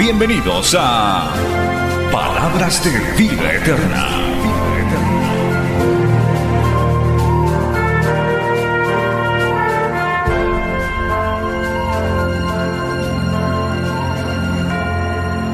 Bienvenidos 0.00 0.74
a 0.78 1.30
Palabras 2.10 2.82
de 2.82 2.90
Vida 3.22 3.52
Eterna. 3.52 4.08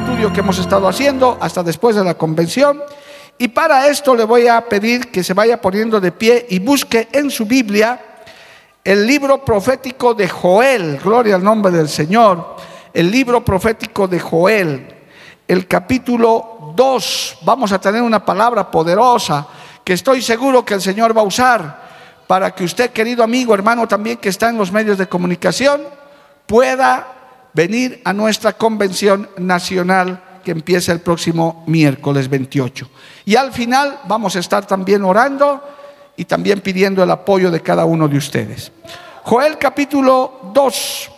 Estudio 0.04 0.32
que 0.32 0.38
hemos 0.38 0.58
estado 0.60 0.86
haciendo 0.86 1.36
hasta 1.40 1.64
después 1.64 1.96
de 1.96 2.04
la 2.04 2.14
convención. 2.14 2.80
Y 3.38 3.48
para 3.48 3.88
esto 3.88 4.14
le 4.14 4.22
voy 4.22 4.46
a 4.46 4.64
pedir 4.68 5.10
que 5.10 5.24
se 5.24 5.34
vaya 5.34 5.60
poniendo 5.60 6.00
de 6.00 6.12
pie 6.12 6.46
y 6.50 6.60
busque 6.60 7.08
en 7.10 7.32
su 7.32 7.46
Biblia 7.46 8.00
el 8.84 9.08
libro 9.08 9.44
profético 9.44 10.14
de 10.14 10.28
Joel, 10.28 11.00
gloria 11.02 11.34
al 11.34 11.42
nombre 11.42 11.72
del 11.72 11.88
Señor, 11.88 12.75
el 12.96 13.10
libro 13.10 13.44
profético 13.44 14.08
de 14.08 14.18
Joel, 14.18 14.88
el 15.46 15.66
capítulo 15.68 16.72
2. 16.74 17.38
Vamos 17.42 17.70
a 17.70 17.78
tener 17.78 18.00
una 18.00 18.24
palabra 18.24 18.70
poderosa 18.70 19.46
que 19.84 19.92
estoy 19.92 20.22
seguro 20.22 20.64
que 20.64 20.72
el 20.72 20.80
Señor 20.80 21.14
va 21.14 21.20
a 21.20 21.24
usar 21.24 21.86
para 22.26 22.54
que 22.54 22.64
usted, 22.64 22.92
querido 22.92 23.22
amigo, 23.22 23.52
hermano, 23.52 23.86
también 23.86 24.16
que 24.16 24.30
está 24.30 24.48
en 24.48 24.56
los 24.56 24.72
medios 24.72 24.96
de 24.96 25.08
comunicación, 25.08 25.82
pueda 26.46 27.06
venir 27.52 28.00
a 28.02 28.14
nuestra 28.14 28.54
convención 28.54 29.28
nacional 29.36 30.40
que 30.42 30.52
empieza 30.52 30.90
el 30.90 31.00
próximo 31.00 31.64
miércoles 31.66 32.30
28. 32.30 32.88
Y 33.26 33.36
al 33.36 33.52
final 33.52 33.98
vamos 34.08 34.36
a 34.36 34.38
estar 34.38 34.66
también 34.66 35.04
orando 35.04 35.62
y 36.16 36.24
también 36.24 36.62
pidiendo 36.62 37.02
el 37.02 37.10
apoyo 37.10 37.50
de 37.50 37.60
cada 37.60 37.84
uno 37.84 38.08
de 38.08 38.16
ustedes. 38.16 38.72
Joel 39.22 39.58
capítulo 39.58 40.50
2, 40.54 41.10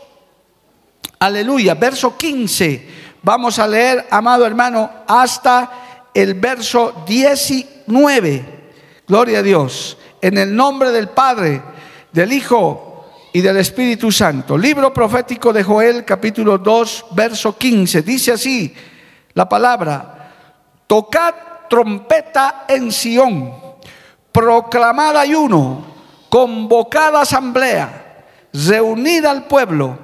aleluya, 1.19 1.75
verso 1.75 2.17
15. 2.17 2.89
Vamos 3.23 3.59
a 3.59 3.67
leer, 3.67 4.07
amado 4.11 4.47
hermano, 4.47 4.91
hasta 5.07 5.71
el 6.15 6.35
verso 6.35 7.05
19. 7.07 8.45
Gloria 9.07 9.39
a 9.39 9.43
Dios. 9.43 9.99
En 10.21 10.39
el 10.39 10.55
nombre 10.55 10.91
del 10.91 11.09
Padre, 11.09 11.63
del 12.13 12.33
Hijo 12.33 12.89
y 13.33 13.41
del 13.41 13.59
Espíritu 13.59 14.11
Santo. 14.11 14.57
Libro 14.57 14.93
profético 14.93 15.53
de 15.53 15.63
Joel 15.63 16.05
capítulo 16.05 16.59
2, 16.59 17.07
verso 17.13 17.57
15. 17.57 18.03
Dice 18.03 18.33
así 18.33 18.75
la 19.35 19.49
palabra, 19.49 20.33
tocad 20.87 21.35
trompeta 21.69 22.65
en 22.67 22.91
Sión, 22.91 23.53
proclamad 24.33 25.17
ayuno, 25.17 25.85
convocad 26.29 27.15
asamblea, 27.17 28.27
reunid 28.53 29.25
al 29.25 29.45
pueblo, 29.45 29.99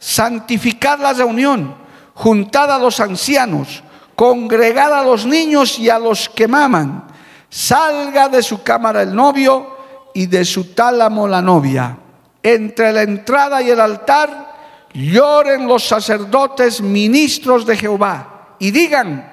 santificad 0.00 0.98
la 0.98 1.12
reunión, 1.12 1.76
juntad 2.14 2.72
a 2.72 2.78
los 2.78 2.98
ancianos, 2.98 3.84
congregad 4.16 4.92
a 4.98 5.04
los 5.04 5.26
niños 5.26 5.78
y 5.78 5.90
a 5.90 5.98
los 5.98 6.28
que 6.28 6.48
maman, 6.48 7.04
salga 7.48 8.28
de 8.28 8.42
su 8.42 8.62
cámara 8.62 9.02
el 9.02 9.14
novio 9.14 9.76
y 10.14 10.26
de 10.26 10.44
su 10.44 10.74
tálamo 10.74 11.28
la 11.28 11.42
novia. 11.42 11.98
Entre 12.42 12.90
la 12.92 13.02
entrada 13.02 13.60
y 13.60 13.70
el 13.70 13.80
altar 13.80 14.88
lloren 14.94 15.68
los 15.68 15.84
sacerdotes 15.84 16.80
ministros 16.80 17.66
de 17.66 17.76
Jehová 17.76 18.56
y 18.58 18.70
digan, 18.70 19.30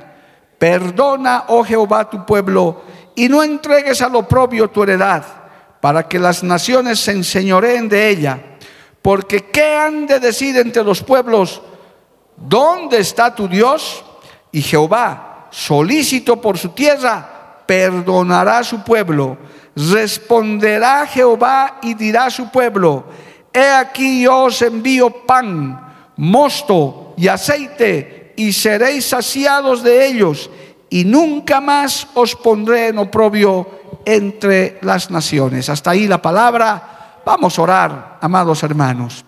perdona, 0.60 1.46
oh 1.48 1.64
Jehová, 1.64 2.10
tu 2.10 2.26
pueblo, 2.26 2.84
y 3.16 3.30
no 3.30 3.42
entregues 3.42 4.02
al 4.02 4.16
oprobio 4.16 4.70
tu 4.70 4.84
heredad, 4.84 5.24
para 5.80 6.08
que 6.08 6.20
las 6.20 6.44
naciones 6.44 7.00
se 7.00 7.12
enseñoreen 7.12 7.88
de 7.88 8.10
ella. 8.10 8.57
Porque 9.08 9.46
¿qué 9.46 9.78
han 9.78 10.06
de 10.06 10.20
decir 10.20 10.58
entre 10.58 10.84
los 10.84 11.02
pueblos? 11.02 11.62
¿Dónde 12.36 12.98
está 12.98 13.34
tu 13.34 13.48
Dios? 13.48 14.04
Y 14.52 14.62
Jehová, 14.62 15.48
solícito 15.50 16.42
por 16.42 16.58
su 16.58 16.72
tierra, 16.72 17.64
perdonará 17.66 18.58
a 18.58 18.64
su 18.66 18.84
pueblo. 18.84 19.38
Responderá 19.78 21.08
Jehová 21.08 21.78
y 21.84 21.94
dirá 21.94 22.26
a 22.26 22.30
su 22.30 22.52
pueblo, 22.52 23.06
he 23.54 23.70
aquí 23.70 24.24
yo 24.24 24.40
os 24.40 24.62
envío 24.62 25.26
pan, 25.26 26.12
mosto 26.18 27.14
y 27.16 27.30
aceite 27.30 28.34
y 28.36 28.52
seréis 28.52 29.06
saciados 29.06 29.84
de 29.84 30.06
ellos, 30.06 30.50
y 30.90 31.06
nunca 31.06 31.62
más 31.62 32.08
os 32.14 32.36
pondré 32.36 32.90
en 32.90 32.98
oprobio 32.98 33.70
entre 34.04 34.80
las 34.82 35.10
naciones. 35.10 35.70
Hasta 35.70 35.92
ahí 35.92 36.08
la 36.08 36.22
palabra. 36.22 37.22
Vamos 37.24 37.58
a 37.58 37.62
orar, 37.62 38.07
amados 38.22 38.64
hermanos. 38.64 39.24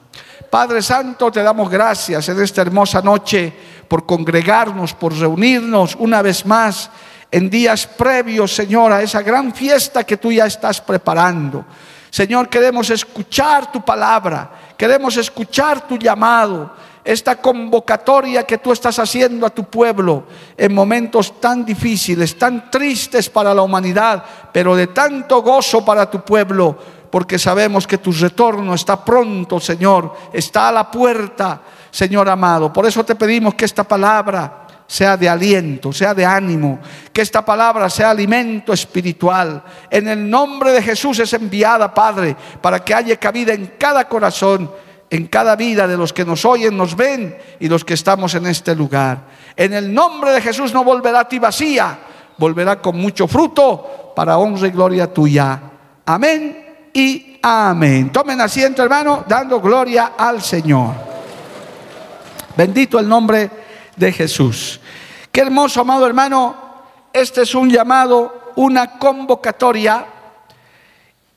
Padre 0.50 0.82
Santo, 0.82 1.32
te 1.32 1.44
damos 1.44 1.70
gracias 1.70 2.28
en 2.30 2.42
esta 2.42 2.62
hermosa 2.62 3.02
noche 3.02 3.54
por 3.88 4.06
congregarnos, 4.06 4.94
por 4.94 5.14
reunirnos 5.14 5.96
una 5.96 6.22
vez 6.22 6.46
más 6.46 6.90
en 7.32 7.50
días 7.50 7.86
previos, 7.86 8.56
Señor, 8.56 8.92
a 8.92 9.02
esa 9.02 9.22
gran 9.22 9.54
fiesta 9.54 10.04
que 10.04 10.18
tú 10.18 10.32
ya 10.32 10.46
estás 10.46 10.82
preparando. 10.82 11.66
Señor, 12.10 12.50
queremos 12.50 12.90
escuchar 12.90 13.72
tu 13.72 13.86
palabra, 13.86 14.50
queremos 14.76 15.16
escuchar 15.18 15.88
tu 15.88 15.98
llamado 15.98 16.72
esta 17.04 17.38
convocatoria 17.38 18.44
que 18.44 18.58
tú 18.58 18.72
estás 18.72 19.00
haciendo 19.00 19.46
a 19.46 19.50
tu 19.50 19.64
pueblo 19.64 20.26
en 20.58 20.74
momentos 20.74 21.40
tan 21.40 21.66
difíciles, 21.66 22.38
tan 22.38 22.70
tristes 22.70 23.30
para 23.30 23.54
la 23.54 23.62
humanidad, 23.62 24.24
pero 24.52 24.76
de 24.76 24.88
tanto 24.88 25.42
gozo 25.42 25.84
para 25.84 26.10
tu 26.10 26.22
pueblo, 26.22 26.78
porque 27.10 27.40
sabemos 27.40 27.88
que 27.88 27.98
tu 27.98 28.12
retorno 28.12 28.74
está 28.74 29.04
pronto, 29.04 29.60
Señor, 29.60 30.14
está 30.32 30.70
a 30.70 30.72
la 30.72 30.92
puerta, 30.92 31.62
Señor 31.90 32.30
amado. 32.30 32.72
Por 32.72 32.86
eso 32.86 33.04
te 33.04 33.16
pedimos 33.16 33.56
que 33.56 33.66
esta 33.66 33.84
palabra 33.84 34.68
sea 34.86 35.18
de 35.18 35.30
aliento, 35.30 35.92
sea 35.92 36.14
de 36.14 36.26
ánimo, 36.26 36.80
que 37.14 37.22
esta 37.22 37.44
palabra 37.44 37.90
sea 37.90 38.12
alimento 38.12 38.74
espiritual. 38.74 39.64
En 39.90 40.08
el 40.08 40.30
nombre 40.30 40.72
de 40.72 40.82
Jesús 40.82 41.20
es 41.20 41.34
enviada, 41.34 41.94
Padre, 41.94 42.36
para 42.62 42.84
que 42.84 42.94
haya 42.94 43.18
cabida 43.18 43.54
en 43.54 43.74
cada 43.78 44.08
corazón 44.08 44.70
en 45.12 45.26
cada 45.26 45.56
vida 45.56 45.88
de 45.88 45.98
los 45.98 46.14
que 46.14 46.24
nos 46.24 46.46
oyen, 46.46 46.78
nos 46.78 46.96
ven 46.96 47.36
y 47.60 47.68
los 47.68 47.84
que 47.84 47.96
estamos 47.96 48.36
en 48.36 48.46
este 48.46 48.76
lugar. 48.76 49.18
En 49.56 49.74
el 49.74 49.92
nombre 49.92 50.32
de 50.32 50.40
Jesús 50.40 50.72
no 50.72 50.84
volverá 50.84 51.22
a 51.22 51.28
ti 51.28 51.40
vacía, 51.40 51.98
volverá 52.38 52.80
con 52.80 52.96
mucho 52.96 53.28
fruto 53.28 54.14
para 54.16 54.38
honra 54.38 54.68
y 54.68 54.70
gloria 54.70 55.12
tuya. 55.12 55.60
Amén 56.06 56.69
y 56.94 57.40
amén. 57.42 58.12
Tomen 58.12 58.42
asiento, 58.42 58.84
hermano, 58.84 59.24
dando 59.28 59.60
gloria 59.62 60.14
al 60.18 60.42
Señor. 60.42 60.94
Bendito 62.56 63.00
el 63.00 63.08
nombre 63.08 63.50
de 63.96 64.12
Jesús. 64.12 64.80
Qué 65.32 65.42
hermoso, 65.42 65.82
amado 65.82 66.06
hermano. 66.06 66.56
Este 67.14 67.44
es 67.44 67.56
un 67.56 67.70
llamado, 67.70 68.52
una 68.56 68.98
convocatoria 68.98 70.06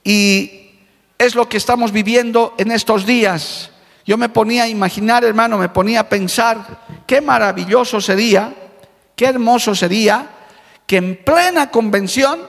y 0.05 0.71
es 1.19 1.35
lo 1.35 1.49
que 1.49 1.57
estamos 1.57 1.93
viviendo 1.93 2.55
en 2.59 2.73
estos 2.73 3.07
días. 3.07 3.71
Yo 4.05 4.19
me 4.19 4.29
ponía 4.29 4.65
a 4.65 4.69
imaginar, 4.69 5.25
hermano, 5.25 5.59
me 5.59 5.69
ponía 5.69 6.01
a 6.01 6.09
pensar 6.09 6.81
qué 7.07 7.21
maravilloso 7.21 8.01
sería, 8.01 8.53
qué 9.15 9.27
hermoso 9.27 9.75
sería 9.75 10.27
que 10.87 10.97
en 10.97 11.25
plena 11.25 11.71
convención 11.71 12.41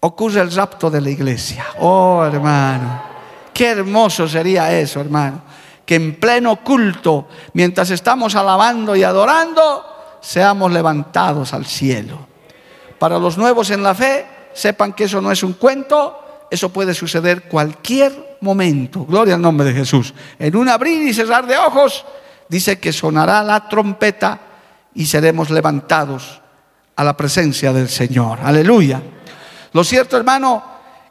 ocurra 0.00 0.42
el 0.42 0.52
rapto 0.52 0.90
de 0.90 1.00
la 1.00 1.10
iglesia. 1.10 1.66
Oh, 1.78 2.24
hermano, 2.24 3.02
qué 3.52 3.70
hermoso 3.70 4.26
sería 4.26 4.72
eso, 4.78 5.00
hermano. 5.00 5.42
Que 5.84 5.96
en 5.96 6.18
pleno 6.18 6.56
culto, 6.56 7.28
mientras 7.54 7.90
estamos 7.90 8.34
alabando 8.34 8.96
y 8.96 9.02
adorando, 9.02 9.84
seamos 10.20 10.72
levantados 10.72 11.52
al 11.52 11.66
cielo. 11.66 12.26
Para 12.98 13.18
los 13.18 13.36
nuevos 13.36 13.70
en 13.70 13.82
la 13.82 13.94
fe, 13.94 14.26
sepan 14.52 14.92
que 14.92 15.04
eso 15.04 15.20
no 15.20 15.32
es 15.32 15.42
un 15.42 15.54
cuento, 15.54 16.46
eso 16.50 16.70
puede 16.70 16.94
suceder 16.94 17.44
cualquier 17.44 18.38
momento. 18.40 19.04
Gloria 19.04 19.34
al 19.34 19.42
nombre 19.42 19.66
de 19.66 19.74
Jesús. 19.74 20.14
En 20.38 20.56
un 20.56 20.68
abrir 20.68 21.02
y 21.02 21.14
cerrar 21.14 21.46
de 21.46 21.56
ojos, 21.56 22.04
dice 22.48 22.78
que 22.78 22.92
sonará 22.92 23.42
la 23.42 23.68
trompeta 23.68 24.40
y 24.94 25.06
seremos 25.06 25.50
levantados 25.50 26.40
a 26.96 27.04
la 27.04 27.16
presencia 27.16 27.72
del 27.72 27.88
Señor. 27.88 28.38
Aleluya. 28.42 29.00
Lo 29.72 29.84
cierto, 29.84 30.16
hermano, 30.16 30.62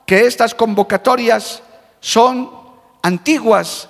que 0.05 0.25
estas 0.25 0.55
convocatorias 0.55 1.61
son 1.99 2.51
antiguas. 3.01 3.87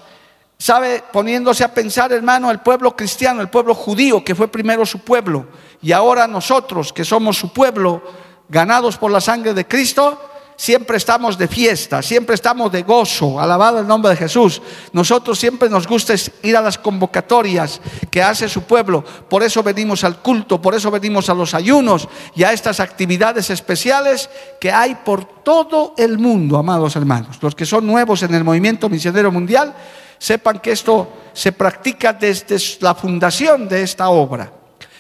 sabe, 0.58 1.02
poniéndose 1.14 1.64
a 1.64 1.74
pensar, 1.74 2.12
hermano, 2.12 2.52
el 2.52 2.60
pueblo 2.60 2.96
cristiano, 2.96 3.42
el 3.42 3.50
pueblo 3.50 3.74
judío, 3.74 4.24
que 4.26 4.36
fue 4.36 4.50
primero 4.50 4.86
su 4.86 5.00
pueblo, 5.00 5.48
y 5.82 5.94
ahora 5.94 6.28
nosotros, 6.28 6.92
que 6.92 7.06
somos 7.06 7.38
su 7.38 7.54
pueblo, 7.54 8.04
ganados 8.50 8.98
por 8.98 9.10
la 9.10 9.22
sangre 9.22 9.54
de 9.54 9.66
Cristo, 9.66 10.20
siempre 10.60 10.98
estamos 10.98 11.38
de 11.38 11.48
fiesta, 11.48 12.02
siempre 12.02 12.36
estamos 12.36 12.70
de 12.70 12.84
gozo, 12.84 13.40
alabado 13.40 13.80
el 13.80 13.88
nombre 13.88 14.12
de 14.12 14.18
Jesús. 14.18 14.62
Nosotros 14.92 15.40
siempre 15.40 15.70
nos 15.70 15.88
gusta 15.88 16.14
ir 16.44 16.58
a 16.58 16.62
las 16.62 16.78
convocatorias 16.78 17.80
que 18.12 18.22
hace 18.22 18.50
su 18.50 18.64
pueblo, 18.64 19.02
por 19.30 19.42
eso 19.42 19.64
venimos 19.64 20.04
al 20.04 20.18
culto, 20.18 20.62
por 20.62 20.76
eso 20.76 20.92
venimos 20.92 21.30
a 21.30 21.34
los 21.34 21.54
ayunos 21.54 22.10
y 22.36 22.44
a 22.44 22.52
estas 22.52 22.82
actividades 22.82 23.50
especiales 23.50 24.30
que 24.60 24.70
hay 24.70 24.96
por 24.96 25.24
todo 25.24 25.94
el 25.98 26.20
mundo, 26.20 26.58
amados 26.58 26.98
hermanos. 26.98 27.38
Los 27.42 27.56
que 27.56 27.66
son 27.66 27.88
nuevos 27.88 28.22
en 28.24 28.36
el 28.36 28.44
movimiento 28.44 28.90
misionero 28.90 29.32
mundial, 29.32 29.74
sepan 30.18 30.60
que 30.60 30.74
esto 30.74 31.08
se 31.32 31.54
practica 31.54 32.12
desde 32.12 32.58
la 32.82 32.94
fundación 32.96 33.70
de 33.70 33.84
esta 33.84 34.10
obra. 34.10 34.59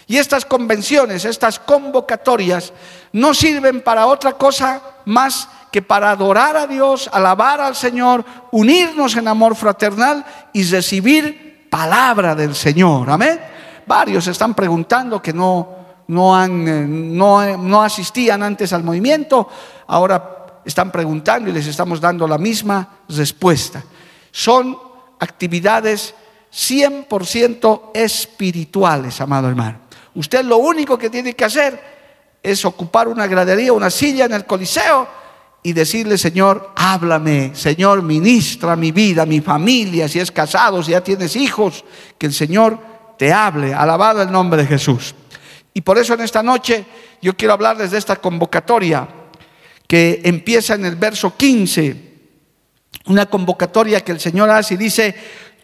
Y 0.09 0.17
estas 0.17 0.43
convenciones, 0.43 1.23
estas 1.23 1.59
convocatorias, 1.59 2.73
no 3.13 3.31
sirven 3.31 3.81
para 3.81 4.07
otra 4.07 4.33
cosa 4.33 4.81
más 5.05 5.47
que 5.71 5.83
para 5.83 6.09
adorar 6.09 6.57
a 6.57 6.65
Dios, 6.65 7.07
alabar 7.13 7.61
al 7.61 7.75
Señor, 7.75 8.25
unirnos 8.49 9.15
en 9.17 9.27
amor 9.27 9.55
fraternal 9.55 10.25
y 10.51 10.63
recibir 10.63 11.67
palabra 11.69 12.33
del 12.33 12.55
Señor. 12.55 13.07
Amén. 13.07 13.39
Varios 13.85 14.25
están 14.25 14.55
preguntando 14.55 15.21
que 15.21 15.31
no, 15.31 15.75
no, 16.07 16.35
han, 16.35 16.67
eh, 16.67 16.87
no, 16.87 17.57
no 17.57 17.83
asistían 17.83 18.41
antes 18.41 18.73
al 18.73 18.83
movimiento, 18.83 19.47
ahora 19.85 20.61
están 20.65 20.91
preguntando 20.91 21.51
y 21.51 21.53
les 21.53 21.67
estamos 21.67 22.01
dando 22.01 22.27
la 22.27 22.39
misma 22.39 22.97
respuesta. 23.09 23.83
Son 24.31 24.75
actividades 25.19 26.15
100% 26.51 27.91
espirituales, 27.93 29.21
amado 29.21 29.49
hermano. 29.49 29.88
Usted 30.15 30.43
lo 30.43 30.57
único 30.57 30.97
que 30.97 31.09
tiene 31.09 31.33
que 31.33 31.45
hacer 31.45 31.79
es 32.41 32.65
ocupar 32.65 33.07
una 33.07 33.27
gradería, 33.27 33.73
una 33.73 33.89
silla 33.89 34.25
en 34.25 34.33
el 34.33 34.45
Coliseo 34.45 35.07
y 35.61 35.73
decirle, 35.73 36.17
Señor, 36.17 36.71
háblame, 36.75 37.51
Señor, 37.53 38.01
ministra 38.01 38.75
mi 38.75 38.91
vida, 38.91 39.25
mi 39.25 39.41
familia, 39.41 40.07
si 40.07 40.19
es 40.19 40.31
casado, 40.31 40.81
si 40.81 40.91
ya 40.91 41.01
tienes 41.01 41.35
hijos, 41.35 41.83
que 42.17 42.27
el 42.27 42.33
Señor 42.33 42.79
te 43.17 43.33
hable. 43.33 43.73
Alabado 43.73 44.21
el 44.21 44.31
nombre 44.31 44.61
de 44.61 44.67
Jesús. 44.67 45.13
Y 45.73 45.81
por 45.81 45.97
eso 45.97 46.13
en 46.13 46.21
esta 46.21 46.41
noche 46.41 46.85
yo 47.21 47.35
quiero 47.35 47.53
hablarles 47.53 47.91
de 47.91 47.97
esta 47.97 48.15
convocatoria 48.15 49.07
que 49.87 50.21
empieza 50.23 50.75
en 50.75 50.85
el 50.85 50.95
verso 50.95 51.35
15. 51.35 52.09
Una 53.07 53.25
convocatoria 53.25 54.01
que 54.01 54.11
el 54.11 54.19
Señor 54.19 54.49
hace 54.49 54.75
y 54.75 54.77
dice, 54.77 55.15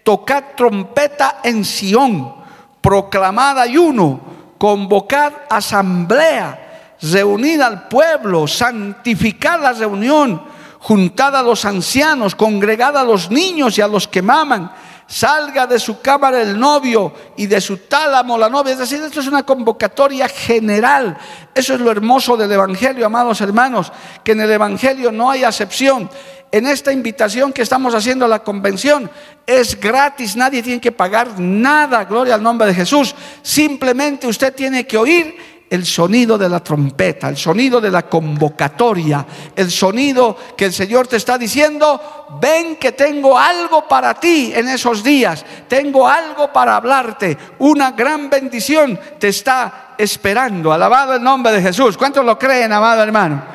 tocad 0.04 0.44
trompeta 0.58 1.40
en 1.44 1.64
Sión, 1.64 2.36
proclamad 2.82 3.60
ayuno 3.60 4.35
convocar 4.66 5.46
asamblea, 5.48 6.96
reunir 7.00 7.62
al 7.62 7.88
pueblo, 7.88 8.48
santificar 8.48 9.60
la 9.60 9.74
reunión, 9.74 10.42
juntar 10.80 11.36
a 11.36 11.44
los 11.44 11.66
ancianos, 11.66 12.34
congregar 12.34 12.98
a 12.98 13.04
los 13.04 13.30
niños 13.30 13.78
y 13.78 13.82
a 13.82 13.88
los 13.88 14.08
que 14.08 14.24
maman, 14.24 14.72
salga 15.06 15.68
de 15.68 15.80
su 15.80 16.02
cámara 16.02 16.42
el 16.42 16.60
novio 16.60 17.14
y 17.38 17.46
de 17.46 17.62
su 17.62 17.78
tálamo 17.78 18.40
la 18.40 18.50
novia. 18.50 18.74
Es 18.74 18.80
decir, 18.80 19.00
esto 19.04 19.20
es 19.20 19.28
una 19.28 19.44
convocatoria 19.44 20.28
general. 20.28 21.16
Eso 21.54 21.76
es 21.76 21.80
lo 21.80 21.92
hermoso 21.92 22.36
del 22.36 22.52
Evangelio, 22.52 23.06
amados 23.06 23.42
hermanos, 23.42 23.92
que 24.24 24.32
en 24.32 24.42
el 24.42 24.52
Evangelio 24.52 25.12
no 25.12 25.30
hay 25.30 25.44
acepción 25.44 26.10
en 26.52 26.68
esta 26.68 26.92
invitación 26.92 27.52
que 27.52 27.62
estamos 27.62 27.94
haciendo 27.94 28.26
a 28.26 28.30
la 28.30 28.44
convención. 28.44 29.10
Es 29.46 29.80
gratis, 29.80 30.36
nadie 30.36 30.64
tiene 30.64 30.82
que 30.82 30.92
pagar 30.92 31.40
nada, 31.40 32.06
gloria 32.06 32.36
al 32.36 32.44
nombre 32.44 32.68
de 32.68 32.74
Jesús. 32.74 33.16
Simplemente 33.42 34.28
usted 34.28 34.54
tiene 34.54 34.88
que 34.88 34.98
oír 34.98 35.56
el 35.70 35.86
sonido 35.86 36.38
de 36.38 36.48
la 36.48 36.62
trompeta, 36.62 37.28
el 37.28 37.38
sonido 37.38 37.82
de 37.82 37.90
la 37.90 38.04
convocatoria, 38.04 39.26
el 39.56 39.72
sonido 39.72 40.38
que 40.56 40.66
el 40.66 40.74
Señor 40.74 41.08
te 41.08 41.18
está 41.18 41.38
diciendo, 41.38 42.38
ven 42.40 42.76
que 42.78 42.92
tengo 42.92 43.38
algo 43.38 43.88
para 43.88 44.14
ti 44.14 44.54
en 44.56 44.70
esos 44.70 45.04
días, 45.04 45.44
tengo 45.68 46.08
algo 46.08 46.54
para 46.54 46.76
hablarte, 46.76 47.38
una 47.60 47.92
gran 47.92 48.30
bendición 48.30 49.00
te 49.20 49.30
está 49.30 49.96
esperando. 49.98 50.72
Alabado 50.72 51.16
el 51.16 51.24
nombre 51.24 51.54
de 51.54 51.62
Jesús. 51.62 51.98
¿Cuántos 51.98 52.24
lo 52.24 52.38
creen, 52.38 52.72
amado 52.72 53.02
hermano? 53.02 53.55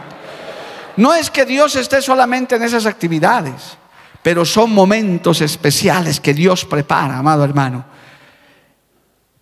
No 0.96 1.14
es 1.14 1.30
que 1.30 1.44
Dios 1.44 1.76
esté 1.76 2.02
solamente 2.02 2.56
en 2.56 2.62
esas 2.62 2.86
actividades, 2.86 3.78
pero 4.22 4.44
son 4.44 4.72
momentos 4.72 5.40
especiales 5.40 6.20
que 6.20 6.34
Dios 6.34 6.64
prepara, 6.64 7.18
amado 7.18 7.44
hermano. 7.44 7.84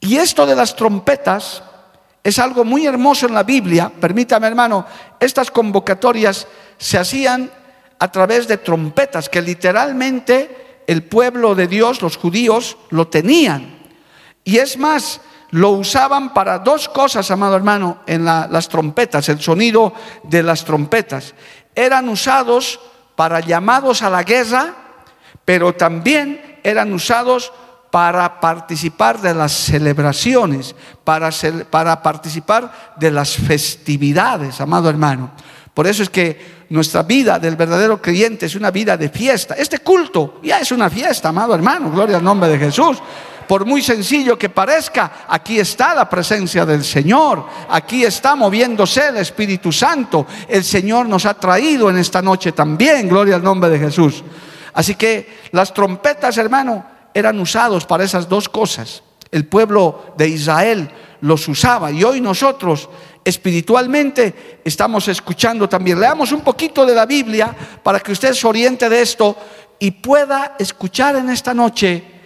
Y 0.00 0.16
esto 0.16 0.46
de 0.46 0.54
las 0.54 0.76
trompetas 0.76 1.62
es 2.22 2.38
algo 2.38 2.64
muy 2.64 2.86
hermoso 2.86 3.26
en 3.26 3.34
la 3.34 3.42
Biblia. 3.42 3.90
Permítame, 4.00 4.46
hermano, 4.46 4.86
estas 5.18 5.50
convocatorias 5.50 6.46
se 6.76 6.98
hacían 6.98 7.50
a 7.98 8.12
través 8.12 8.46
de 8.46 8.58
trompetas 8.58 9.28
que 9.28 9.42
literalmente 9.42 10.82
el 10.86 11.02
pueblo 11.02 11.54
de 11.54 11.66
Dios, 11.66 12.00
los 12.00 12.16
judíos, 12.16 12.76
lo 12.90 13.08
tenían. 13.08 13.78
Y 14.44 14.58
es 14.58 14.78
más, 14.78 15.20
lo 15.50 15.70
usaban 15.70 16.34
para 16.34 16.58
dos 16.58 16.88
cosas, 16.88 17.30
amado 17.30 17.56
hermano, 17.56 17.98
en 18.06 18.24
las 18.24 18.68
trompetas, 18.68 19.28
el 19.28 19.40
sonido 19.40 19.92
de 20.24 20.42
las 20.42 20.64
trompetas. 20.64 21.34
Eran 21.74 22.08
usados 22.08 22.80
para 23.16 23.40
llamados 23.40 24.02
a 24.02 24.10
la 24.10 24.22
guerra, 24.22 24.74
pero 25.44 25.74
también 25.74 26.60
eran 26.62 26.92
usados 26.92 27.52
para 27.90 28.40
participar 28.40 29.20
de 29.20 29.32
las 29.32 29.52
celebraciones, 29.52 30.74
para, 31.04 31.30
para 31.70 32.02
participar 32.02 32.94
de 32.96 33.10
las 33.10 33.34
festividades, 33.34 34.60
amado 34.60 34.90
hermano. 34.90 35.30
Por 35.72 35.86
eso 35.86 36.02
es 36.02 36.10
que 36.10 36.66
nuestra 36.68 37.02
vida 37.04 37.38
del 37.38 37.56
verdadero 37.56 38.02
creyente 38.02 38.46
es 38.46 38.54
una 38.54 38.70
vida 38.70 38.96
de 38.98 39.08
fiesta. 39.08 39.54
Este 39.54 39.78
culto 39.78 40.40
ya 40.42 40.58
es 40.58 40.70
una 40.72 40.90
fiesta, 40.90 41.30
amado 41.30 41.54
hermano, 41.54 41.90
gloria 41.90 42.18
al 42.18 42.24
nombre 42.24 42.50
de 42.50 42.58
Jesús 42.58 42.98
por 43.48 43.64
muy 43.64 43.82
sencillo 43.82 44.38
que 44.38 44.50
parezca, 44.50 45.24
aquí 45.26 45.58
está 45.58 45.94
la 45.94 46.08
presencia 46.08 46.66
del 46.66 46.84
Señor, 46.84 47.46
aquí 47.70 48.04
está 48.04 48.36
moviéndose 48.36 49.08
el 49.08 49.16
Espíritu 49.16 49.72
Santo. 49.72 50.26
El 50.46 50.62
Señor 50.62 51.08
nos 51.08 51.24
ha 51.24 51.34
traído 51.34 51.88
en 51.88 51.96
esta 51.96 52.20
noche 52.20 52.52
también, 52.52 53.08
gloria 53.08 53.36
al 53.36 53.42
nombre 53.42 53.70
de 53.70 53.78
Jesús. 53.78 54.22
Así 54.74 54.94
que 54.94 55.40
las 55.52 55.72
trompetas, 55.72 56.36
hermano, 56.36 56.84
eran 57.14 57.40
usados 57.40 57.86
para 57.86 58.04
esas 58.04 58.28
dos 58.28 58.48
cosas. 58.50 59.02
El 59.32 59.46
pueblo 59.46 60.12
de 60.16 60.28
Israel 60.28 60.90
los 61.22 61.49
usaba 61.49 61.90
y 61.90 62.04
hoy 62.04 62.20
nosotros 62.20 62.88
espiritualmente 63.25 64.61
estamos 64.62 65.08
escuchando 65.08 65.68
también. 65.68 65.99
Leamos 65.99 66.32
un 66.32 66.42
poquito 66.42 66.84
de 66.84 66.94
la 66.94 67.06
Biblia 67.06 67.56
para 67.82 68.00
que 68.00 68.12
usted 68.12 68.34
se 68.34 68.46
oriente 68.46 68.88
de 68.88 69.00
esto 69.00 69.37
y 69.78 69.90
pueda 69.90 70.54
escuchar 70.58 71.16
en 71.16 71.30
esta 71.30 71.54
noche 71.54 72.17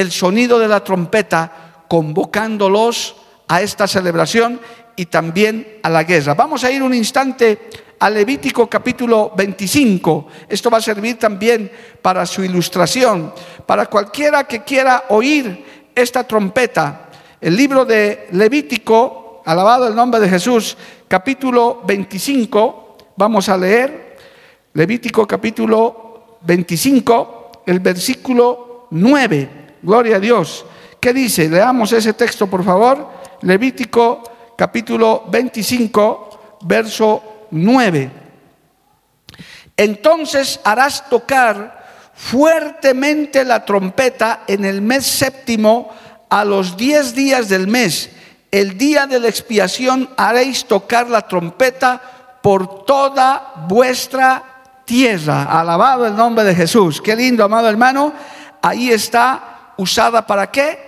el 0.00 0.10
sonido 0.10 0.58
de 0.58 0.66
la 0.66 0.82
trompeta 0.82 1.84
convocándolos 1.86 3.16
a 3.48 3.60
esta 3.60 3.86
celebración 3.86 4.58
y 4.96 5.06
también 5.06 5.78
a 5.82 5.90
la 5.90 6.04
guerra. 6.04 6.32
Vamos 6.32 6.64
a 6.64 6.70
ir 6.70 6.82
un 6.82 6.94
instante 6.94 7.68
a 7.98 8.08
Levítico 8.08 8.66
capítulo 8.66 9.32
25. 9.36 10.26
Esto 10.48 10.70
va 10.70 10.78
a 10.78 10.80
servir 10.80 11.18
también 11.18 11.70
para 12.00 12.24
su 12.24 12.42
ilustración, 12.42 13.34
para 13.66 13.86
cualquiera 13.86 14.44
que 14.44 14.62
quiera 14.62 15.04
oír 15.10 15.90
esta 15.94 16.24
trompeta. 16.24 17.10
El 17.38 17.54
libro 17.54 17.84
de 17.84 18.28
Levítico, 18.32 19.42
alabado 19.44 19.86
el 19.86 19.94
nombre 19.94 20.18
de 20.18 20.30
Jesús, 20.30 20.78
capítulo 21.08 21.82
25, 21.86 22.96
vamos 23.16 23.50
a 23.50 23.56
leer 23.58 24.16
Levítico 24.72 25.26
capítulo 25.26 26.38
25, 26.40 27.64
el 27.66 27.80
versículo 27.80 28.86
9. 28.92 29.59
Gloria 29.82 30.16
a 30.16 30.20
Dios. 30.20 30.64
¿Qué 31.00 31.12
dice? 31.12 31.48
Leamos 31.48 31.92
ese 31.92 32.12
texto, 32.12 32.46
por 32.46 32.62
favor. 32.62 33.08
Levítico 33.42 34.22
capítulo 34.56 35.24
25, 35.28 36.58
verso 36.62 37.46
9. 37.50 38.10
Entonces 39.76 40.60
harás 40.62 41.08
tocar 41.08 42.12
fuertemente 42.14 43.44
la 43.44 43.64
trompeta 43.64 44.44
en 44.46 44.66
el 44.66 44.82
mes 44.82 45.06
séptimo 45.06 45.90
a 46.28 46.44
los 46.44 46.76
diez 46.76 47.14
días 47.14 47.48
del 47.48 47.66
mes. 47.66 48.10
El 48.50 48.76
día 48.76 49.06
de 49.06 49.20
la 49.20 49.28
expiación 49.28 50.10
haréis 50.18 50.66
tocar 50.66 51.08
la 51.08 51.26
trompeta 51.26 52.38
por 52.42 52.84
toda 52.84 53.54
vuestra 53.68 54.42
tierra. 54.84 55.44
Alabado 55.44 56.06
el 56.06 56.14
nombre 56.14 56.44
de 56.44 56.54
Jesús. 56.54 57.00
Qué 57.00 57.16
lindo, 57.16 57.44
amado 57.44 57.68
hermano. 57.70 58.12
Ahí 58.60 58.90
está 58.90 59.59
usada 59.80 60.26
para 60.26 60.50
qué? 60.50 60.78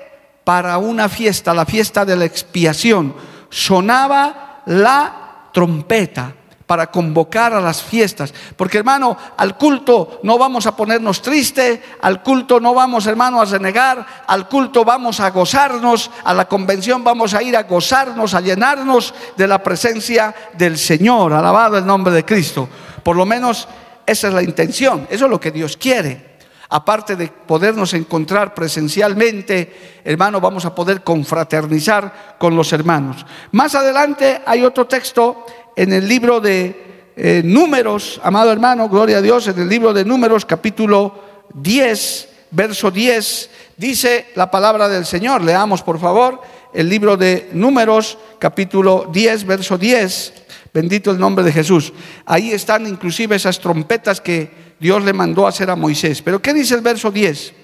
Para 0.45 0.79
una 0.79 1.09
fiesta, 1.09 1.55
la 1.55 1.65
fiesta 1.65 2.05
de 2.05 2.17
la 2.17 2.25
expiación. 2.25 3.15
Sonaba 3.49 4.63
la 4.67 5.49
trompeta. 5.53 6.35
para 6.65 6.87
convocar 6.87 7.53
a 7.53 7.61
las 7.61 7.83
fiestas. 7.83 8.33
Porque 8.57 8.79
hermano, 8.79 9.15
al 9.37 9.59
culto 9.59 10.21
no 10.23 10.39
vamos 10.39 10.65
a 10.67 10.75
ponernos 10.75 11.21
tristes, 11.21 11.81
al 12.01 12.23
culto 12.23 12.61
no 12.61 12.73
vamos 12.73 13.07
hermano 13.07 13.43
a 13.43 13.45
renegar, 13.45 14.07
al 14.27 14.49
culto 14.49 14.83
vamos 14.83 15.21
a 15.21 15.29
gozarnos, 15.29 16.11
a 16.25 16.33
la 16.33 16.47
convención 16.47 17.05
vamos 17.05 17.35
a 17.35 17.43
ir 17.43 17.59
a 17.59 17.65
gozarnos, 17.65 18.33
a 18.33 18.41
llenarnos 18.41 19.13
de 19.37 19.47
la 19.47 19.63
presencia 19.63 20.35
del 20.55 20.79
Señor. 20.79 21.35
Alabado 21.35 21.77
el 21.77 21.85
nombre 21.85 22.15
de 22.15 22.25
Cristo. 22.25 22.67
Por 23.03 23.17
lo 23.17 23.27
menos 23.27 23.69
esa 24.07 24.29
es 24.29 24.35
la 24.35 24.43
intención, 24.43 25.07
eso 25.11 25.27
es 25.27 25.31
lo 25.31 25.41
que 25.41 25.51
Dios 25.51 25.77
quiere. 25.77 26.32
Aparte 26.75 27.17
de 27.17 27.29
podernos 27.29 27.93
encontrar 27.93 28.55
presencialmente, 28.55 30.01
hermano, 30.03 30.41
vamos 30.41 30.65
a 30.65 30.75
poder 30.75 31.03
confraternizar 31.03 32.37
con 32.39 32.57
los 32.57 32.73
hermanos. 32.73 33.27
Más 33.51 33.75
adelante 33.75 34.41
hay 34.47 34.65
otro 34.65 34.87
texto 34.87 35.45
en 35.77 35.93
el 35.93 36.09
libro 36.09 36.41
de 36.41 37.11
eh, 37.15 37.43
Números, 37.45 38.19
amado 38.25 38.51
hermano, 38.51 38.89
gloria 38.89 39.19
a 39.19 39.21
Dios, 39.21 39.49
en 39.49 39.61
el 39.61 39.69
libro 39.69 39.93
de 39.93 40.07
Números 40.07 40.47
capítulo 40.47 41.45
10, 41.53 42.29
verso 42.53 42.91
10, 42.91 43.51
dice 43.77 44.29
la 44.35 44.51
palabra 44.51 44.89
del 44.89 45.05
Señor. 45.05 45.43
Leamos, 45.43 45.83
por 45.83 46.01
favor, 46.01 46.41
el 46.73 46.89
libro 46.89 47.19
de 47.19 47.51
Números 47.53 48.17
capítulo 48.39 49.11
10, 49.13 49.45
verso 49.45 49.77
10. 49.77 50.33
Bendito 50.73 51.11
el 51.11 51.19
nombre 51.19 51.45
de 51.45 51.53
Jesús. 51.53 51.93
Ahí 52.25 52.51
están 52.53 52.87
inclusive 52.87 53.37
esas 53.37 53.61
trompetas 53.61 54.23
que 54.23 54.72
Dios 54.83 55.05
le 55.05 55.13
mandó 55.13 55.47
hacer 55.47 55.71
a 55.71 55.77
Moisés. 55.77 56.21
Pero 56.23 56.43
¿qué 56.43 56.53
dice 56.53 56.75
el 56.75 56.81
verso 56.81 57.13
10? 57.13 57.55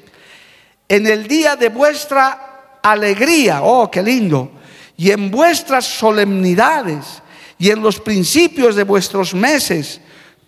En 0.88 1.04
el 1.04 1.26
día 1.26 1.56
de 1.56 1.68
vuestra 1.68 2.78
alegría, 2.80 3.60
oh, 3.62 3.90
qué 3.90 4.04
lindo, 4.04 4.52
y 4.96 5.10
en 5.10 5.28
vuestras 5.28 5.84
solemnidades, 5.84 7.20
y 7.58 7.70
en 7.70 7.82
los 7.82 7.98
principios 7.98 8.76
de 8.76 8.84
vuestros 8.84 9.34
meses 9.34 10.00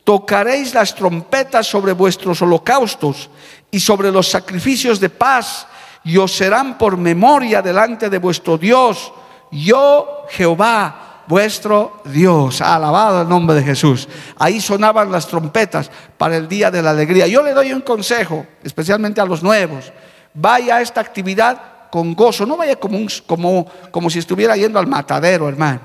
tocaréis 0.05 0.73
las 0.73 0.95
trompetas 0.95 1.67
sobre 1.67 1.91
vuestros 1.91 2.41
holocaustos 2.41 3.31
y 3.73 3.81
sobre 3.81 4.12
los 4.12 4.29
sacrificios 4.29 5.00
de 5.00 5.11
paz 5.11 5.67
y 6.05 6.17
os 6.19 6.31
serán 6.31 6.79
por 6.79 6.97
memoria 6.97 7.61
delante 7.62 8.09
de 8.09 8.19
vuestro 8.19 8.57
Dios. 8.57 9.12
Yo, 9.50 10.25
Jehová, 10.31 11.10
vuestro 11.27 12.03
Dios. 12.05 12.61
Alabado 12.61 13.23
el 13.23 13.29
nombre 13.29 13.57
de 13.57 13.62
Jesús. 13.62 14.09
Ahí 14.37 14.61
sonaban 14.61 15.11
las 15.11 15.27
trompetas 15.27 15.91
para 16.19 16.37
el 16.37 16.49
día 16.49 16.71
de 16.71 16.83
la 16.83 16.91
alegría. 16.91 17.27
Yo 17.27 17.43
le 17.43 17.53
doy 17.53 17.73
un 17.73 17.81
consejo, 17.83 18.47
especialmente 18.62 19.21
a 19.21 19.25
los 19.25 19.43
nuevos. 19.43 19.93
Vaya 20.35 20.77
a 20.77 20.81
esta 20.81 21.00
actividad 21.00 21.61
con 21.91 22.15
gozo, 22.15 22.47
no 22.47 22.57
vaya 22.57 22.77
como, 22.77 22.99
como, 23.27 23.67
como 23.91 24.11
si 24.11 24.21
estuviera 24.21 24.57
yendo 24.57 24.79
al 24.79 24.87
matadero, 24.87 25.49
hermano. 25.49 25.81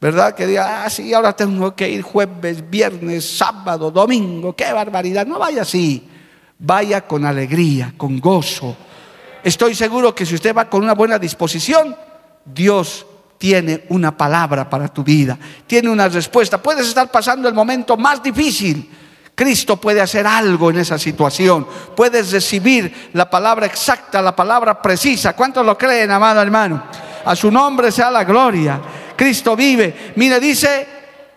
¿verdad? 0.00 0.34
Que 0.34 0.46
diga, 0.46 0.84
ah, 0.84 0.90
sí, 0.90 1.14
ahora 1.14 1.32
tengo 1.32 1.74
que 1.74 1.88
ir 1.88 2.02
jueves, 2.02 2.68
viernes, 2.68 3.38
sábado, 3.38 3.90
domingo, 3.90 4.54
qué 4.54 4.70
barbaridad. 4.70 5.26
No 5.26 5.38
vaya 5.38 5.62
así, 5.62 6.06
vaya 6.58 7.00
con 7.00 7.24
alegría, 7.24 7.94
con 7.96 8.20
gozo. 8.20 8.76
Estoy 9.42 9.74
seguro 9.74 10.14
que 10.14 10.26
si 10.26 10.34
usted 10.34 10.54
va 10.54 10.68
con 10.68 10.82
una 10.82 10.92
buena 10.92 11.18
disposición, 11.18 11.96
Dios 12.44 13.06
tiene 13.44 13.84
una 13.90 14.16
palabra 14.16 14.70
para 14.70 14.88
tu 14.88 15.04
vida, 15.04 15.36
tiene 15.66 15.90
una 15.90 16.08
respuesta. 16.08 16.62
Puedes 16.62 16.88
estar 16.88 17.10
pasando 17.10 17.46
el 17.46 17.52
momento 17.52 17.94
más 17.94 18.22
difícil. 18.22 18.90
Cristo 19.34 19.76
puede 19.76 20.00
hacer 20.00 20.26
algo 20.26 20.70
en 20.70 20.78
esa 20.78 20.98
situación. 20.98 21.66
Puedes 21.94 22.32
recibir 22.32 23.10
la 23.12 23.28
palabra 23.28 23.66
exacta, 23.66 24.22
la 24.22 24.34
palabra 24.34 24.80
precisa. 24.80 25.34
¿Cuántos 25.34 25.66
lo 25.66 25.76
creen, 25.76 26.10
amado 26.10 26.40
hermano? 26.40 26.84
A 27.22 27.36
su 27.36 27.50
nombre 27.50 27.92
sea 27.92 28.10
la 28.10 28.24
gloria. 28.24 28.80
Cristo 29.14 29.54
vive. 29.54 30.14
Mire, 30.16 30.40
dice, 30.40 30.88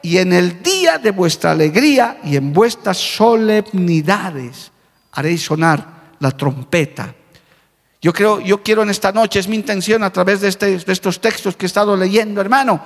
y 0.02 0.18
en 0.18 0.32
el 0.32 0.64
día 0.64 1.00
de 1.00 1.12
vuestra 1.12 1.52
alegría 1.52 2.20
y 2.24 2.38
en 2.38 2.54
vuestras 2.54 2.96
solemnidades 2.96 4.72
haréis 5.12 5.44
sonar 5.44 6.14
la 6.20 6.32
trompeta. 6.32 7.14
Yo 8.02 8.14
creo, 8.14 8.40
yo 8.40 8.62
quiero 8.62 8.84
en 8.84 8.90
esta 8.90 9.12
noche, 9.12 9.40
es 9.40 9.48
mi 9.48 9.56
intención 9.56 10.04
a 10.04 10.12
través 10.12 10.42
de, 10.42 10.50
este, 10.50 10.78
de 10.78 10.94
estos 10.94 11.20
textos 11.20 11.56
que 11.56 11.66
he 11.66 11.68
estado 11.68 11.96
leyendo, 11.96 12.42
hermano, 12.42 12.80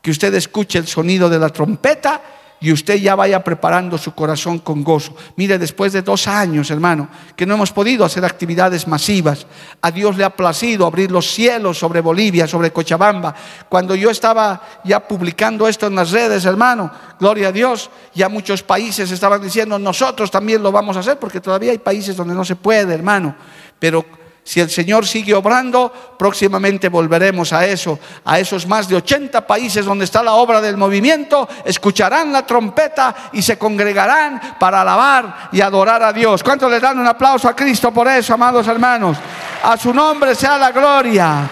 que 0.00 0.10
usted 0.10 0.34
escuche 0.34 0.78
el 0.78 0.86
sonido 0.86 1.28
de 1.28 1.38
la 1.38 1.50
trompeta 1.50 2.22
y 2.60 2.72
usted 2.72 2.96
ya 2.96 3.14
vaya 3.14 3.44
preparando 3.44 3.98
su 3.98 4.14
corazón 4.14 4.58
con 4.58 4.82
gozo. 4.82 5.14
Mire, 5.36 5.58
después 5.58 5.92
de 5.92 6.02
dos 6.02 6.26
años, 6.26 6.70
hermano, 6.70 7.08
que 7.36 7.46
no 7.46 7.54
hemos 7.54 7.72
podido 7.72 8.04
hacer 8.04 8.24
actividades 8.24 8.88
masivas, 8.88 9.46
a 9.80 9.90
Dios 9.90 10.16
le 10.16 10.24
ha 10.24 10.30
placido 10.30 10.86
abrir 10.86 11.10
los 11.10 11.30
cielos 11.30 11.78
sobre 11.78 12.00
Bolivia, 12.00 12.48
sobre 12.48 12.72
Cochabamba. 12.72 13.34
Cuando 13.68 13.94
yo 13.94 14.10
estaba 14.10 14.60
ya 14.82 15.06
publicando 15.06 15.68
esto 15.68 15.86
en 15.86 15.94
las 15.94 16.10
redes, 16.10 16.44
hermano, 16.46 16.90
gloria 17.20 17.48
a 17.48 17.52
Dios, 17.52 17.90
ya 18.14 18.28
muchos 18.28 18.62
países 18.62 19.10
estaban 19.10 19.40
diciendo, 19.40 19.78
nosotros 19.78 20.30
también 20.30 20.62
lo 20.62 20.72
vamos 20.72 20.96
a 20.96 21.00
hacer, 21.00 21.18
porque 21.18 21.40
todavía 21.40 21.70
hay 21.70 21.78
países 21.78 22.16
donde 22.16 22.34
no 22.34 22.44
se 22.44 22.56
puede, 22.56 22.92
hermano. 22.92 23.36
Pero 23.78 24.04
si 24.48 24.60
el 24.60 24.70
Señor 24.70 25.06
sigue 25.06 25.34
obrando, 25.34 25.92
próximamente 26.18 26.88
volveremos 26.88 27.52
a 27.52 27.66
eso, 27.66 27.98
a 28.24 28.38
esos 28.38 28.66
más 28.66 28.88
de 28.88 28.96
80 28.96 29.46
países 29.46 29.84
donde 29.84 30.06
está 30.06 30.22
la 30.22 30.32
obra 30.32 30.62
del 30.62 30.78
movimiento, 30.78 31.46
escucharán 31.66 32.32
la 32.32 32.46
trompeta 32.46 33.14
y 33.34 33.42
se 33.42 33.58
congregarán 33.58 34.56
para 34.58 34.80
alabar 34.80 35.50
y 35.52 35.60
adorar 35.60 36.02
a 36.02 36.14
Dios. 36.14 36.42
¿Cuántos 36.42 36.70
le 36.70 36.80
dan 36.80 36.98
un 36.98 37.06
aplauso 37.06 37.46
a 37.46 37.54
Cristo 37.54 37.92
por 37.92 38.08
eso, 38.08 38.32
amados 38.32 38.66
hermanos? 38.66 39.18
A 39.64 39.76
su 39.76 39.92
nombre 39.92 40.34
sea 40.34 40.56
la 40.56 40.72
gloria. 40.72 41.46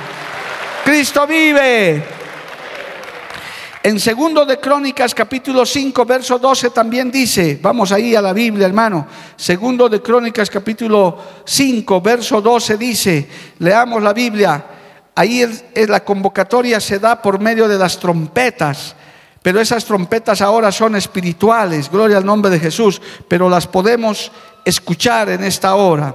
Cristo 0.82 1.26
vive. 1.26 2.15
En 3.86 4.00
segundo 4.00 4.44
de 4.44 4.58
Crónicas 4.58 5.14
capítulo 5.14 5.64
5 5.64 6.04
verso 6.04 6.40
12 6.40 6.70
también 6.70 7.08
dice, 7.08 7.60
vamos 7.62 7.92
ahí 7.92 8.16
a 8.16 8.20
la 8.20 8.32
Biblia 8.32 8.66
hermano, 8.66 9.06
segundo 9.36 9.88
de 9.88 10.02
Crónicas 10.02 10.50
capítulo 10.50 11.16
5 11.44 12.00
verso 12.00 12.40
12 12.40 12.76
dice, 12.78 13.28
leamos 13.60 14.02
la 14.02 14.12
Biblia, 14.12 14.66
ahí 15.14 15.46
la 15.86 16.02
convocatoria 16.02 16.80
se 16.80 16.98
da 16.98 17.22
por 17.22 17.38
medio 17.38 17.68
de 17.68 17.78
las 17.78 17.96
trompetas, 18.00 18.96
pero 19.40 19.60
esas 19.60 19.84
trompetas 19.84 20.40
ahora 20.42 20.72
son 20.72 20.96
espirituales, 20.96 21.88
gloria 21.88 22.16
al 22.16 22.26
nombre 22.26 22.50
de 22.50 22.58
Jesús, 22.58 23.00
pero 23.28 23.48
las 23.48 23.68
podemos 23.68 24.32
escuchar 24.64 25.28
en 25.28 25.44
esta 25.44 25.76
hora. 25.76 26.12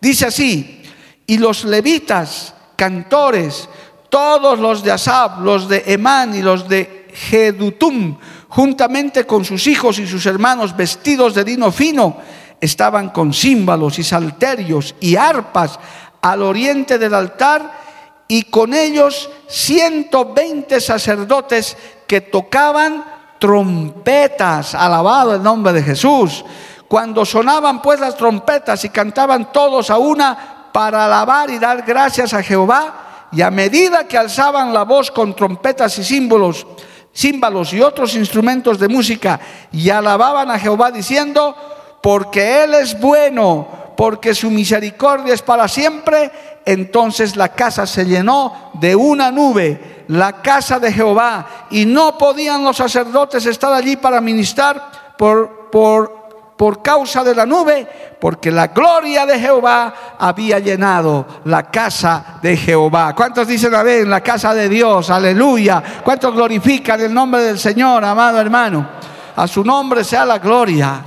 Dice 0.00 0.26
así, 0.26 0.82
y 1.28 1.38
los 1.38 1.64
levitas, 1.64 2.54
cantores, 2.74 3.68
todos 4.14 4.60
los 4.60 4.84
de 4.84 4.92
Asab, 4.92 5.40
los 5.40 5.68
de 5.68 5.82
Emán 5.86 6.36
y 6.36 6.42
los 6.42 6.68
de 6.68 6.93
Gedutum, 7.14 8.18
juntamente 8.48 9.24
con 9.24 9.44
sus 9.44 9.66
hijos 9.66 9.98
y 9.98 10.06
sus 10.06 10.26
hermanos 10.26 10.76
vestidos 10.76 11.34
de 11.34 11.44
lino 11.44 11.70
fino, 11.70 12.16
estaban 12.60 13.10
con 13.10 13.32
címbalos 13.32 13.98
y 13.98 14.04
salterios 14.04 14.94
y 15.00 15.16
arpas 15.16 15.78
al 16.20 16.42
oriente 16.42 16.98
del 16.98 17.14
altar 17.14 17.84
y 18.26 18.44
con 18.44 18.74
ellos 18.74 19.30
120 19.48 20.80
sacerdotes 20.80 21.76
que 22.06 22.20
tocaban 22.20 23.04
trompetas, 23.38 24.74
alabado 24.74 25.34
el 25.34 25.42
nombre 25.42 25.72
de 25.72 25.82
Jesús. 25.82 26.44
Cuando 26.88 27.24
sonaban 27.24 27.80
pues 27.82 28.00
las 28.00 28.16
trompetas 28.16 28.84
y 28.84 28.88
cantaban 28.88 29.52
todos 29.52 29.90
a 29.90 29.98
una 29.98 30.70
para 30.72 31.04
alabar 31.04 31.50
y 31.50 31.58
dar 31.58 31.82
gracias 31.82 32.34
a 32.34 32.42
Jehová, 32.42 33.28
y 33.30 33.42
a 33.42 33.50
medida 33.50 34.06
que 34.06 34.16
alzaban 34.16 34.72
la 34.72 34.84
voz 34.84 35.10
con 35.10 35.34
trompetas 35.34 35.98
y 35.98 36.04
símbolos, 36.04 36.66
címbalos 37.14 37.72
y 37.72 37.80
otros 37.80 38.14
instrumentos 38.16 38.78
de 38.78 38.88
música 38.88 39.40
y 39.72 39.88
alababan 39.90 40.50
a 40.50 40.58
Jehová 40.58 40.90
diciendo, 40.90 41.54
porque 42.02 42.64
Él 42.64 42.74
es 42.74 42.98
bueno, 43.00 43.66
porque 43.96 44.34
su 44.34 44.50
misericordia 44.50 45.32
es 45.32 45.42
para 45.42 45.68
siempre, 45.68 46.30
entonces 46.66 47.36
la 47.36 47.50
casa 47.50 47.86
se 47.86 48.04
llenó 48.04 48.70
de 48.74 48.96
una 48.96 49.30
nube, 49.30 50.04
la 50.08 50.42
casa 50.42 50.78
de 50.78 50.92
Jehová, 50.92 51.66
y 51.70 51.84
no 51.86 52.18
podían 52.18 52.64
los 52.64 52.76
sacerdotes 52.76 53.46
estar 53.46 53.72
allí 53.72 53.96
para 53.96 54.20
ministrar 54.20 55.14
por, 55.16 55.70
por 55.70 56.23
por 56.56 56.82
causa 56.82 57.24
de 57.24 57.34
la 57.34 57.46
nube, 57.46 57.86
porque 58.20 58.50
la 58.50 58.68
gloria 58.68 59.26
de 59.26 59.38
Jehová 59.38 60.16
había 60.18 60.58
llenado 60.58 61.26
la 61.44 61.64
casa 61.70 62.38
de 62.40 62.56
Jehová. 62.56 63.14
¿Cuántos 63.14 63.48
dicen 63.48 63.74
amén? 63.74 64.08
La 64.08 64.20
casa 64.20 64.54
de 64.54 64.68
Dios, 64.68 65.10
aleluya. 65.10 65.82
¿Cuántos 66.04 66.32
glorifican 66.32 67.00
el 67.00 67.12
nombre 67.12 67.42
del 67.42 67.58
Señor, 67.58 68.04
amado 68.04 68.40
hermano? 68.40 68.88
A 69.36 69.48
su 69.48 69.64
nombre 69.64 70.04
sea 70.04 70.24
la 70.24 70.38
gloria. 70.38 71.04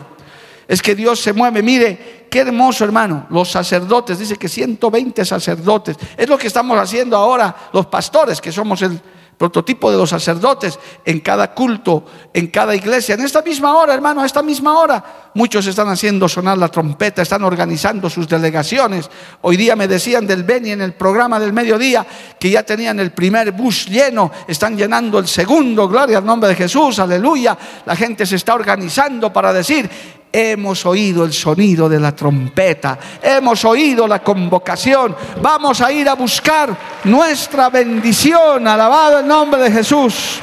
Es 0.68 0.82
que 0.82 0.96
Dios 0.96 1.22
se 1.22 1.32
mueve. 1.32 1.64
Mire, 1.64 2.28
qué 2.30 2.40
hermoso 2.40 2.84
hermano. 2.84 3.28
Los 3.30 3.50
sacerdotes, 3.50 4.20
dice 4.20 4.36
que 4.36 4.50
120 4.50 5.24
sacerdotes. 5.24 5.96
Es 6.18 6.28
lo 6.28 6.38
que 6.38 6.48
estamos 6.48 6.78
haciendo 6.78 7.16
ahora 7.16 7.56
los 7.72 7.86
pastores, 7.86 8.42
que 8.42 8.52
somos 8.52 8.82
el 8.82 9.00
prototipo 9.38 9.92
de 9.92 9.98
los 9.98 10.10
sacerdotes 10.10 10.80
en 11.06 11.20
cada 11.20 11.54
culto, 11.54 12.06
en 12.34 12.48
cada 12.48 12.76
iglesia. 12.76 13.16
En 13.16 13.22
esta 13.22 13.42
misma 13.42 13.78
hora, 13.78 13.94
hermano, 13.94 14.22
a 14.22 14.26
esta 14.26 14.42
misma 14.42 14.78
hora, 14.80 15.32
muchos 15.36 15.68
están 15.68 15.88
haciendo 15.90 16.28
sonar 16.28 16.58
la 16.58 16.70
trompeta, 16.70 17.22
están 17.22 17.44
organizando 17.44 18.10
sus 18.10 18.28
delegaciones. 18.28 19.10
Hoy 19.42 19.56
día 19.56 19.76
me 19.76 19.88
decían 19.88 20.26
del 20.26 20.44
Beni 20.44 20.72
en 20.72 20.82
el 20.82 20.94
programa 20.94 21.40
del 21.40 21.54
mediodía 21.54 22.06
que 22.40 22.50
ya 22.50 22.64
tenían 22.64 23.00
el 23.00 23.12
primer 23.12 23.52
bus 23.52 23.86
lleno, 23.86 24.32
están 24.48 24.76
llenando 24.76 25.20
el 25.20 25.28
segundo, 25.28 25.88
gloria 25.88 26.18
al 26.18 26.26
nombre 26.26 26.50
de 26.50 26.56
Jesús, 26.56 26.98
aleluya. 26.98 27.56
La 27.86 27.96
gente 27.96 28.26
se 28.26 28.38
está 28.38 28.56
organizando 28.56 29.32
para 29.32 29.54
decir, 29.54 29.90
hemos 30.32 30.86
oído 30.86 31.24
el 31.24 31.34
sonido 31.34 31.90
de 31.90 32.00
la 32.00 32.16
trompeta, 32.16 32.98
hemos 33.22 33.64
oído 33.66 34.08
la 34.08 34.20
convocación, 34.24 35.16
vamos 35.42 35.82
a 35.82 35.92
ir 35.92 36.08
a 36.08 36.14
buscar 36.14 36.76
nuestra 37.04 37.70
bendición, 37.70 38.68
alabado 38.68 39.20
el 39.20 39.28
nombre 39.28 39.62
de 39.62 39.72
Jesús. 39.72 40.40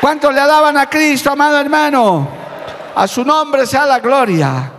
¿Cuántos 0.00 0.32
le 0.32 0.40
alaban 0.40 0.76
a 0.76 0.88
Cristo, 0.88 1.30
amado 1.30 1.58
hermano? 1.58 2.28
A 2.94 3.06
su 3.08 3.24
nombre 3.24 3.66
sea 3.66 3.86
la 3.86 3.98
gloria. 4.00 4.72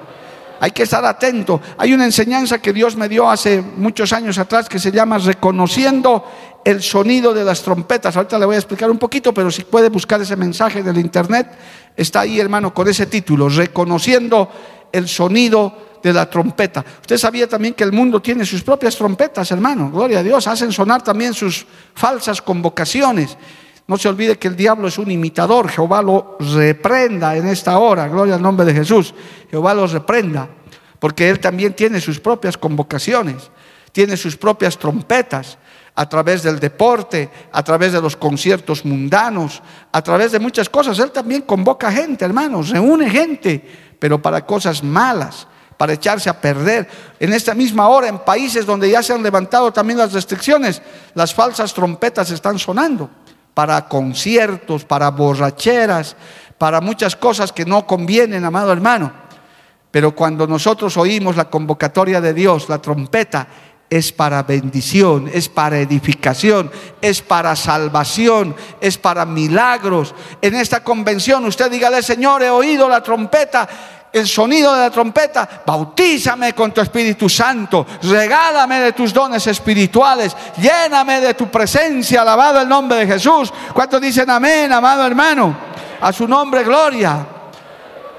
Hay 0.60 0.72
que 0.72 0.84
estar 0.84 1.06
atento. 1.06 1.62
Hay 1.78 1.94
una 1.94 2.06
enseñanza 2.06 2.60
que 2.60 2.74
Dios 2.74 2.96
me 2.96 3.08
dio 3.08 3.30
hace 3.30 3.62
muchos 3.62 4.12
años 4.14 4.38
atrás 4.38 4.68
que 4.68 4.80
se 4.80 4.92
llama 4.92 5.18
reconociendo 5.20 6.24
el 6.68 6.84
sonido 6.84 7.34
de 7.34 7.46
las 7.46 7.64
trompetas. 7.64 8.18
Ahorita 8.18 8.38
le 8.38 8.46
voy 8.46 8.56
a 8.56 8.60
explicar 8.60 8.92
un 8.92 8.98
poquito, 8.98 9.34
pero 9.34 9.50
si 9.50 9.64
puede 9.64 9.88
buscar 9.88 10.22
ese 10.22 10.36
mensaje 10.36 10.80
en 10.80 10.88
el 10.90 10.98
internet, 10.98 11.48
está 11.96 12.20
ahí, 12.22 12.42
hermano, 12.42 12.74
con 12.74 12.90
ese 12.90 13.06
título, 13.06 13.48
reconociendo 13.48 14.52
el 14.92 15.08
sonido 15.08 16.00
de 16.04 16.12
la 16.12 16.30
trompeta. 16.30 16.84
Usted 17.00 17.18
sabía 17.18 17.48
también 17.48 17.74
que 17.74 17.86
el 17.86 17.94
mundo 17.94 18.22
tiene 18.22 18.46
sus 18.46 18.64
propias 18.64 18.98
trompetas, 18.98 19.50
hermano. 19.50 19.90
Gloria 19.90 20.20
a 20.20 20.24
Dios. 20.24 20.46
Hacen 20.46 20.74
sonar 20.74 21.02
también 21.02 21.34
sus 21.34 21.66
falsas 21.96 22.42
convocaciones. 22.42 23.38
No 23.88 23.98
se 23.98 24.10
olvide 24.10 24.38
que 24.38 24.50
el 24.50 24.58
diablo 24.58 24.90
es 24.90 24.98
un 24.98 25.10
imitador. 25.10 25.70
Jehová 25.70 26.02
lo 26.02 26.36
reprenda 26.38 27.38
en 27.38 27.48
esta 27.48 27.78
hora. 27.78 28.10
Gloria 28.10 28.36
al 28.36 28.42
nombre 28.42 28.66
de 28.66 28.74
Jesús. 28.74 29.14
Jehová 29.50 29.74
lo 29.74 29.88
reprenda. 29.88 30.50
Porque 31.00 31.30
él 31.30 31.40
también 31.40 31.74
tiene 31.76 32.02
sus 32.02 32.20
propias 32.20 32.58
convocaciones. 32.58 33.52
Tiene 33.94 34.18
sus 34.18 34.36
propias 34.36 34.78
trompetas 34.78 35.58
a 35.98 36.08
través 36.08 36.44
del 36.44 36.60
deporte, 36.60 37.28
a 37.52 37.64
través 37.64 37.92
de 37.92 38.00
los 38.00 38.16
conciertos 38.16 38.86
mundanos, 38.86 39.64
a 39.92 40.00
través 40.04 40.32
de 40.32 40.38
muchas 40.38 40.70
cosas. 40.70 41.00
Él 41.00 41.10
también 41.12 41.42
convoca 41.42 41.92
gente, 41.92 42.24
hermanos, 42.24 42.70
reúne 42.70 43.10
gente, 43.10 43.96
pero 43.98 44.22
para 44.22 44.46
cosas 44.46 44.84
malas, 44.84 45.48
para 45.76 45.94
echarse 45.94 46.30
a 46.30 46.40
perder. 46.40 46.88
En 47.20 47.34
esta 47.34 47.56
misma 47.56 47.88
hora, 47.88 48.10
en 48.10 48.20
países 48.20 48.64
donde 48.64 48.92
ya 48.92 49.02
se 49.02 49.12
han 49.12 49.24
levantado 49.24 49.74
también 49.74 49.98
las 49.98 50.14
restricciones, 50.14 50.84
las 51.16 51.34
falsas 51.34 51.74
trompetas 51.74 52.30
están 52.30 52.60
sonando 52.60 53.10
para 53.56 53.88
conciertos, 53.88 54.86
para 54.86 55.10
borracheras, 55.10 56.16
para 56.60 56.80
muchas 56.80 57.16
cosas 57.16 57.52
que 57.52 57.66
no 57.66 57.88
convienen, 57.88 58.46
amado 58.46 58.72
hermano. 58.72 59.12
Pero 59.90 60.14
cuando 60.14 60.46
nosotros 60.46 60.96
oímos 60.98 61.36
la 61.36 61.50
convocatoria 61.50 62.22
de 62.22 62.36
Dios, 62.36 62.70
la 62.70 62.80
trompeta, 62.80 63.48
es 63.90 64.12
para 64.12 64.44
bendición, 64.44 65.30
es 65.34 65.48
para 65.48 65.80
edificación, 65.80 66.70
es 67.02 67.22
para 67.22 67.56
salvación, 67.56 68.56
es 68.82 68.98
para 68.98 69.26
milagros. 69.26 70.14
En 70.42 70.56
esta 70.56 70.84
convención 70.84 71.46
usted 71.46 71.72
dígale, 71.72 72.02
Señor, 72.04 72.44
he 72.44 72.50
oído 72.50 72.90
la 72.90 73.02
trompeta, 73.02 73.68
el 74.12 74.28
sonido 74.28 74.74
de 74.74 74.82
la 74.82 74.90
trompeta, 74.92 75.64
bautízame 75.66 76.54
con 76.54 76.74
tu 76.74 76.82
Espíritu 76.82 77.30
Santo, 77.30 77.86
regálame 78.04 78.80
de 78.82 78.94
tus 78.94 79.14
dones 79.14 79.46
espirituales, 79.48 80.36
lléname 80.58 81.22
de 81.22 81.34
tu 81.34 81.50
presencia, 81.50 82.22
alabado 82.22 82.62
el 82.62 82.68
nombre 82.68 83.00
de 83.00 83.08
Jesús. 83.08 83.54
¿Cuántos 83.74 84.02
dicen 84.02 84.30
amén, 84.30 84.72
amado 84.72 85.06
hermano? 85.06 85.56
A 86.02 86.12
su 86.12 86.28
nombre, 86.28 86.64
gloria. 86.64 87.26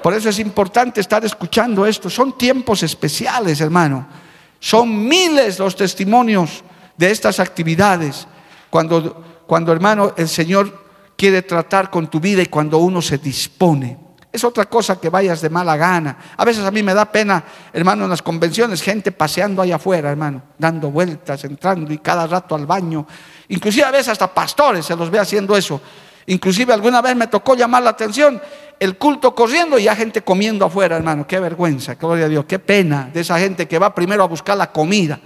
Por 0.03 0.15
eso 0.15 0.29
es 0.29 0.39
importante 0.39 1.01
estar 1.01 1.25
escuchando 1.25 1.85
esto. 1.85 2.09
Son 2.09 2.39
tiempos 2.39 2.83
especiales, 2.83 3.61
hermano. 3.61 4.28
Son 4.61 5.07
miles 5.09 5.59
los 5.59 5.77
testimonios 5.77 6.65
de 6.97 7.11
estas 7.11 7.41
actividades. 7.41 8.27
Cuando, 8.71 9.43
cuando 9.47 9.73
hermano, 9.73 10.15
el 10.17 10.29
Señor 10.29 10.87
quiere 11.17 11.43
tratar 11.43 11.91
con 11.91 12.09
tu 12.09 12.21
vida 12.21 12.43
y 12.43 12.47
cuando 12.47 12.79
uno 12.79 13.03
se 13.03 13.19
dispone. 13.19 13.99
Es 14.31 14.45
otra 14.45 14.67
cosa 14.67 15.00
que 15.00 15.09
vayas 15.09 15.41
de 15.41 15.49
mala 15.49 15.77
gana. 15.77 16.17
A 16.37 16.45
veces 16.45 16.62
a 16.65 16.71
mí 16.71 16.83
me 16.83 16.93
da 16.93 17.11
pena, 17.11 17.43
hermano, 17.73 18.05
en 18.05 18.11
las 18.11 18.21
convenciones, 18.21 18.83
gente 18.83 19.11
paseando 19.11 19.62
allá 19.62 19.77
afuera, 19.77 20.11
hermano, 20.11 20.43
dando 20.59 20.91
vueltas, 20.91 21.43
entrando 21.45 21.93
y 21.93 21.99
cada 21.99 22.27
rato 22.27 22.55
al 22.55 22.67
baño. 22.67 23.07
Inclusive 23.49 23.87
a 23.87 23.91
veces 23.91 24.09
hasta 24.09 24.33
pastores 24.33 24.85
se 24.85 24.95
los 24.95 25.11
ve 25.11 25.19
haciendo 25.19 25.57
eso. 25.57 25.81
Inclusive 26.27 26.75
alguna 26.75 27.01
vez 27.01 27.16
me 27.16 27.27
tocó 27.27 27.55
llamar 27.55 27.83
la 27.83 27.90
atención 27.90 28.40
el 28.81 28.97
culto 28.97 29.35
corriendo 29.35 29.79
y 29.79 29.85
ya 29.85 29.97
gente 29.97 30.23
comiendo 30.23 30.64
afuera, 30.64 30.97
hermano. 30.97 31.27
Qué 31.27 31.41
vergüenza, 31.41 31.95
gloria 31.95 32.27
a 32.27 32.29
Dios, 32.29 32.45
qué 32.47 32.59
pena 32.59 33.11
de 33.12 33.21
esa 33.21 33.38
gente 33.38 33.67
que 33.67 33.79
va 33.79 33.95
primero 33.95 34.23
a 34.23 34.27
buscar 34.27 34.57
la 34.57 34.71
comida. 34.71 35.19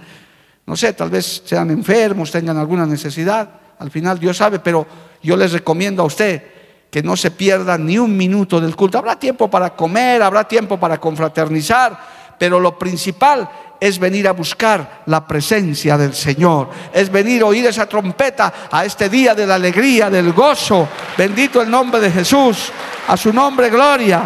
No 0.65 0.75
sé, 0.75 0.93
tal 0.93 1.09
vez 1.09 1.43
sean 1.45 1.71
enfermos, 1.71 2.31
tengan 2.31 2.57
alguna 2.57 2.85
necesidad. 2.85 3.49
Al 3.79 3.91
final 3.91 4.19
Dios 4.19 4.37
sabe, 4.37 4.59
pero 4.59 4.87
yo 5.21 5.35
les 5.35 5.51
recomiendo 5.51 6.03
a 6.03 6.05
usted 6.05 6.43
que 6.89 7.03
no 7.03 7.17
se 7.17 7.31
pierda 7.31 7.77
ni 7.77 7.97
un 7.97 8.15
minuto 8.15 8.61
del 8.61 8.75
culto. 8.75 8.97
Habrá 8.97 9.17
tiempo 9.17 9.49
para 9.49 9.75
comer, 9.75 10.21
habrá 10.21 10.47
tiempo 10.47 10.79
para 10.79 10.99
confraternizar, 10.99 11.99
pero 12.37 12.59
lo 12.59 12.77
principal 12.77 13.49
es 13.83 13.99
venir 13.99 14.29
a 14.29 14.31
buscar 14.31 15.03
la 15.07 15.27
presencia 15.27 15.97
del 15.97 16.13
Señor, 16.13 16.69
es 16.93 17.11
venir 17.11 17.41
a 17.41 17.47
oír 17.47 17.65
esa 17.65 17.85
trompeta 17.85 18.69
a 18.71 18.85
este 18.85 19.09
día 19.09 19.35
de 19.35 19.45
la 19.45 19.55
alegría, 19.55 20.09
del 20.09 20.31
gozo. 20.31 20.87
Bendito 21.17 21.61
el 21.61 21.69
nombre 21.69 21.99
de 21.99 22.09
Jesús, 22.09 22.71
a 23.05 23.17
su 23.17 23.33
nombre 23.33 23.69
gloria. 23.69 24.23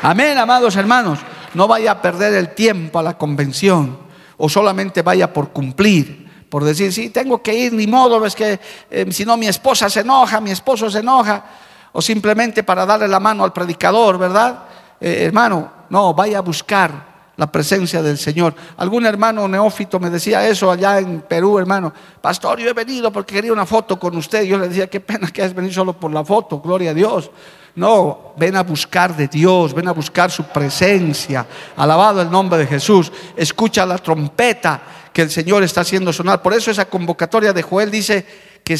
Amén, 0.00 0.38
amados 0.38 0.74
hermanos. 0.76 1.18
No 1.52 1.68
vaya 1.68 1.90
a 1.90 2.00
perder 2.00 2.32
el 2.32 2.54
tiempo 2.54 2.98
a 2.98 3.02
la 3.02 3.18
convención 3.18 3.98
o 4.38 4.48
solamente 4.48 5.02
vaya 5.02 5.30
por 5.30 5.50
cumplir, 5.50 6.46
por 6.48 6.64
decir, 6.64 6.94
sí, 6.94 7.10
tengo 7.10 7.42
que 7.42 7.52
ir, 7.52 7.74
ni 7.74 7.86
modo, 7.86 8.24
es 8.24 8.34
que 8.34 8.58
eh, 8.90 9.06
si 9.10 9.26
no 9.26 9.36
mi 9.36 9.46
esposa 9.46 9.90
se 9.90 10.00
enoja, 10.00 10.40
mi 10.40 10.52
esposo 10.52 10.90
se 10.90 11.00
enoja, 11.00 11.44
o 11.92 12.00
simplemente 12.00 12.62
para 12.62 12.86
darle 12.86 13.08
la 13.08 13.20
mano 13.20 13.44
al 13.44 13.52
predicador, 13.52 14.16
¿verdad? 14.16 14.60
Eh, 14.98 15.24
hermano, 15.26 15.70
no, 15.90 16.14
vaya 16.14 16.38
a 16.38 16.40
buscar 16.40 17.15
la 17.36 17.50
presencia 17.50 18.02
del 18.02 18.18
Señor. 18.18 18.54
Algún 18.76 19.04
hermano 19.06 19.46
neófito 19.46 20.00
me 20.00 20.10
decía 20.10 20.46
eso 20.46 20.70
allá 20.70 20.98
en 20.98 21.20
Perú, 21.22 21.58
hermano. 21.58 21.92
Pastor, 22.20 22.58
yo 22.58 22.70
he 22.70 22.72
venido 22.72 23.12
porque 23.12 23.34
quería 23.34 23.52
una 23.52 23.66
foto 23.66 23.98
con 23.98 24.16
usted. 24.16 24.44
Yo 24.44 24.58
le 24.58 24.68
decía, 24.68 24.86
qué 24.88 25.00
pena 25.00 25.28
que 25.28 25.42
has 25.42 25.54
venido 25.54 25.74
solo 25.74 25.92
por 25.92 26.10
la 26.12 26.24
foto, 26.24 26.60
gloria 26.60 26.90
a 26.90 26.94
Dios. 26.94 27.30
No, 27.74 28.32
ven 28.38 28.56
a 28.56 28.62
buscar 28.62 29.14
de 29.14 29.28
Dios, 29.28 29.74
ven 29.74 29.86
a 29.86 29.92
buscar 29.92 30.30
su 30.30 30.44
presencia. 30.44 31.46
Alabado 31.76 32.22
el 32.22 32.30
nombre 32.30 32.58
de 32.58 32.66
Jesús. 32.66 33.12
Escucha 33.36 33.84
la 33.84 33.98
trompeta 33.98 34.80
que 35.12 35.22
el 35.22 35.30
Señor 35.30 35.62
está 35.62 35.82
haciendo 35.82 36.12
sonar. 36.12 36.40
Por 36.40 36.54
eso 36.54 36.70
esa 36.70 36.86
convocatoria 36.86 37.52
de 37.52 37.62
Joel 37.62 37.90
dice 37.90 38.26
que 38.64 38.78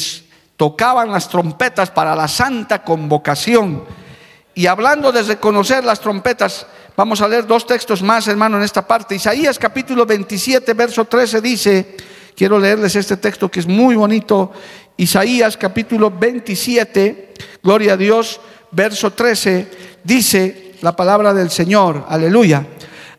tocaban 0.56 1.10
las 1.10 1.28
trompetas 1.28 1.90
para 1.90 2.16
la 2.16 2.26
santa 2.26 2.82
convocación. 2.82 3.84
Y 4.56 4.66
hablando 4.66 5.12
de 5.12 5.22
reconocer 5.22 5.84
las 5.84 6.00
trompetas, 6.00 6.66
Vamos 6.96 7.20
a 7.20 7.28
leer 7.28 7.46
dos 7.46 7.66
textos 7.66 8.02
más, 8.02 8.26
hermano, 8.26 8.56
en 8.56 8.62
esta 8.62 8.86
parte. 8.86 9.14
Isaías 9.14 9.58
capítulo 9.58 10.06
27, 10.06 10.72
verso 10.72 11.04
13 11.04 11.42
dice, 11.42 11.94
quiero 12.34 12.58
leerles 12.58 12.96
este 12.96 13.18
texto 13.18 13.50
que 13.50 13.60
es 13.60 13.66
muy 13.66 13.96
bonito. 13.96 14.50
Isaías 14.96 15.58
capítulo 15.58 16.10
27, 16.10 17.34
gloria 17.62 17.92
a 17.92 17.96
Dios, 17.98 18.40
verso 18.70 19.12
13, 19.12 19.68
dice 20.04 20.72
la 20.80 20.96
palabra 20.96 21.34
del 21.34 21.50
Señor, 21.50 22.06
aleluya. 22.08 22.66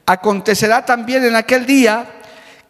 Acontecerá 0.07 0.83
también 0.83 1.23
en 1.23 1.35
aquel 1.35 1.67
día 1.67 2.13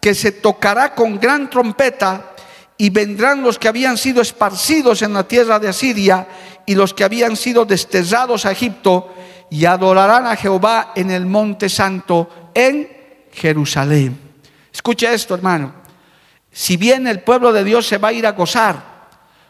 que 0.02 0.14
se 0.14 0.34
tocará 0.34 0.94
con 0.94 1.18
gran 1.22 1.50
trompeta 1.50 2.34
y 2.78 2.90
vendrán 2.90 3.42
los 3.42 3.58
que 3.58 3.68
habían 3.68 3.98
sido 3.98 4.22
esparcidos 4.22 5.02
en 5.02 5.14
la 5.14 5.28
tierra 5.28 5.60
de 5.60 5.68
Asiria 5.68 6.28
y 6.66 6.76
los 6.76 6.94
que 6.94 7.04
habían 7.04 7.36
sido 7.36 7.66
desterrados 7.66 8.46
a 8.46 8.52
Egipto 8.52 9.14
y 9.50 9.66
adorarán 9.66 10.28
a 10.28 10.36
Jehová 10.36 10.92
en 10.96 11.10
el 11.10 11.26
monte 11.26 11.70
santo 11.70 12.52
en 12.54 12.88
Jerusalén. 13.32 14.20
Escuche 14.72 15.12
esto, 15.12 15.34
hermano. 15.36 15.74
Si 16.52 16.78
bien 16.78 17.08
el 17.08 17.22
pueblo 17.22 17.52
de 17.52 17.64
Dios 17.64 17.88
se 17.88 17.98
va 17.98 18.10
a 18.10 18.14
ir 18.14 18.28
a 18.28 18.32
gozar, 18.32 19.08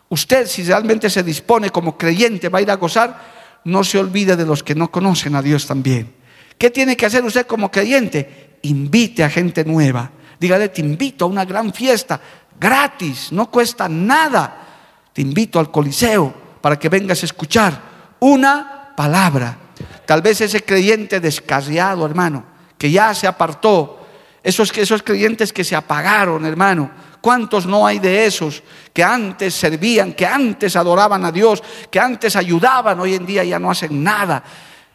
usted 0.10 0.48
si 0.48 0.64
realmente 0.64 1.10
se 1.10 1.24
dispone 1.24 1.70
como 1.70 1.98
creyente 1.98 2.50
va 2.50 2.60
a 2.60 2.62
ir 2.62 2.72
a 2.72 2.76
gozar, 2.76 3.38
no 3.66 3.84
se 3.84 3.98
olvide 3.98 4.36
de 4.36 4.46
los 4.46 4.64
que 4.64 4.76
no 4.76 4.90
conocen 4.90 5.36
a 5.36 5.42
Dios 5.42 5.68
también. 5.68 6.14
¿Qué 6.58 6.70
tiene 6.70 6.96
que 6.96 7.06
hacer 7.06 7.24
usted 7.24 7.46
como 7.46 7.70
creyente? 7.70 8.58
Invite 8.64 9.24
a 9.24 9.30
gente 9.30 9.66
nueva. 9.66 10.12
Dígale, 10.40 10.70
te 10.70 10.82
invito 10.82 11.26
a 11.26 11.28
una 11.28 11.46
gran 11.46 11.74
fiesta, 11.74 12.20
gratis, 12.60 13.32
no 13.32 13.50
cuesta 13.50 13.90
nada. 13.90 14.64
Te 15.14 15.22
invito 15.22 15.60
al 15.60 15.72
Coliseo 15.72 16.34
para 16.62 16.78
que 16.78 16.90
vengas 16.90 17.22
a 17.24 17.26
escuchar 17.26 17.82
una 18.20 18.94
palabra. 18.96 19.58
Tal 20.06 20.22
vez 20.22 20.42
ese 20.42 20.64
creyente 20.64 21.20
descarriado, 21.20 22.06
hermano, 22.06 22.44
que 22.78 22.92
ya 22.92 23.14
se 23.14 23.28
apartó, 23.28 24.06
esos, 24.44 24.76
esos 24.78 25.04
creyentes 25.04 25.52
que 25.52 25.64
se 25.64 25.76
apagaron, 25.76 26.46
hermano, 26.46 26.92
¿Cuántos 27.28 27.66
no 27.66 27.86
hay 27.86 28.00
de 28.00 28.26
esos 28.26 28.64
que 28.94 29.04
antes 29.04 29.54
servían, 29.54 30.14
que 30.14 30.26
antes 30.26 30.76
adoraban 30.76 31.26
a 31.26 31.32
Dios, 31.32 31.62
que 31.92 32.00
antes 32.00 32.38
ayudaban, 32.38 33.00
hoy 33.00 33.16
en 33.16 33.26
día 33.26 33.44
ya 33.44 33.60
no 33.60 33.72
hacen 33.72 34.04
nada? 34.04 34.42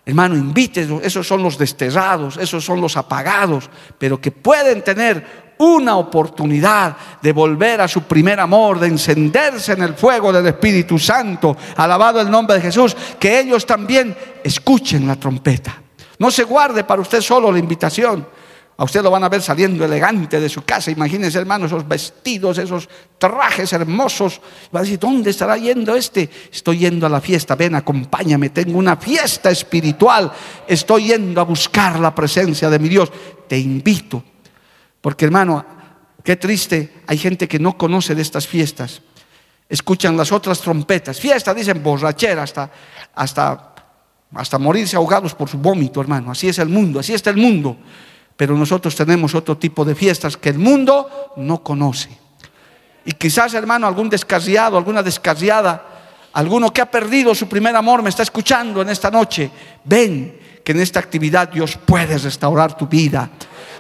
Hermano, 0.05 0.35
invítelos, 0.35 1.01
esos 1.05 1.27
son 1.27 1.43
los 1.43 1.57
desterrados, 1.57 2.37
esos 2.37 2.65
son 2.65 2.81
los 2.81 2.97
apagados, 2.97 3.71
pero 3.99 4.21
que 4.21 4.33
pueden 4.33 4.83
tener 4.83 5.53
una 5.59 5.97
oportunidad 5.97 6.97
de 7.21 7.33
volver 7.33 7.81
a 7.81 7.87
su 7.87 8.03
primer 8.03 8.41
amor, 8.41 8.81
de 8.81 8.89
encenderse 8.89 9.73
en 9.73 9.83
el 9.83 9.95
fuego 9.95 10.33
del 10.33 10.47
Espíritu 10.49 10.99
Santo, 10.99 11.57
alabado 11.77 12.21
el 12.21 12.29
nombre 12.29 12.57
de 12.57 12.63
Jesús, 12.63 12.97
que 13.21 13.39
ellos 13.39 13.65
también 13.65 14.17
escuchen 14.43 15.07
la 15.07 15.15
trompeta. 15.15 15.81
No 16.19 16.33
se 16.33 16.43
guarde 16.45 16.83
para 16.83 17.03
usted 17.03 17.21
solo 17.21 17.53
la 17.53 17.61
invitación. 17.61 18.27
A 18.83 18.85
usted 18.85 19.01
lo 19.01 19.13
van 19.13 19.23
a 19.23 19.29
ver 19.29 19.41
saliendo 19.41 19.85
elegante 19.85 20.41
de 20.41 20.49
su 20.49 20.63
casa. 20.63 20.91
Imagínense, 20.91 21.39
hermano, 21.39 21.67
esos 21.67 21.87
vestidos, 21.87 22.59
esos 22.59 22.89
trajes 23.17 23.73
hermosos. 23.73 24.41
Va 24.75 24.81
a 24.81 24.83
decir, 24.83 24.99
¿dónde 24.99 25.31
estará 25.31 25.57
yendo 25.57 25.95
este? 25.95 26.29
Estoy 26.53 26.79
yendo 26.79 27.07
a 27.07 27.09
la 27.09 27.21
fiesta. 27.21 27.55
Ven, 27.55 27.77
acompáñame. 27.77 28.51
Tengo 28.51 28.77
una 28.77 28.97
fiesta 28.97 29.53
espiritual. 29.53 30.33
Estoy 30.67 31.05
yendo 31.05 31.41
a 31.41 31.45
buscar 31.45 32.01
la 32.01 32.13
presencia 32.13 32.69
de 32.69 32.81
mi 32.81 32.89
Dios. 32.89 33.13
Te 33.47 33.57
invito. 33.57 34.21
Porque, 35.01 35.27
hermano, 35.27 35.65
qué 36.25 36.35
triste. 36.35 37.03
Hay 37.07 37.19
gente 37.19 37.47
que 37.47 37.61
no 37.61 37.79
conoce 37.79 38.17
de 38.17 38.23
estas 38.23 38.49
fiestas. 38.49 39.01
Escuchan 39.69 40.17
las 40.17 40.33
otras 40.33 40.61
trompetas. 40.61 41.21
Fiesta, 41.21 41.55
dicen 41.55 41.81
borrachera, 41.85 42.43
hasta, 42.43 42.69
hasta, 43.15 43.75
hasta 44.35 44.59
morirse 44.59 44.97
ahogados 44.97 45.37
por 45.37 45.49
su 45.49 45.59
vómito, 45.59 46.01
hermano. 46.01 46.33
Así 46.33 46.49
es 46.49 46.59
el 46.59 46.69
mundo. 46.69 46.99
Así 46.99 47.15
está 47.15 47.31
el 47.31 47.37
mundo 47.37 47.77
pero 48.43 48.57
nosotros 48.57 48.97
tenemos 48.97 49.37
otro 49.37 49.57
tipo 49.57 49.85
de 49.85 49.95
fiestas 49.95 50.37
que 50.37 50.49
el 50.49 50.59
mundo 50.59 51.31
no 51.37 51.63
conoce. 51.63 52.09
Y 53.05 53.13
quizás, 53.13 53.55
hermano, 53.55 53.87
algún 53.87 54.11
descarriado, 54.11 54.77
alguna 54.77 55.01
descarriada, 55.01 55.81
alguno 56.33 56.73
que 56.73 56.81
ha 56.81 56.91
perdido 56.91 57.37
su 57.37 57.49
primer 57.49 57.77
amor 57.77 58.03
me 58.03 58.09
está 58.11 58.25
escuchando 58.25 58.83
en 58.83 58.89
esta 58.89 59.13
noche. 59.13 59.49
Ven 59.85 60.41
que 60.65 60.73
en 60.73 60.81
esta 60.81 60.99
actividad 60.99 61.51
Dios 61.51 61.79
puede 61.87 62.19
restaurar 62.19 62.77
tu 62.77 62.89
vida. 62.89 63.31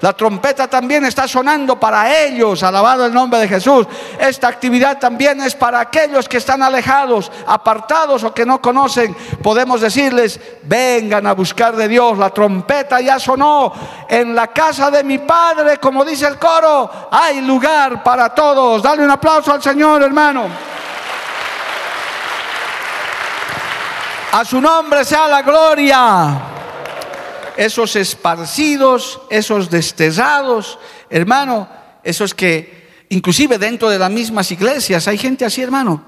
La 0.02 0.12
trompeta 0.14 0.66
también 0.66 1.04
está 1.04 1.28
sonando 1.28 1.78
para 1.78 2.24
ellos, 2.24 2.60
alabado 2.64 3.06
el 3.06 3.14
nombre 3.14 3.38
de 3.38 3.46
Jesús. 3.46 3.86
Esta 4.18 4.48
actividad 4.48 4.98
también 4.98 5.40
es 5.40 5.54
para 5.54 5.78
aquellos 5.78 6.28
que 6.28 6.38
están 6.38 6.60
alejados, 6.60 7.30
apartados 7.46 8.24
o 8.24 8.34
que 8.34 8.44
no 8.44 8.60
conocen. 8.60 9.16
Podemos 9.40 9.80
decirles, 9.80 10.40
vengan 10.64 11.24
a 11.28 11.34
buscar 11.34 11.76
de 11.76 11.86
Dios. 11.86 12.18
La 12.18 12.30
trompeta 12.30 13.00
ya 13.00 13.20
sonó 13.20 13.72
en 14.08 14.34
la 14.34 14.48
casa 14.48 14.90
de 14.90 15.04
mi 15.04 15.18
Padre, 15.18 15.78
como 15.78 16.04
dice 16.04 16.26
el 16.26 16.36
coro. 16.36 16.90
Hay 17.08 17.40
lugar 17.40 18.02
para 18.02 18.30
todos. 18.30 18.82
Dale 18.82 19.04
un 19.04 19.10
aplauso 19.12 19.52
al 19.52 19.62
Señor, 19.62 20.02
hermano. 20.02 20.48
A 24.32 24.44
su 24.44 24.60
nombre 24.60 25.04
sea 25.04 25.28
la 25.28 25.42
gloria 25.42 26.51
esos 27.56 27.96
esparcidos, 27.96 29.20
esos 29.30 29.70
desterrados, 29.70 30.78
hermano, 31.10 31.68
esos 32.02 32.34
que 32.34 33.06
inclusive 33.10 33.58
dentro 33.58 33.90
de 33.90 33.98
las 33.98 34.10
mismas 34.10 34.50
iglesias 34.50 35.06
hay 35.08 35.18
gente 35.18 35.44
así, 35.44 35.62
hermano. 35.62 36.04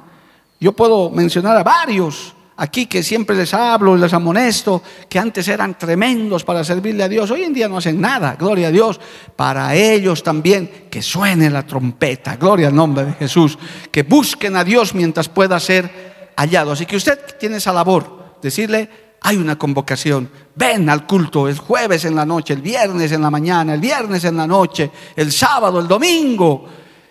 Yo 0.60 0.72
puedo 0.72 1.10
mencionar 1.10 1.56
a 1.56 1.62
varios 1.62 2.34
aquí 2.56 2.86
que 2.86 3.02
siempre 3.02 3.36
les 3.36 3.52
hablo, 3.52 3.96
les 3.96 4.12
amonesto, 4.12 4.82
que 5.08 5.18
antes 5.18 5.48
eran 5.48 5.76
tremendos 5.78 6.44
para 6.44 6.64
servirle 6.64 7.02
a 7.02 7.08
Dios, 7.08 7.30
hoy 7.30 7.42
en 7.42 7.52
día 7.52 7.68
no 7.68 7.78
hacen 7.78 8.00
nada, 8.00 8.36
gloria 8.38 8.68
a 8.68 8.70
Dios. 8.70 9.00
Para 9.36 9.74
ellos 9.74 10.22
también 10.22 10.86
que 10.90 11.02
suene 11.02 11.50
la 11.50 11.66
trompeta, 11.66 12.36
gloria 12.36 12.68
al 12.68 12.74
nombre 12.74 13.04
de 13.04 13.12
Jesús, 13.14 13.58
que 13.90 14.02
busquen 14.02 14.56
a 14.56 14.64
Dios 14.64 14.94
mientras 14.94 15.28
pueda 15.28 15.58
ser 15.60 16.32
hallado. 16.36 16.72
Así 16.72 16.86
que 16.86 16.96
usted 16.96 17.18
tiene 17.38 17.56
esa 17.56 17.72
labor, 17.72 18.36
decirle, 18.40 18.88
hay 19.26 19.38
una 19.38 19.56
convocación. 19.56 20.28
Ven 20.54 20.88
al 20.90 21.06
culto 21.06 21.48
el 21.48 21.58
jueves 21.58 22.04
en 22.04 22.14
la 22.14 22.26
noche, 22.26 22.52
el 22.52 22.60
viernes 22.60 23.10
en 23.10 23.22
la 23.22 23.30
mañana, 23.30 23.72
el 23.72 23.80
viernes 23.80 24.22
en 24.24 24.36
la 24.36 24.46
noche, 24.46 24.90
el 25.16 25.32
sábado, 25.32 25.80
el 25.80 25.88
domingo. 25.88 26.66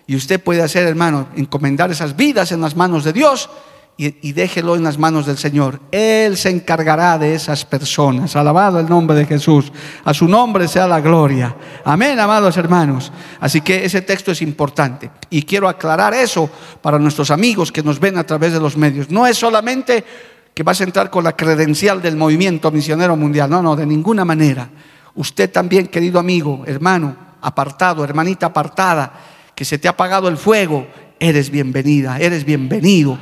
Y 0.06 0.14
usted 0.14 0.40
puede 0.40 0.62
hacer, 0.62 0.86
hermano, 0.86 1.26
encomendar 1.34 1.90
esas 1.90 2.14
vidas 2.14 2.52
en 2.52 2.60
las 2.60 2.76
manos 2.76 3.02
de 3.02 3.12
Dios 3.12 3.50
y, 3.96 4.32
déjelo 4.32 4.76
en 4.76 4.84
las 4.84 4.96
manos 4.96 5.26
del 5.26 5.38
Señor. 5.38 5.80
Él 5.90 6.36
se 6.36 6.50
encargará 6.50 7.18
de 7.18 7.34
esas 7.34 7.64
personas. 7.64 8.36
Alabado 8.36 8.78
el 8.78 8.88
nombre 8.88 9.16
de 9.16 9.26
Jesús. 9.26 9.72
A 10.04 10.14
su 10.14 10.28
nombre 10.28 10.68
sea 10.68 10.86
la 10.86 11.00
gloria. 11.00 11.56
Amén, 11.84 12.20
amados 12.20 12.56
hermanos. 12.56 13.10
Así 13.40 13.60
que 13.60 13.84
ese 13.84 14.02
texto 14.02 14.30
es 14.30 14.40
importante. 14.40 15.10
Y 15.30 15.42
quiero 15.42 15.68
aclarar 15.68 16.14
eso 16.14 16.48
para 16.80 17.00
nuestros 17.00 17.32
amigos 17.32 17.72
que 17.72 17.82
nos 17.82 17.98
ven 17.98 18.18
a 18.18 18.24
través 18.24 18.52
de 18.52 18.60
los 18.60 18.76
medios. 18.76 19.10
No 19.10 19.26
es 19.26 19.36
solamente 19.36 20.04
que 20.54 20.62
vas 20.62 20.80
a 20.80 20.84
entrar 20.84 21.10
con 21.10 21.24
la 21.24 21.36
credencial 21.36 22.00
del 22.00 22.16
movimiento 22.16 22.70
misionero 22.70 23.16
mundial. 23.16 23.50
No, 23.50 23.60
no, 23.60 23.74
de 23.74 23.84
ninguna 23.84 24.24
manera. 24.24 24.68
Usted 25.16 25.50
también, 25.50 25.88
querido 25.88 26.20
amigo, 26.20 26.62
hermano, 26.66 27.16
apartado, 27.42 28.04
hermanita 28.04 28.46
apartada, 28.46 29.12
que 29.54 29.64
se 29.64 29.78
te 29.78 29.88
ha 29.88 29.92
apagado 29.92 30.28
el 30.28 30.36
fuego, 30.36 30.86
eres 31.18 31.50
bienvenida, 31.50 32.18
eres 32.18 32.44
bienvenido. 32.44 33.18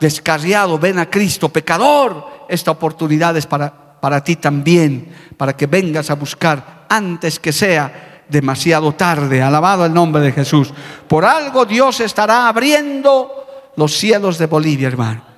Descarriado, 0.00 0.78
ven 0.78 0.98
a 0.98 1.10
Cristo, 1.10 1.50
pecador. 1.50 2.46
Esta 2.48 2.70
oportunidad 2.70 3.36
es 3.36 3.46
para, 3.46 4.00
para 4.00 4.24
ti 4.24 4.36
también, 4.36 5.08
para 5.36 5.54
que 5.54 5.66
vengas 5.66 6.10
a 6.10 6.14
buscar 6.14 6.86
antes 6.88 7.38
que 7.38 7.52
sea 7.52 8.22
demasiado 8.28 8.92
tarde. 8.92 9.42
Alabado 9.42 9.84
el 9.84 9.92
nombre 9.92 10.22
de 10.22 10.32
Jesús. 10.32 10.72
Por 11.08 11.26
algo 11.26 11.66
Dios 11.66 12.00
estará 12.00 12.48
abriendo 12.48 13.72
los 13.76 13.92
cielos 13.92 14.38
de 14.38 14.46
Bolivia, 14.46 14.88
hermano. 14.88 15.33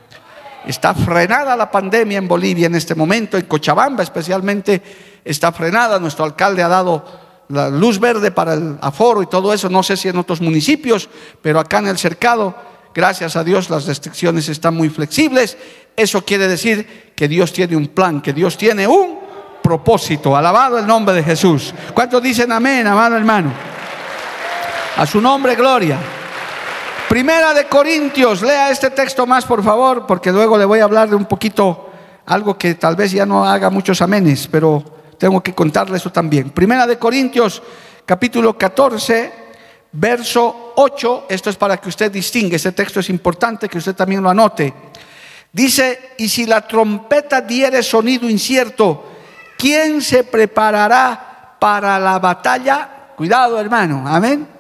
Está 0.67 0.95
frenada 0.95 1.55
la 1.55 1.71
pandemia 1.71 2.19
en 2.19 2.27
Bolivia 2.27 2.67
en 2.67 2.75
este 2.75 2.95
momento, 2.95 3.37
en 3.37 3.45
Cochabamba 3.45 4.03
especialmente 4.03 4.83
está 5.25 5.53
frenada. 5.53 5.99
Nuestro 6.01 6.25
alcalde 6.25 6.63
ha 6.63 6.69
dado 6.69 7.05
la 7.49 7.69
luz 7.69 8.01
verde 8.01 8.33
para 8.33 8.55
el 8.55 8.77
aforo 8.81 9.23
y 9.23 9.27
todo 9.27 9.53
eso. 9.53 9.69
No 9.69 9.83
sé 9.83 9.97
si 9.97 10.09
en 10.09 10.17
otros 10.17 10.41
municipios, 10.41 11.09
pero 11.41 11.61
acá 11.61 11.79
en 11.79 11.87
el 11.87 11.99
cercado, 11.99 12.55
gracias 12.93 13.37
a 13.37 13.45
Dios, 13.45 13.71
las 13.71 13.87
restricciones 13.87 14.49
están 14.49 14.75
muy 14.75 14.89
flexibles. 14.89 15.57
Eso 15.97 16.25
quiere 16.25 16.49
decir 16.49 17.13
que 17.15 17.29
Dios 17.29 17.53
tiene 17.53 17.77
un 17.77 17.89
plan, 17.89 18.21
que 18.21 18.33
Dios 18.33 18.57
tiene 18.57 18.89
un 18.89 19.21
propósito. 19.63 20.37
Alabado 20.37 20.79
el 20.79 20.87
nombre 20.87 21.15
de 21.15 21.23
Jesús. 21.23 21.73
¿Cuántos 21.95 22.23
dicen 22.23 22.51
amén, 22.51 22.87
amado 22.87 23.17
hermano? 23.17 23.53
A 24.97 25.07
su 25.07 25.21
nombre, 25.21 25.55
gloria. 25.55 25.99
Primera 27.09 27.55
de 27.55 27.67
Corintios, 27.67 28.43
lea 28.43 28.71
este 28.71 28.91
texto 28.91 29.27
más 29.27 29.45
por 29.45 29.63
favor, 29.63 30.07
porque 30.07 30.33
luego 30.33 30.59
le 30.59 30.65
voy 30.65 30.81
a 30.81 30.85
hablar 30.85 31.09
de 31.09 31.15
un 31.15 31.27
poquito, 31.27 31.89
algo 32.27 32.59
que 32.59 32.75
tal 32.75 32.97
vez 32.97 33.13
ya 33.13 33.25
no 33.25 33.47
haga 33.47 33.71
muchos 33.71 34.03
amenes, 34.03 34.49
pero 34.49 34.83
tengo 35.17 35.41
que 35.41 35.55
contarle 35.55 35.99
eso 35.99 36.11
también. 36.11 36.51
Primera 36.51 36.85
de 36.85 36.99
Corintios, 36.99 37.63
capítulo 38.05 38.59
14, 38.59 39.33
verso 39.93 40.73
8, 40.75 41.27
esto 41.29 41.49
es 41.49 41.57
para 41.57 41.77
que 41.77 41.89
usted 41.89 42.11
distinga, 42.11 42.57
este 42.57 42.73
texto 42.73 42.99
es 42.99 43.09
importante 43.09 43.69
que 43.69 43.79
usted 43.79 43.95
también 43.95 44.21
lo 44.21 44.29
anote. 44.29 44.75
Dice, 45.53 46.15
y 46.19 46.29
si 46.29 46.45
la 46.45 46.67
trompeta 46.67 47.41
diere 47.41 47.85
sonido 47.85 48.29
incierto, 48.29 49.13
¿quién 49.57 50.03
se 50.03 50.25
preparará 50.25 51.57
para 51.61 52.01
la 52.01 52.19
batalla? 52.19 53.13
Cuidado 53.17 53.61
hermano, 53.61 54.03
amén. 54.07 54.56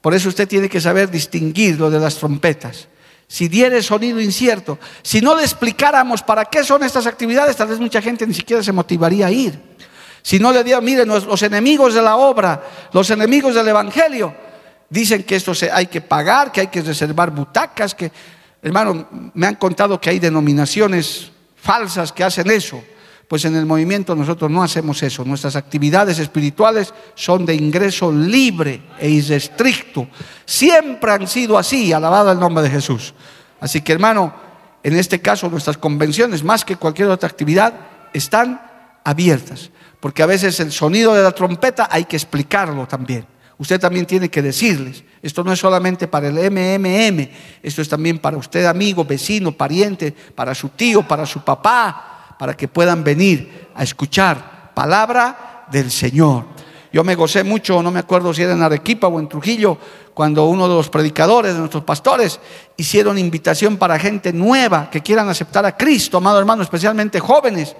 Por 0.00 0.14
eso 0.14 0.28
usted 0.28 0.48
tiene 0.48 0.68
que 0.68 0.80
saber 0.80 1.10
distinguir 1.10 1.78
lo 1.78 1.90
de 1.90 2.00
las 2.00 2.16
trompetas. 2.16 2.88
Si 3.28 3.48
diere 3.48 3.82
sonido 3.82 4.20
incierto, 4.20 4.78
si 5.02 5.20
no 5.20 5.36
le 5.36 5.42
explicáramos 5.42 6.22
para 6.22 6.46
qué 6.46 6.64
son 6.64 6.82
estas 6.82 7.06
actividades, 7.06 7.56
tal 7.56 7.68
vez 7.68 7.78
mucha 7.78 8.02
gente 8.02 8.26
ni 8.26 8.34
siquiera 8.34 8.62
se 8.62 8.72
motivaría 8.72 9.26
a 9.26 9.30
ir. 9.30 9.60
Si 10.22 10.38
no 10.38 10.52
le 10.52 10.64
diera, 10.64 10.80
miren, 10.80 11.08
los, 11.08 11.42
enemigos 11.42 11.94
de 11.94 12.02
la 12.02 12.16
obra, 12.16 12.62
los 12.92 13.08
enemigos 13.10 13.54
del 13.54 13.68
Evangelio, 13.68 14.34
dicen 14.88 15.22
que 15.22 15.36
esto 15.36 15.54
se, 15.54 15.70
hay 15.70 15.86
que 15.86 16.00
pagar, 16.00 16.50
que 16.50 16.62
hay 16.62 16.66
que 16.66 16.82
reservar 16.82 17.30
butacas, 17.30 17.94
que, 17.94 18.10
hermano, 18.62 19.08
me 19.34 19.46
han 19.46 19.54
contado 19.54 20.00
que 20.00 20.10
hay 20.10 20.18
denominaciones 20.18 21.30
falsas 21.56 22.12
que 22.12 22.24
hacen 22.24 22.50
eso. 22.50 22.82
Pues 23.30 23.44
en 23.44 23.54
el 23.54 23.64
movimiento 23.64 24.16
nosotros 24.16 24.50
no 24.50 24.60
hacemos 24.60 25.00
eso. 25.04 25.24
Nuestras 25.24 25.54
actividades 25.54 26.18
espirituales 26.18 26.92
son 27.14 27.46
de 27.46 27.54
ingreso 27.54 28.10
libre 28.10 28.82
e 28.98 29.08
irrestricto. 29.08 30.08
Siempre 30.44 31.12
han 31.12 31.28
sido 31.28 31.56
así, 31.56 31.92
alabado 31.92 32.32
el 32.32 32.40
nombre 32.40 32.64
de 32.64 32.70
Jesús. 32.70 33.14
Así 33.60 33.82
que 33.82 33.92
hermano, 33.92 34.34
en 34.82 34.96
este 34.96 35.20
caso 35.20 35.48
nuestras 35.48 35.78
convenciones, 35.78 36.42
más 36.42 36.64
que 36.64 36.74
cualquier 36.74 37.06
otra 37.06 37.28
actividad, 37.28 37.72
están 38.12 38.60
abiertas. 39.04 39.70
Porque 40.00 40.24
a 40.24 40.26
veces 40.26 40.58
el 40.58 40.72
sonido 40.72 41.14
de 41.14 41.22
la 41.22 41.30
trompeta 41.30 41.88
hay 41.88 42.06
que 42.06 42.16
explicarlo 42.16 42.88
también. 42.88 43.24
Usted 43.58 43.78
también 43.78 44.06
tiene 44.06 44.28
que 44.28 44.42
decirles, 44.42 45.04
esto 45.22 45.44
no 45.44 45.52
es 45.52 45.60
solamente 45.60 46.08
para 46.08 46.26
el 46.26 46.34
MMM, 46.34 47.30
esto 47.62 47.80
es 47.80 47.88
también 47.88 48.18
para 48.18 48.36
usted 48.36 48.64
amigo, 48.64 49.04
vecino, 49.04 49.52
pariente, 49.52 50.12
para 50.34 50.52
su 50.52 50.70
tío, 50.70 51.06
para 51.06 51.24
su 51.24 51.44
papá, 51.44 52.16
para 52.40 52.56
que 52.56 52.68
puedan 52.68 53.04
venir 53.04 53.68
a 53.74 53.82
escuchar 53.82 54.72
palabra 54.72 55.66
del 55.70 55.90
Señor. 55.90 56.46
Yo 56.90 57.04
me 57.04 57.14
gocé 57.14 57.44
mucho, 57.44 57.82
no 57.82 57.90
me 57.90 57.98
acuerdo 57.98 58.32
si 58.32 58.40
era 58.40 58.54
en 58.54 58.62
Arequipa 58.62 59.08
o 59.08 59.20
en 59.20 59.28
Trujillo, 59.28 59.76
cuando 60.14 60.46
uno 60.46 60.66
de 60.66 60.74
los 60.74 60.88
predicadores, 60.88 61.52
de 61.52 61.58
nuestros 61.58 61.84
pastores, 61.84 62.40
hicieron 62.78 63.18
invitación 63.18 63.76
para 63.76 63.98
gente 63.98 64.32
nueva 64.32 64.88
que 64.88 65.02
quieran 65.02 65.28
aceptar 65.28 65.66
a 65.66 65.76
Cristo, 65.76 66.16
amado 66.16 66.38
hermano, 66.38 66.62
especialmente 66.62 67.20
jóvenes. 67.20 67.76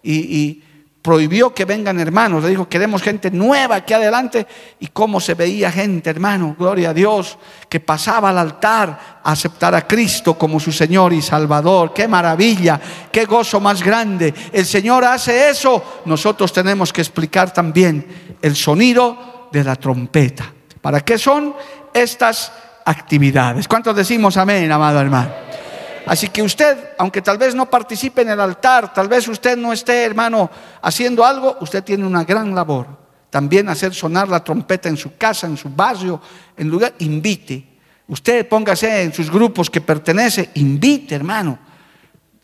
Y, 0.00 0.62
prohibió 1.04 1.52
que 1.52 1.66
vengan 1.66 2.00
hermanos. 2.00 2.42
Le 2.42 2.48
dijo, 2.48 2.66
queremos 2.66 3.02
gente 3.02 3.30
nueva 3.30 3.76
aquí 3.76 3.92
adelante. 3.92 4.46
Y 4.80 4.86
cómo 4.86 5.20
se 5.20 5.34
veía 5.34 5.70
gente, 5.70 6.08
hermano, 6.08 6.56
gloria 6.58 6.90
a 6.90 6.94
Dios, 6.94 7.36
que 7.68 7.78
pasaba 7.78 8.30
al 8.30 8.38
altar 8.38 9.20
a 9.22 9.32
aceptar 9.32 9.74
a 9.74 9.86
Cristo 9.86 10.38
como 10.38 10.58
su 10.58 10.72
Señor 10.72 11.12
y 11.12 11.20
Salvador. 11.20 11.92
Qué 11.92 12.08
maravilla, 12.08 12.80
qué 13.12 13.26
gozo 13.26 13.60
más 13.60 13.82
grande. 13.82 14.32
El 14.50 14.64
Señor 14.64 15.04
hace 15.04 15.50
eso. 15.50 16.00
Nosotros 16.06 16.50
tenemos 16.54 16.90
que 16.90 17.02
explicar 17.02 17.52
también 17.52 18.38
el 18.40 18.56
sonido 18.56 19.48
de 19.52 19.62
la 19.62 19.76
trompeta. 19.76 20.50
¿Para 20.80 21.02
qué 21.02 21.18
son 21.18 21.54
estas 21.92 22.50
actividades? 22.86 23.68
¿Cuántos 23.68 23.94
decimos 23.94 24.38
amén, 24.38 24.72
amado 24.72 25.00
hermano? 25.00 25.63
Así 26.06 26.28
que 26.28 26.42
usted, 26.42 26.90
aunque 26.98 27.22
tal 27.22 27.38
vez 27.38 27.54
no 27.54 27.70
participe 27.70 28.22
en 28.22 28.30
el 28.30 28.40
altar, 28.40 28.92
tal 28.92 29.08
vez 29.08 29.26
usted 29.28 29.56
no 29.56 29.72
esté, 29.72 30.04
hermano, 30.04 30.50
haciendo 30.82 31.24
algo, 31.24 31.56
usted 31.60 31.82
tiene 31.82 32.06
una 32.06 32.24
gran 32.24 32.54
labor. 32.54 32.86
También 33.30 33.68
hacer 33.68 33.94
sonar 33.94 34.28
la 34.28 34.44
trompeta 34.44 34.88
en 34.88 34.96
su 34.96 35.16
casa, 35.16 35.46
en 35.46 35.56
su 35.56 35.70
barrio, 35.70 36.20
en 36.56 36.68
lugar, 36.68 36.94
invite. 36.98 37.74
Usted 38.06 38.46
póngase 38.46 39.02
en 39.02 39.12
sus 39.14 39.30
grupos 39.30 39.70
que 39.70 39.80
pertenece, 39.80 40.50
invite, 40.54 41.14
hermano. 41.14 41.58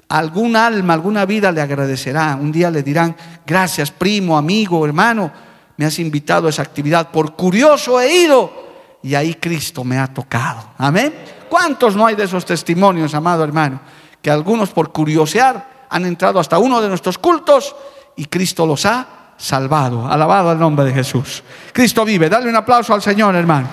Algún 0.09 0.57
alma, 0.57 0.94
alguna 0.94 1.27
vida 1.27 1.53
le 1.53 1.61
agradecerá. 1.61 2.37
Un 2.40 2.51
día 2.51 2.70
le 2.70 2.83
dirán, 2.83 3.14
gracias, 3.46 3.90
primo, 3.90 4.37
amigo, 4.37 4.85
hermano, 4.85 5.31
me 5.77 5.85
has 5.85 5.99
invitado 5.99 6.46
a 6.46 6.51
esa 6.51 6.62
actividad. 6.62 7.11
Por 7.11 7.37
curioso 7.37 8.01
he 8.01 8.25
ido 8.25 8.99
y 9.03 9.14
ahí 9.14 9.35
Cristo 9.35 9.85
me 9.85 9.99
ha 9.99 10.07
tocado. 10.09 10.73
Amén. 10.79 11.14
¿Cuántos 11.50 11.96
no 11.96 12.06
hay 12.06 12.14
de 12.14 12.24
esos 12.24 12.46
testimonios, 12.46 13.12
amado 13.12 13.42
hermano? 13.42 13.80
Que 14.22 14.30
algunos 14.30 14.70
por 14.70 14.92
curiosear 14.92 15.86
han 15.90 16.06
entrado 16.06 16.38
hasta 16.38 16.60
uno 16.60 16.80
de 16.80 16.88
nuestros 16.88 17.18
cultos 17.18 17.74
y 18.16 18.26
Cristo 18.26 18.64
los 18.64 18.86
ha 18.86 19.34
salvado. 19.36 20.06
Alabado 20.06 20.50
al 20.50 20.60
nombre 20.60 20.84
de 20.84 20.92
Jesús. 20.92 21.42
Cristo 21.72 22.04
vive. 22.04 22.28
Dale 22.28 22.48
un 22.48 22.54
aplauso 22.54 22.94
al 22.94 23.02
Señor, 23.02 23.34
hermano. 23.34 23.68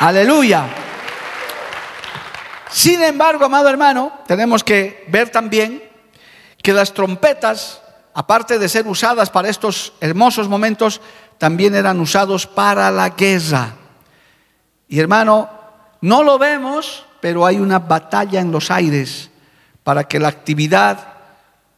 Aleluya. 0.00 0.66
Sin 2.70 3.02
embargo, 3.02 3.44
amado 3.44 3.68
hermano, 3.68 4.12
tenemos 4.26 4.64
que 4.64 5.04
ver 5.08 5.28
también 5.28 5.82
que 6.62 6.72
las 6.72 6.94
trompetas, 6.94 7.82
aparte 8.14 8.58
de 8.58 8.68
ser 8.70 8.86
usadas 8.86 9.28
para 9.28 9.50
estos 9.50 9.92
hermosos 10.00 10.48
momentos, 10.48 11.02
también 11.36 11.74
eran 11.74 12.00
usados 12.00 12.46
para 12.46 12.90
la 12.90 13.10
guerra. 13.10 13.74
Y 14.92 15.00
hermano, 15.00 15.48
no 16.02 16.22
lo 16.22 16.38
vemos, 16.38 17.06
pero 17.18 17.46
hay 17.46 17.56
una 17.56 17.78
batalla 17.78 18.42
en 18.42 18.52
los 18.52 18.70
aires 18.70 19.30
para 19.82 20.04
que 20.04 20.20
la 20.20 20.28
actividad 20.28 21.14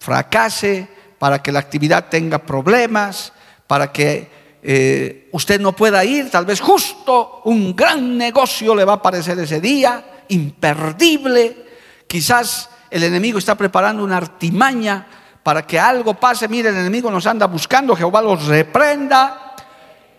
fracase, 0.01 0.89
para 1.21 1.41
que 1.41 1.53
la 1.53 1.61
actividad 1.61 2.07
tenga 2.09 2.41
problemas, 2.41 3.33
para 3.69 3.93
que 3.93 4.59
eh, 4.65 5.29
usted 5.31 5.61
no 5.61 5.77
pueda 5.77 6.05
ir, 6.05 6.29
tal 6.29 6.45
vez 6.45 6.61
justo 6.61 7.43
un 7.45 7.77
gran 7.77 8.19
negocio 8.19 8.75
le 8.75 8.85
va 8.85 8.95
a 8.95 8.97
aparecer 8.97 9.39
ese 9.39 9.61
día, 9.61 10.25
imperdible, 10.27 11.67
quizás 12.09 12.69
el 12.91 13.05
enemigo 13.05 13.39
está 13.39 13.55
preparando 13.55 14.03
una 14.03 14.17
artimaña 14.17 15.07
para 15.41 15.65
que 15.65 15.79
algo 15.79 16.15
pase, 16.15 16.49
mire, 16.49 16.71
el 16.71 16.79
enemigo 16.79 17.13
nos 17.13 17.29
anda 17.29 17.47
buscando, 17.47 17.95
Jehová 17.95 18.21
los 18.21 18.47
reprenda, 18.47 19.44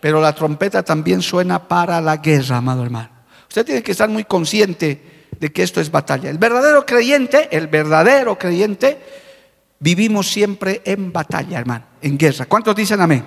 pero 0.00 0.20
la 0.20 0.34
trompeta 0.34 0.82
también 0.82 1.22
suena 1.22 1.66
para 1.66 2.00
la 2.00 2.18
guerra, 2.18 2.58
amado 2.58 2.82
hermano. 2.82 3.10
Usted 3.48 3.64
tiene 3.64 3.82
que 3.82 3.92
estar 3.92 4.08
muy 4.08 4.24
consciente 4.24 5.28
de 5.38 5.52
que 5.52 5.62
esto 5.62 5.80
es 5.80 5.90
batalla. 5.90 6.30
El 6.30 6.38
verdadero 6.38 6.84
creyente, 6.84 7.48
el 7.50 7.68
verdadero 7.68 8.38
creyente, 8.38 8.98
vivimos 9.78 10.28
siempre 10.28 10.82
en 10.84 11.12
batalla, 11.12 11.58
hermano, 11.58 11.84
en 12.00 12.18
guerra. 12.18 12.46
¿Cuántos 12.46 12.74
dicen 12.74 13.00
amén? 13.00 13.24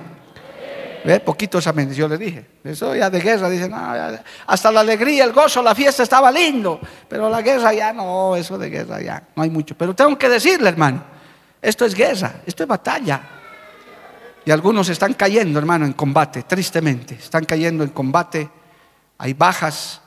¿Ve? 1.05 1.19
Poquitos 1.21 1.65
amén, 1.67 1.93
yo 1.93 2.07
le 2.07 2.17
dije. 2.17 2.45
Eso 2.63 2.93
ya 2.95 3.09
de 3.09 3.21
guerra, 3.21 3.49
dicen, 3.49 3.73
hasta 4.45 4.71
la 4.71 4.81
alegría, 4.81 5.23
el 5.23 5.31
gozo, 5.31 5.63
la 5.63 5.73
fiesta 5.73 6.03
estaba 6.03 6.31
lindo, 6.31 6.79
pero 7.07 7.29
la 7.29 7.41
guerra 7.41 7.73
ya 7.73 7.93
no, 7.93 8.35
eso 8.35 8.57
de 8.57 8.69
guerra 8.69 9.01
ya, 9.01 9.23
no 9.35 9.43
hay 9.43 9.49
mucho. 9.49 9.75
Pero 9.77 9.95
tengo 9.95 10.17
que 10.17 10.27
decirle, 10.27 10.69
hermano, 10.69 11.03
esto 11.61 11.85
es 11.85 11.95
guerra, 11.95 12.41
esto 12.45 12.63
es 12.63 12.69
batalla. 12.69 13.38
Y 14.49 14.51
algunos 14.51 14.89
están 14.89 15.13
cayendo, 15.13 15.59
hermano, 15.59 15.85
en 15.85 15.93
combate, 15.93 16.41
tristemente. 16.41 17.13
Están 17.13 17.45
cayendo 17.45 17.83
en 17.83 17.91
combate. 17.91 18.49
Hay 19.19 19.33
bajas. 19.33 20.01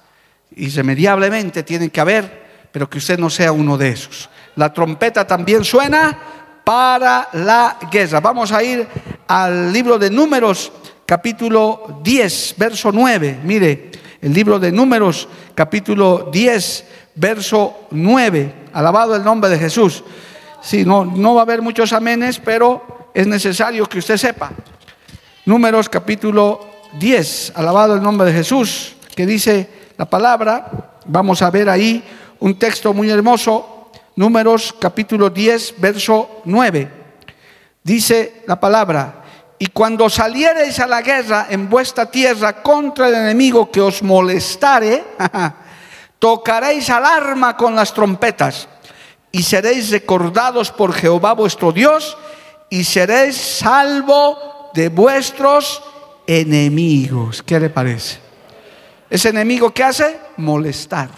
Irremediablemente 0.56 1.62
tienen 1.62 1.90
que 1.90 2.00
haber, 2.00 2.66
pero 2.72 2.90
que 2.90 2.98
usted 2.98 3.20
no 3.20 3.30
sea 3.30 3.52
uno 3.52 3.78
de 3.78 3.90
esos. 3.90 4.28
La 4.56 4.72
trompeta 4.72 5.24
también 5.24 5.62
suena 5.62 6.18
para 6.64 7.28
la 7.34 7.78
guerra. 7.88 8.18
Vamos 8.18 8.50
a 8.50 8.64
ir 8.64 8.84
al 9.28 9.72
libro 9.72 9.96
de 9.96 10.10
Números, 10.10 10.72
capítulo 11.06 12.00
10, 12.02 12.56
verso 12.58 12.90
9. 12.90 13.42
Mire, 13.44 13.92
el 14.20 14.34
libro 14.34 14.58
de 14.58 14.72
Números, 14.72 15.28
capítulo 15.54 16.30
10, 16.32 16.84
verso 17.14 17.86
9. 17.92 18.54
Alabado 18.72 19.14
el 19.14 19.22
nombre 19.22 19.50
de 19.50 19.58
Jesús. 19.60 20.02
Sí, 20.60 20.84
no, 20.84 21.04
no 21.04 21.36
va 21.36 21.42
a 21.42 21.44
haber 21.44 21.62
muchos 21.62 21.92
amenes, 21.92 22.40
pero 22.40 23.01
es 23.14 23.26
necesario 23.26 23.86
que 23.86 23.98
usted 23.98 24.16
sepa. 24.16 24.52
Números 25.44 25.88
capítulo 25.88 26.60
10, 26.98 27.52
alabado 27.56 27.94
el 27.94 28.02
nombre 28.02 28.28
de 28.28 28.34
Jesús, 28.34 28.94
que 29.14 29.26
dice 29.26 29.68
la 29.96 30.06
palabra, 30.06 30.98
vamos 31.06 31.42
a 31.42 31.50
ver 31.50 31.68
ahí 31.68 32.02
un 32.40 32.58
texto 32.58 32.92
muy 32.92 33.10
hermoso, 33.10 33.90
Números 34.14 34.74
capítulo 34.78 35.30
10, 35.30 35.74
verso 35.78 36.42
9. 36.44 36.90
Dice 37.82 38.42
la 38.46 38.60
palabra, 38.60 39.22
y 39.58 39.68
cuando 39.68 40.10
saliereis 40.10 40.78
a 40.80 40.86
la 40.86 41.02
guerra 41.02 41.46
en 41.48 41.68
vuestra 41.68 42.10
tierra 42.10 42.62
contra 42.62 43.08
el 43.08 43.14
enemigo 43.14 43.70
que 43.70 43.80
os 43.80 44.02
molestare, 44.02 45.04
tocaréis 46.18 46.90
alarma 46.90 47.56
con 47.56 47.74
las 47.74 47.94
trompetas 47.94 48.68
y 49.30 49.42
seréis 49.42 49.90
recordados 49.90 50.70
por 50.70 50.92
Jehová 50.92 51.32
vuestro 51.32 51.72
Dios 51.72 52.16
y 52.72 52.84
seréis 52.84 53.36
salvo 53.36 54.70
de 54.72 54.88
vuestros 54.88 55.82
enemigos. 56.26 57.42
¿Qué 57.42 57.60
le 57.60 57.68
parece? 57.68 58.18
Ese 59.10 59.28
enemigo 59.28 59.74
que 59.74 59.84
hace? 59.84 60.18
Molestar. 60.38 61.10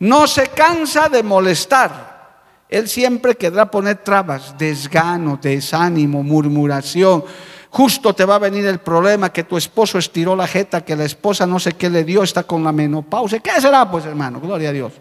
No 0.00 0.26
se 0.26 0.48
cansa 0.48 1.08
de 1.08 1.22
molestar. 1.22 2.42
Él 2.68 2.90
siempre 2.90 3.36
querrá 3.36 3.70
poner 3.70 4.04
trabas, 4.04 4.58
desgano, 4.58 5.38
desánimo, 5.40 6.22
murmuración. 6.22 7.24
Justo 7.70 8.12
te 8.12 8.26
va 8.26 8.34
a 8.34 8.40
venir 8.40 8.66
el 8.66 8.80
problema 8.80 9.32
que 9.32 9.44
tu 9.44 9.56
esposo 9.56 9.96
estiró 9.96 10.36
la 10.36 10.46
jeta, 10.46 10.84
que 10.84 10.94
la 10.94 11.04
esposa 11.04 11.46
no 11.46 11.58
sé 11.58 11.72
qué 11.72 11.88
le 11.88 12.04
dio, 12.04 12.22
está 12.22 12.42
con 12.42 12.62
la 12.62 12.72
menopausia. 12.72 13.38
¿Qué 13.38 13.58
será, 13.62 13.90
pues, 13.90 14.04
hermano? 14.04 14.40
Gloria 14.40 14.68
a 14.68 14.72
Dios. 14.72 14.92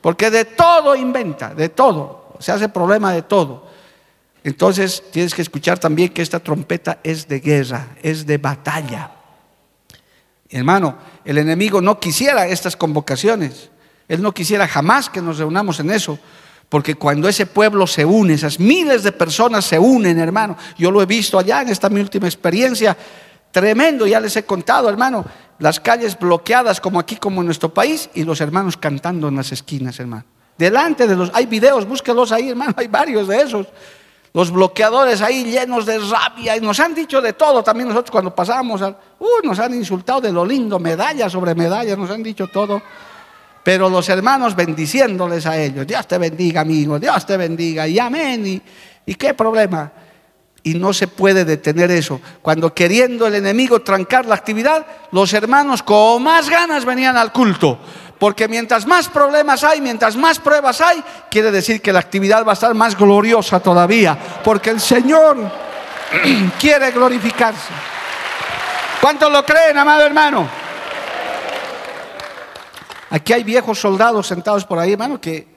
Porque 0.00 0.30
de 0.30 0.46
todo 0.46 0.96
inventa, 0.96 1.54
de 1.54 1.68
todo. 1.68 2.36
Se 2.38 2.52
hace 2.52 2.70
problema 2.70 3.12
de 3.12 3.20
todo. 3.20 3.68
Entonces 4.42 5.02
tienes 5.10 5.34
que 5.34 5.42
escuchar 5.42 5.78
también 5.78 6.10
que 6.10 6.22
esta 6.22 6.40
trompeta 6.40 6.98
es 7.02 7.28
de 7.28 7.40
guerra, 7.40 7.88
es 8.02 8.26
de 8.26 8.38
batalla. 8.38 9.12
Hermano, 10.48 10.96
el 11.24 11.38
enemigo 11.38 11.80
no 11.80 12.00
quisiera 12.00 12.46
estas 12.46 12.76
convocaciones. 12.76 13.70
Él 14.08 14.22
no 14.22 14.32
quisiera 14.32 14.66
jamás 14.66 15.08
que 15.08 15.20
nos 15.20 15.38
reunamos 15.38 15.78
en 15.80 15.90
eso. 15.90 16.18
Porque 16.68 16.94
cuando 16.94 17.28
ese 17.28 17.46
pueblo 17.46 17.86
se 17.86 18.04
une, 18.04 18.34
esas 18.34 18.58
miles 18.58 19.02
de 19.02 19.12
personas 19.12 19.64
se 19.64 19.78
unen, 19.78 20.18
hermano. 20.18 20.56
Yo 20.78 20.90
lo 20.90 21.02
he 21.02 21.06
visto 21.06 21.38
allá 21.38 21.62
en 21.62 21.68
esta 21.68 21.88
mi 21.88 22.00
última 22.00 22.26
experiencia. 22.26 22.96
Tremendo, 23.50 24.06
ya 24.06 24.20
les 24.20 24.36
he 24.36 24.44
contado, 24.44 24.88
hermano. 24.88 25.24
Las 25.58 25.78
calles 25.78 26.18
bloqueadas 26.18 26.80
como 26.80 26.98
aquí, 26.98 27.16
como 27.16 27.40
en 27.40 27.46
nuestro 27.46 27.74
país, 27.74 28.08
y 28.14 28.24
los 28.24 28.40
hermanos 28.40 28.76
cantando 28.76 29.28
en 29.28 29.36
las 29.36 29.52
esquinas, 29.52 29.98
hermano. 30.00 30.24
Delante 30.56 31.06
de 31.06 31.16
los, 31.16 31.30
hay 31.34 31.46
videos, 31.46 31.86
búsquelos 31.86 32.32
ahí, 32.32 32.50
hermano, 32.50 32.74
hay 32.76 32.86
varios 32.86 33.28
de 33.28 33.40
esos 33.40 33.66
los 34.32 34.50
bloqueadores 34.50 35.22
ahí 35.22 35.44
llenos 35.44 35.86
de 35.86 35.98
rabia 35.98 36.56
y 36.56 36.60
nos 36.60 36.78
han 36.78 36.94
dicho 36.94 37.20
de 37.20 37.32
todo 37.32 37.62
también 37.62 37.88
nosotros 37.88 38.12
cuando 38.12 38.34
pasamos, 38.34 38.80
uh, 38.80 39.26
nos 39.42 39.58
han 39.58 39.74
insultado 39.74 40.20
de 40.20 40.32
lo 40.32 40.44
lindo, 40.44 40.78
medalla 40.78 41.28
sobre 41.28 41.54
medalla, 41.54 41.96
nos 41.96 42.10
han 42.10 42.22
dicho 42.22 42.46
todo. 42.46 42.80
Pero 43.62 43.90
los 43.90 44.08
hermanos 44.08 44.54
bendiciéndoles 44.54 45.46
a 45.46 45.58
ellos, 45.58 45.86
Dios 45.86 46.06
te 46.06 46.16
bendiga 46.16 46.62
amigo, 46.62 46.98
Dios 46.98 47.26
te 47.26 47.36
bendiga 47.36 47.86
y 47.86 47.98
amén. 47.98 48.46
¿Y, 48.46 48.62
y 49.04 49.14
qué 49.16 49.34
problema? 49.34 49.92
Y 50.62 50.74
no 50.74 50.92
se 50.92 51.08
puede 51.08 51.44
detener 51.44 51.90
eso. 51.90 52.20
Cuando 52.40 52.72
queriendo 52.72 53.26
el 53.26 53.34
enemigo 53.34 53.80
trancar 53.80 54.26
la 54.26 54.36
actividad, 54.36 54.86
los 55.10 55.32
hermanos 55.34 55.82
con 55.82 56.22
más 56.22 56.48
ganas 56.48 56.84
venían 56.84 57.16
al 57.16 57.32
culto. 57.32 57.78
Porque 58.20 58.48
mientras 58.48 58.86
más 58.86 59.08
problemas 59.08 59.64
hay, 59.64 59.80
mientras 59.80 60.14
más 60.14 60.38
pruebas 60.38 60.82
hay, 60.82 61.02
quiere 61.30 61.50
decir 61.50 61.80
que 61.80 61.90
la 61.90 62.00
actividad 62.00 62.44
va 62.44 62.50
a 62.50 62.52
estar 62.52 62.74
más 62.74 62.94
gloriosa 62.94 63.60
todavía. 63.60 64.16
Porque 64.44 64.68
el 64.68 64.78
Señor 64.78 65.38
quiere 66.60 66.90
glorificarse. 66.90 67.72
¿Cuántos 69.00 69.32
lo 69.32 69.42
creen, 69.42 69.78
amado 69.78 70.04
hermano? 70.04 70.46
Aquí 73.08 73.32
hay 73.32 73.42
viejos 73.42 73.80
soldados 73.80 74.26
sentados 74.26 74.66
por 74.66 74.78
ahí, 74.78 74.92
hermano, 74.92 75.18
que 75.18 75.48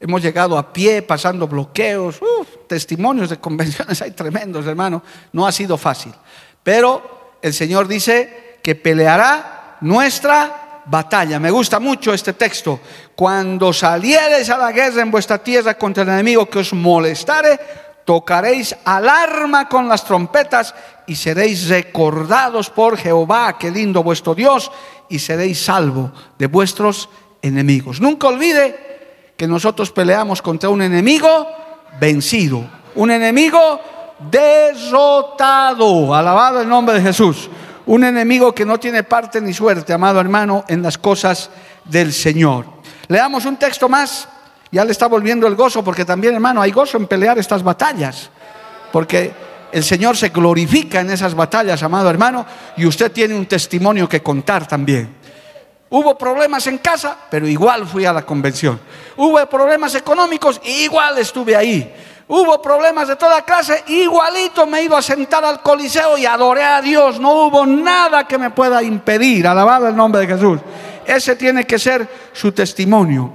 hemos 0.00 0.22
llegado 0.22 0.56
a 0.56 0.72
pie, 0.72 1.02
pasando 1.02 1.46
bloqueos, 1.46 2.18
testimonios 2.66 3.28
de 3.28 3.36
convenciones 3.36 4.00
hay 4.00 4.12
tremendos, 4.12 4.66
hermano. 4.66 5.02
No 5.32 5.46
ha 5.46 5.52
sido 5.52 5.76
fácil. 5.76 6.14
Pero 6.62 7.36
el 7.42 7.52
Señor 7.52 7.86
dice 7.86 8.58
que 8.62 8.74
peleará 8.74 9.76
nuestra 9.82 10.65
batalla. 10.86 11.38
Me 11.38 11.50
gusta 11.50 11.80
mucho 11.80 12.12
este 12.12 12.32
texto. 12.32 12.80
Cuando 13.14 13.72
saliereis 13.72 14.48
a 14.50 14.58
la 14.58 14.72
guerra 14.72 15.02
en 15.02 15.10
vuestra 15.10 15.38
tierra 15.38 15.74
contra 15.74 16.02
el 16.02 16.08
enemigo 16.10 16.48
que 16.48 16.60
os 16.60 16.72
molestare, 16.72 17.58
tocaréis 18.04 18.76
alarma 18.84 19.68
con 19.68 19.88
las 19.88 20.04
trompetas 20.04 20.74
y 21.06 21.16
seréis 21.16 21.68
recordados 21.68 22.70
por 22.70 22.96
Jehová, 22.96 23.58
qué 23.58 23.70
lindo 23.70 24.02
vuestro 24.02 24.34
Dios, 24.34 24.70
y 25.08 25.18
seréis 25.18 25.64
salvo 25.64 26.12
de 26.38 26.46
vuestros 26.46 27.08
enemigos. 27.42 28.00
Nunca 28.00 28.28
olvide 28.28 29.34
que 29.36 29.46
nosotros 29.46 29.90
peleamos 29.90 30.40
contra 30.40 30.68
un 30.68 30.82
enemigo 30.82 31.46
vencido, 32.00 32.64
un 32.94 33.10
enemigo 33.10 33.80
derrotado, 34.30 36.14
alabado 36.14 36.62
el 36.62 36.68
nombre 36.68 36.94
de 36.94 37.02
Jesús, 37.02 37.50
un 37.86 38.04
enemigo 38.04 38.54
que 38.54 38.64
no 38.64 38.78
tiene 38.78 39.02
parte 39.04 39.40
ni 39.40 39.54
suerte, 39.54 39.92
amado 39.92 40.20
hermano, 40.20 40.64
en 40.68 40.82
las 40.82 40.98
cosas 40.98 41.50
del 41.84 42.12
Señor. 42.12 42.66
Leamos 43.08 43.44
un 43.44 43.56
texto 43.56 43.88
más, 43.88 44.28
ya 44.70 44.84
le 44.84 44.92
está 44.92 45.06
volviendo 45.06 45.46
el 45.46 45.54
gozo, 45.54 45.82
porque 45.84 46.04
también, 46.04 46.34
hermano, 46.34 46.60
hay 46.60 46.72
gozo 46.72 46.96
en 46.98 47.06
pelear 47.06 47.38
estas 47.38 47.62
batallas, 47.62 48.30
porque 48.92 49.32
el 49.70 49.84
Señor 49.84 50.16
se 50.16 50.30
glorifica 50.30 51.00
en 51.00 51.10
esas 51.10 51.34
batallas, 51.34 51.82
amado 51.82 52.10
hermano, 52.10 52.44
y 52.76 52.86
usted 52.86 53.12
tiene 53.12 53.34
un 53.34 53.46
testimonio 53.46 54.08
que 54.08 54.22
contar 54.22 54.66
también. 54.66 55.14
Hubo 55.88 56.18
problemas 56.18 56.66
en 56.66 56.78
casa, 56.78 57.16
pero 57.30 57.46
igual 57.46 57.86
fui 57.86 58.04
a 58.04 58.12
la 58.12 58.26
convención. 58.26 58.80
Hubo 59.16 59.46
problemas 59.46 59.94
económicos, 59.94 60.60
igual 60.64 61.18
estuve 61.18 61.54
ahí. 61.54 61.94
Hubo 62.28 62.60
problemas 62.60 63.06
de 63.06 63.14
toda 63.14 63.42
clase, 63.42 63.84
igualito 63.86 64.66
me 64.66 64.80
he 64.80 64.84
ido 64.84 64.96
a 64.96 65.02
sentar 65.02 65.44
al 65.44 65.62
Coliseo 65.62 66.18
y 66.18 66.26
adoré 66.26 66.64
a 66.64 66.82
Dios. 66.82 67.20
No 67.20 67.46
hubo 67.46 67.64
nada 67.64 68.26
que 68.26 68.36
me 68.36 68.50
pueda 68.50 68.82
impedir. 68.82 69.46
Alabado 69.46 69.86
el 69.86 69.94
nombre 69.94 70.22
de 70.22 70.34
Jesús. 70.34 70.60
Ese 71.06 71.36
tiene 71.36 71.64
que 71.64 71.78
ser 71.78 72.08
su 72.32 72.50
testimonio. 72.50 73.32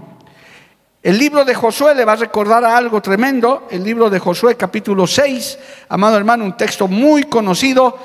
El 1.01 1.17
libro 1.17 1.45
de 1.45 1.55
Josué 1.55 1.95
le 1.95 2.03
va 2.03 2.13
a 2.13 2.17
recordar 2.17 2.65
algo 2.65 3.01
tremendo. 3.01 3.65
El 3.71 3.81
libro 3.83 4.09
de 4.09 4.19
Josué 4.19 4.57
capítulo 4.57 5.07
6, 5.07 5.57
amado 5.87 6.17
hermano, 6.17 6.43
un 6.43 6.57
texto 6.57 6.89
muy 6.89 7.23
conocido 7.23 7.97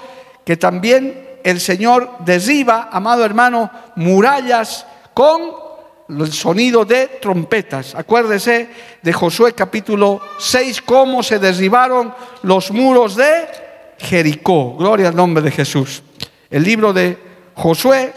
que 0.44 0.56
también 0.56 1.38
el 1.42 1.60
Señor 1.60 2.18
derriba, 2.20 2.88
amado 2.92 3.24
hermano, 3.24 3.70
murallas 3.96 4.86
con 5.12 5.65
el 6.08 6.32
sonido 6.32 6.84
de 6.84 7.18
trompetas. 7.20 7.94
Acuérdese 7.94 8.68
de 9.02 9.12
Josué 9.12 9.52
capítulo 9.52 10.20
6, 10.38 10.82
cómo 10.82 11.22
se 11.22 11.38
derribaron 11.38 12.14
los 12.42 12.70
muros 12.70 13.16
de 13.16 13.48
Jericó. 13.98 14.76
Gloria 14.76 15.08
al 15.08 15.16
nombre 15.16 15.42
de 15.42 15.50
Jesús. 15.50 16.02
El 16.50 16.62
libro 16.62 16.92
de 16.92 17.18
Josué 17.54 18.12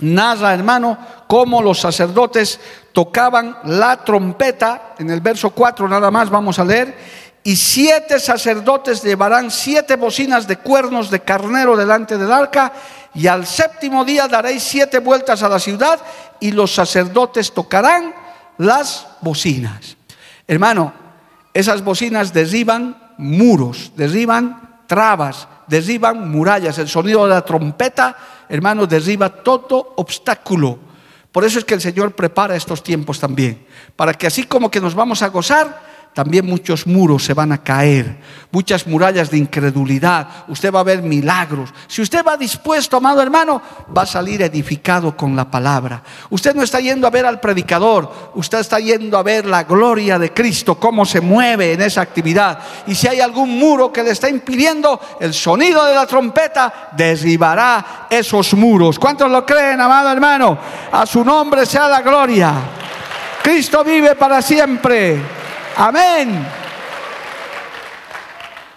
narra, 0.00 0.52
hermano, 0.52 0.98
cómo 1.26 1.62
los 1.62 1.80
sacerdotes 1.80 2.60
tocaban 2.92 3.56
la 3.64 4.04
trompeta. 4.04 4.94
En 4.98 5.10
el 5.10 5.20
verso 5.20 5.50
4 5.50 5.88
nada 5.88 6.10
más 6.10 6.28
vamos 6.28 6.58
a 6.58 6.64
leer. 6.64 7.22
Y 7.44 7.56
siete 7.56 8.20
sacerdotes 8.20 9.02
llevarán 9.02 9.50
siete 9.50 9.96
bocinas 9.96 10.46
de 10.46 10.58
cuernos 10.58 11.10
de 11.10 11.20
carnero 11.20 11.76
delante 11.76 12.16
del 12.16 12.30
arca 12.30 12.72
y 13.14 13.26
al 13.26 13.46
séptimo 13.46 14.04
día 14.04 14.28
daréis 14.28 14.62
siete 14.62 14.98
vueltas 14.98 15.42
a 15.42 15.48
la 15.48 15.58
ciudad 15.58 16.00
y 16.40 16.52
los 16.52 16.74
sacerdotes 16.74 17.52
tocarán 17.52 18.14
las 18.58 19.06
bocinas. 19.20 19.96
Hermano, 20.46 20.92
esas 21.52 21.84
bocinas 21.84 22.32
derriban 22.32 23.12
muros, 23.18 23.92
derriban 23.96 24.80
trabas, 24.86 25.46
derriban 25.66 26.30
murallas. 26.30 26.78
El 26.78 26.88
sonido 26.88 27.24
de 27.24 27.30
la 27.34 27.44
trompeta, 27.44 28.16
hermano, 28.48 28.86
derriba 28.86 29.28
todo 29.28 29.94
obstáculo. 29.96 30.78
Por 31.30 31.44
eso 31.44 31.58
es 31.58 31.64
que 31.64 31.74
el 31.74 31.80
Señor 31.80 32.14
prepara 32.14 32.56
estos 32.56 32.82
tiempos 32.82 33.18
también, 33.18 33.66
para 33.96 34.12
que 34.12 34.26
así 34.26 34.44
como 34.44 34.70
que 34.70 34.80
nos 34.80 34.94
vamos 34.94 35.22
a 35.22 35.28
gozar, 35.28 35.91
también 36.14 36.44
muchos 36.44 36.86
muros 36.86 37.24
se 37.24 37.32
van 37.32 37.52
a 37.52 37.62
caer, 37.62 38.18
muchas 38.50 38.86
murallas 38.86 39.30
de 39.30 39.38
incredulidad. 39.38 40.28
Usted 40.46 40.70
va 40.70 40.80
a 40.80 40.84
ver 40.84 41.02
milagros. 41.02 41.72
Si 41.88 42.02
usted 42.02 42.22
va 42.22 42.36
dispuesto, 42.36 42.98
amado 42.98 43.22
hermano, 43.22 43.62
va 43.96 44.02
a 44.02 44.06
salir 44.06 44.42
edificado 44.42 45.16
con 45.16 45.34
la 45.34 45.50
palabra. 45.50 46.02
Usted 46.28 46.54
no 46.54 46.62
está 46.62 46.80
yendo 46.80 47.06
a 47.06 47.10
ver 47.10 47.24
al 47.24 47.40
predicador, 47.40 48.30
usted 48.34 48.58
está 48.58 48.78
yendo 48.78 49.16
a 49.16 49.22
ver 49.22 49.46
la 49.46 49.64
gloria 49.64 50.18
de 50.18 50.34
Cristo, 50.34 50.74
cómo 50.74 51.06
se 51.06 51.22
mueve 51.22 51.72
en 51.72 51.80
esa 51.80 52.02
actividad. 52.02 52.58
Y 52.86 52.94
si 52.94 53.08
hay 53.08 53.20
algún 53.20 53.58
muro 53.58 53.90
que 53.90 54.02
le 54.02 54.10
está 54.10 54.28
impidiendo, 54.28 55.00
el 55.18 55.32
sonido 55.32 55.86
de 55.86 55.94
la 55.94 56.06
trompeta 56.06 56.90
derribará 56.92 58.06
esos 58.10 58.52
muros. 58.52 58.98
¿Cuántos 58.98 59.30
lo 59.30 59.46
creen, 59.46 59.80
amado 59.80 60.12
hermano? 60.12 60.58
A 60.92 61.06
su 61.06 61.24
nombre 61.24 61.64
sea 61.64 61.88
la 61.88 62.02
gloria. 62.02 62.52
Cristo 63.42 63.82
vive 63.82 64.14
para 64.14 64.42
siempre. 64.42 65.41
Amén. 65.76 66.46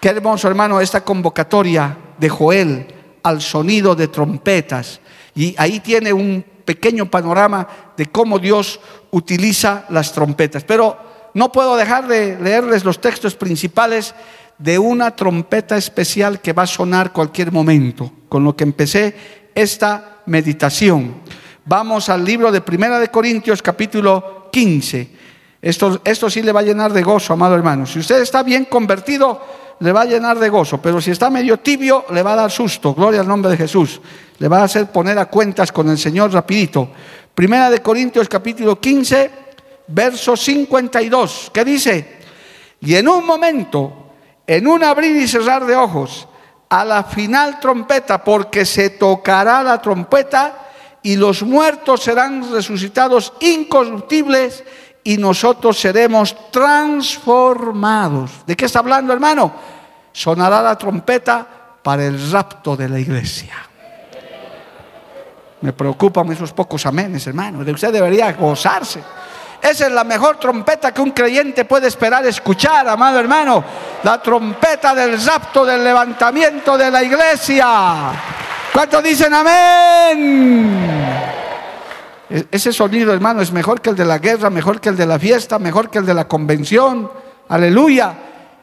Qué 0.00 0.08
hermoso, 0.08 0.48
hermano, 0.48 0.80
esta 0.80 1.02
convocatoria 1.02 1.96
de 2.18 2.28
Joel 2.28 2.86
al 3.22 3.42
sonido 3.42 3.94
de 3.94 4.08
trompetas. 4.08 5.00
Y 5.34 5.54
ahí 5.58 5.80
tiene 5.80 6.12
un 6.12 6.44
pequeño 6.64 7.10
panorama 7.10 7.66
de 7.96 8.06
cómo 8.06 8.38
Dios 8.38 8.80
utiliza 9.10 9.84
las 9.90 10.12
trompetas. 10.12 10.64
Pero 10.64 10.96
no 11.34 11.52
puedo 11.52 11.76
dejar 11.76 12.08
de 12.08 12.38
leerles 12.40 12.84
los 12.84 13.00
textos 13.00 13.34
principales 13.34 14.14
de 14.58 14.78
una 14.78 15.14
trompeta 15.14 15.76
especial 15.76 16.40
que 16.40 16.52
va 16.52 16.62
a 16.62 16.66
sonar 16.66 17.12
cualquier 17.12 17.52
momento, 17.52 18.10
con 18.28 18.42
lo 18.42 18.56
que 18.56 18.64
empecé 18.64 19.14
esta 19.54 20.22
meditación. 20.26 21.16
Vamos 21.64 22.08
al 22.08 22.24
libro 22.24 22.50
de 22.50 22.60
Primera 22.60 22.98
de 22.98 23.10
Corintios 23.10 23.60
capítulo 23.60 24.48
15. 24.52 25.15
Esto, 25.66 26.00
esto 26.04 26.30
sí 26.30 26.42
le 26.42 26.52
va 26.52 26.60
a 26.60 26.62
llenar 26.62 26.92
de 26.92 27.02
gozo, 27.02 27.32
amado 27.32 27.56
hermano. 27.56 27.86
Si 27.86 27.98
usted 27.98 28.22
está 28.22 28.44
bien 28.44 28.66
convertido, 28.66 29.40
le 29.80 29.90
va 29.90 30.02
a 30.02 30.04
llenar 30.04 30.38
de 30.38 30.48
gozo, 30.48 30.80
pero 30.80 31.00
si 31.00 31.10
está 31.10 31.28
medio 31.28 31.58
tibio, 31.58 32.04
le 32.12 32.22
va 32.22 32.34
a 32.34 32.36
dar 32.36 32.52
susto. 32.52 32.94
Gloria 32.94 33.20
al 33.20 33.26
nombre 33.26 33.50
de 33.50 33.56
Jesús. 33.56 34.00
Le 34.38 34.46
va 34.46 34.60
a 34.60 34.62
hacer 34.62 34.92
poner 34.92 35.18
a 35.18 35.24
cuentas 35.24 35.72
con 35.72 35.90
el 35.90 35.98
Señor 35.98 36.32
rapidito. 36.32 36.88
Primera 37.34 37.68
de 37.68 37.82
Corintios 37.82 38.28
capítulo 38.28 38.80
15, 38.80 39.30
verso 39.88 40.36
52, 40.36 41.50
¿qué 41.52 41.64
dice? 41.64 42.18
Y 42.82 42.94
en 42.94 43.08
un 43.08 43.26
momento, 43.26 44.12
en 44.46 44.68
un 44.68 44.84
abrir 44.84 45.16
y 45.16 45.26
cerrar 45.26 45.66
de 45.66 45.74
ojos, 45.74 46.28
a 46.68 46.84
la 46.84 47.02
final 47.02 47.58
trompeta, 47.58 48.22
porque 48.22 48.64
se 48.64 48.90
tocará 48.90 49.64
la 49.64 49.82
trompeta 49.82 50.68
y 51.02 51.16
los 51.16 51.42
muertos 51.42 52.04
serán 52.04 52.52
resucitados 52.52 53.32
incorruptibles 53.40 54.62
y 55.06 55.16
nosotros 55.18 55.78
seremos 55.78 56.50
transformados. 56.50 58.44
¿De 58.44 58.56
qué 58.56 58.64
está 58.64 58.80
hablando, 58.80 59.12
hermano? 59.12 59.52
Sonará 60.10 60.60
la 60.60 60.76
trompeta 60.76 61.46
para 61.80 62.04
el 62.04 62.32
rapto 62.32 62.76
de 62.76 62.88
la 62.88 62.98
iglesia. 62.98 63.54
Me 65.60 65.72
preocupan 65.72 66.32
esos 66.32 66.52
pocos 66.52 66.84
amenes, 66.86 67.24
hermano. 67.28 67.62
De 67.62 67.70
usted 67.70 67.92
debería 67.92 68.32
gozarse. 68.32 69.00
Esa 69.62 69.86
es 69.86 69.92
la 69.92 70.02
mejor 70.02 70.40
trompeta 70.40 70.92
que 70.92 71.00
un 71.00 71.12
creyente 71.12 71.64
puede 71.64 71.86
esperar 71.86 72.26
escuchar, 72.26 72.88
amado 72.88 73.20
hermano. 73.20 73.62
La 74.02 74.20
trompeta 74.20 74.92
del 74.92 75.24
rapto, 75.24 75.64
del 75.64 75.84
levantamiento 75.84 76.76
de 76.76 76.90
la 76.90 77.04
iglesia. 77.04 78.10
¿Cuántos 78.72 79.04
dicen 79.04 79.32
amén? 79.32 81.06
Ese 82.28 82.72
sonido, 82.72 83.12
hermano, 83.12 83.40
es 83.40 83.52
mejor 83.52 83.80
que 83.80 83.90
el 83.90 83.96
de 83.96 84.04
la 84.04 84.18
guerra, 84.18 84.50
mejor 84.50 84.80
que 84.80 84.88
el 84.88 84.96
de 84.96 85.06
la 85.06 85.18
fiesta, 85.18 85.58
mejor 85.58 85.90
que 85.90 85.98
el 85.98 86.06
de 86.06 86.14
la 86.14 86.26
convención. 86.26 87.10
Aleluya. 87.48 88.18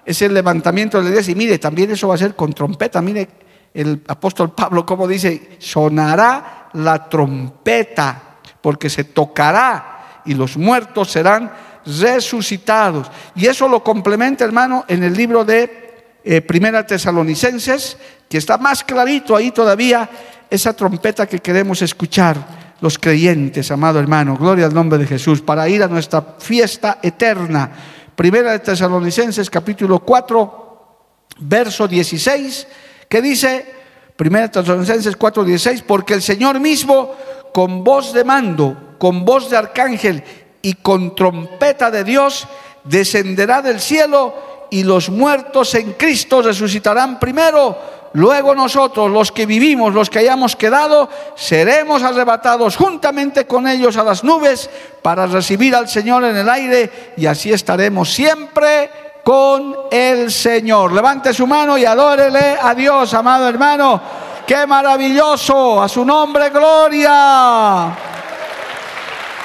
Es 0.05 0.21
el 0.21 0.33
levantamiento 0.33 0.97
de 0.97 1.05
la 1.05 1.09
iglesia. 1.11 1.31
Y 1.31 1.35
mire, 1.35 1.59
también 1.59 1.91
eso 1.91 2.09
va 2.09 2.15
a 2.15 2.17
ser 2.17 2.35
con 2.35 2.51
trompeta. 2.51 3.01
Mire 3.01 3.29
el 3.73 4.03
apóstol 4.07 4.51
Pablo 4.51 4.85
como 4.85 5.07
dice, 5.07 5.55
sonará 5.59 6.69
la 6.73 7.09
trompeta, 7.09 8.37
porque 8.61 8.89
se 8.89 9.05
tocará 9.05 10.21
y 10.25 10.33
los 10.33 10.57
muertos 10.57 11.11
serán 11.11 11.51
resucitados. 11.85 13.09
Y 13.35 13.47
eso 13.47 13.67
lo 13.67 13.83
complementa, 13.83 14.43
hermano, 14.43 14.85
en 14.87 15.03
el 15.03 15.13
libro 15.13 15.43
de 15.43 16.05
eh, 16.23 16.41
Primera 16.41 16.85
Tesalonicenses, 16.85 17.97
que 18.29 18.37
está 18.37 18.57
más 18.57 18.83
clarito 18.83 19.35
ahí 19.35 19.51
todavía 19.51 20.09
esa 20.49 20.73
trompeta 20.73 21.27
que 21.27 21.39
queremos 21.39 21.81
escuchar 21.81 22.62
los 22.83 22.99
creyentes, 22.99 23.71
amado 23.71 23.97
hermano, 23.97 24.35
gloria 24.35 24.65
al 24.65 24.73
nombre 24.73 24.99
de 24.99 25.07
Jesús, 25.07 25.41
para 25.41 25.69
ir 25.69 25.81
a 25.83 25.87
nuestra 25.87 26.35
fiesta 26.37 26.99
eterna. 27.01 27.71
Primera 28.13 28.51
de 28.51 28.59
Tesalonicenses 28.59 29.49
capítulo 29.49 29.99
4, 29.99 30.97
verso 31.39 31.87
16, 31.87 32.67
que 33.07 33.21
dice, 33.21 33.73
1 34.19 34.51
Tesalonicenses 34.51 35.17
4:16, 35.17 35.81
porque 35.87 36.15
el 36.15 36.21
Señor 36.21 36.59
mismo 36.59 37.15
con 37.53 37.85
voz 37.85 38.11
de 38.11 38.25
mando, 38.25 38.95
con 38.99 39.23
voz 39.23 39.49
de 39.49 39.55
arcángel 39.55 40.21
y 40.61 40.73
con 40.73 41.15
trompeta 41.15 41.89
de 41.89 42.03
Dios 42.03 42.49
descenderá 42.83 43.61
del 43.61 43.79
cielo 43.79 44.67
y 44.71 44.83
los 44.83 45.09
muertos 45.09 45.73
en 45.75 45.93
Cristo 45.93 46.41
resucitarán 46.41 47.17
primero. 47.17 47.77
Luego 48.13 48.53
nosotros, 48.53 49.09
los 49.09 49.31
que 49.31 49.47
vivimos, 49.47 49.93
los 49.93 50.09
que 50.09 50.19
hayamos 50.19 50.55
quedado, 50.55 51.09
seremos 51.35 52.03
arrebatados 52.03 52.75
juntamente 52.75 53.47
con 53.47 53.67
ellos 53.67 53.97
a 53.97 54.03
las 54.03 54.23
nubes 54.23 54.69
para 55.01 55.25
recibir 55.25 55.75
al 55.75 55.89
Señor 55.89 56.23
en 56.23 56.37
el 56.37 56.47
aire 56.47 57.13
y 57.17 57.25
así 57.25 57.51
estaremos 57.51 58.13
siempre 58.13 58.91
con 59.23 59.75
el 59.89 60.31
Señor. 60.31 60.91
Levante 60.93 61.33
su 61.33 61.47
mano 61.47 61.75
y 61.75 61.85
adórele 61.85 62.57
a 62.61 62.75
Dios, 62.75 63.13
amado 63.15 63.49
hermano. 63.49 63.99
Qué 64.45 64.67
maravilloso, 64.67 65.81
a 65.81 65.89
su 65.89 66.05
nombre 66.05 66.51
gloria. 66.51 67.97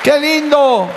Qué 0.03 0.21
lindo. 0.21 0.89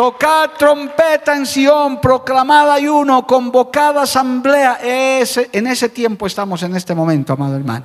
Tocad 0.00 0.52
trompeta 0.58 1.36
en 1.36 1.44
Sion, 1.44 2.00
proclamada 2.00 2.72
ayuno, 2.72 3.26
convocada 3.26 4.04
asamblea. 4.04 4.78
En 4.82 5.66
ese 5.66 5.90
tiempo 5.90 6.26
estamos 6.26 6.62
en 6.62 6.74
este 6.74 6.94
momento, 6.94 7.34
amado 7.34 7.54
hermano. 7.54 7.84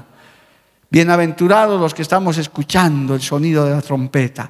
Bienaventurados 0.89 1.78
los 1.78 1.93
que 1.93 2.03
estamos 2.03 2.38
escuchando 2.38 3.16
el 3.16 3.22
sonido 3.22 3.66
de 3.66 3.72
la 3.72 3.82
trompeta 3.82 4.49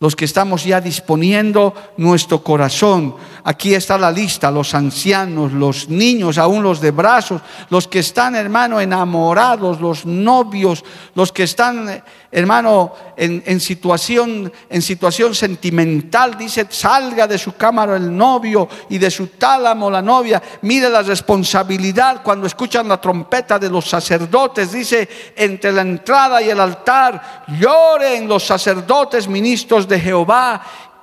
los 0.00 0.16
que 0.16 0.24
estamos 0.24 0.64
ya 0.64 0.80
disponiendo 0.80 1.74
nuestro 1.98 2.42
corazón. 2.42 3.14
Aquí 3.44 3.74
está 3.74 3.96
la 3.96 4.10
lista, 4.10 4.50
los 4.50 4.74
ancianos, 4.74 5.52
los 5.52 5.88
niños, 5.88 6.38
aún 6.38 6.62
los 6.62 6.80
de 6.80 6.90
brazos, 6.90 7.40
los 7.70 7.88
que 7.88 8.00
están, 8.00 8.34
hermano, 8.34 8.80
enamorados, 8.80 9.80
los 9.80 10.04
novios, 10.04 10.84
los 11.14 11.32
que 11.32 11.44
están, 11.44 12.02
hermano, 12.30 12.92
en, 13.16 13.60
situación, 13.60 14.52
en 14.68 14.82
situación 14.82 15.34
sentimental. 15.34 16.36
Dice, 16.36 16.66
salga 16.68 17.26
de 17.26 17.38
su 17.38 17.54
cámara 17.56 17.96
el 17.96 18.14
novio 18.14 18.68
y 18.88 18.98
de 18.98 19.10
su 19.10 19.28
tálamo 19.28 19.90
la 19.90 20.02
novia. 20.02 20.42
Mire 20.62 20.90
la 20.90 21.02
responsabilidad 21.02 22.22
cuando 22.22 22.46
escuchan 22.46 22.88
la 22.88 23.00
trompeta 23.00 23.58
de 23.58 23.70
los 23.70 23.88
sacerdotes. 23.88 24.72
Dice, 24.72 25.08
entre 25.36 25.72
la 25.72 25.82
entrada 25.82 26.42
y 26.42 26.50
el 26.50 26.60
altar, 26.60 27.44
lloren 27.58 28.28
los 28.28 28.44
sacerdotes, 28.44 29.28
ministros 29.28 29.88
de 29.88 30.00
Jehová 30.00 30.62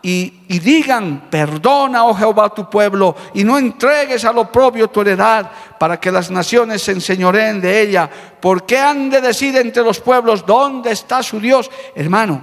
y, 0.09 0.59
digan, 0.59 1.23
perdona, 1.29 2.05
oh 2.05 2.15
Jehová, 2.15 2.49
tu 2.49 2.69
pueblo, 2.69 3.13
y 3.33 3.43
no 3.43 3.57
entregues 3.57 4.23
a 4.23 4.31
lo 4.31 4.49
propio 4.49 4.87
tu 4.87 5.01
heredad, 5.01 5.51
para 5.77 5.99
que 5.99 6.09
las 6.09 6.31
naciones 6.31 6.81
se 6.81 6.93
enseñoreen 6.93 7.59
de 7.59 7.81
ella. 7.81 8.09
¿Por 8.39 8.65
qué 8.65 8.79
han 8.79 9.09
de 9.09 9.19
decir 9.19 9.57
entre 9.57 9.83
los 9.83 9.99
pueblos, 9.99 10.45
dónde 10.45 10.93
está 10.93 11.21
su 11.21 11.41
Dios? 11.41 11.69
Hermano, 11.93 12.41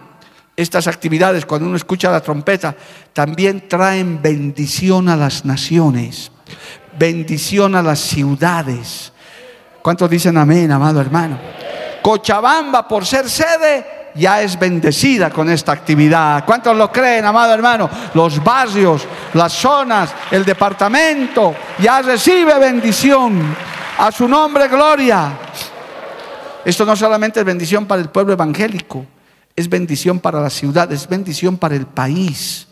estas 0.55 0.87
actividades, 0.87 1.47
cuando 1.47 1.67
uno 1.67 1.77
escucha 1.77 2.11
la 2.11 2.21
trompeta, 2.21 2.77
también 3.15 3.67
traen 3.67 4.21
bendición 4.21 5.09
a 5.09 5.17
las 5.17 5.47
naciones, 5.47 6.33
bendición 6.99 7.77
a 7.77 7.83
las 7.83 7.99
ciudades. 7.99 9.11
¿Cuántos 9.81 10.11
dicen 10.11 10.37
amén, 10.37 10.71
amado 10.71 11.01
hermano? 11.01 11.39
Cochabamba, 12.03 12.87
por 12.87 13.07
ser 13.07 13.31
sede, 13.31 14.04
ya 14.15 14.43
es 14.43 14.59
bendecida 14.59 15.31
con 15.31 15.51
esta 15.51 15.73
actividad. 15.73 16.45
¿Cuántos 16.45 16.77
lo 16.77 16.91
creen, 16.91 17.25
amado 17.25 17.53
hermano? 17.53 17.91
Los 18.15 18.43
barrios, 18.43 19.07
las 19.35 19.53
zonas, 19.53 20.15
el 20.31 20.45
departamento, 20.45 21.55
ya 21.79 22.03
recibe 22.03 22.59
bendición. 22.59 23.55
A 23.99 24.11
su 24.11 24.27
nombre, 24.27 24.69
gloria. 24.69 25.39
Esto 26.65 26.85
no 26.85 26.97
solamente 26.97 27.41
es 27.41 27.47
bendición 27.47 27.87
para 27.87 28.01
el 28.01 28.09
pueblo 28.09 28.33
evangélico, 28.33 29.05
es 29.55 29.69
bendición 29.69 30.19
para 30.19 30.41
la 30.41 30.51
ciudad, 30.51 30.91
es 30.91 31.07
bendición 31.07 31.59
para 31.59 31.77
el 31.77 31.87
país. 31.87 32.67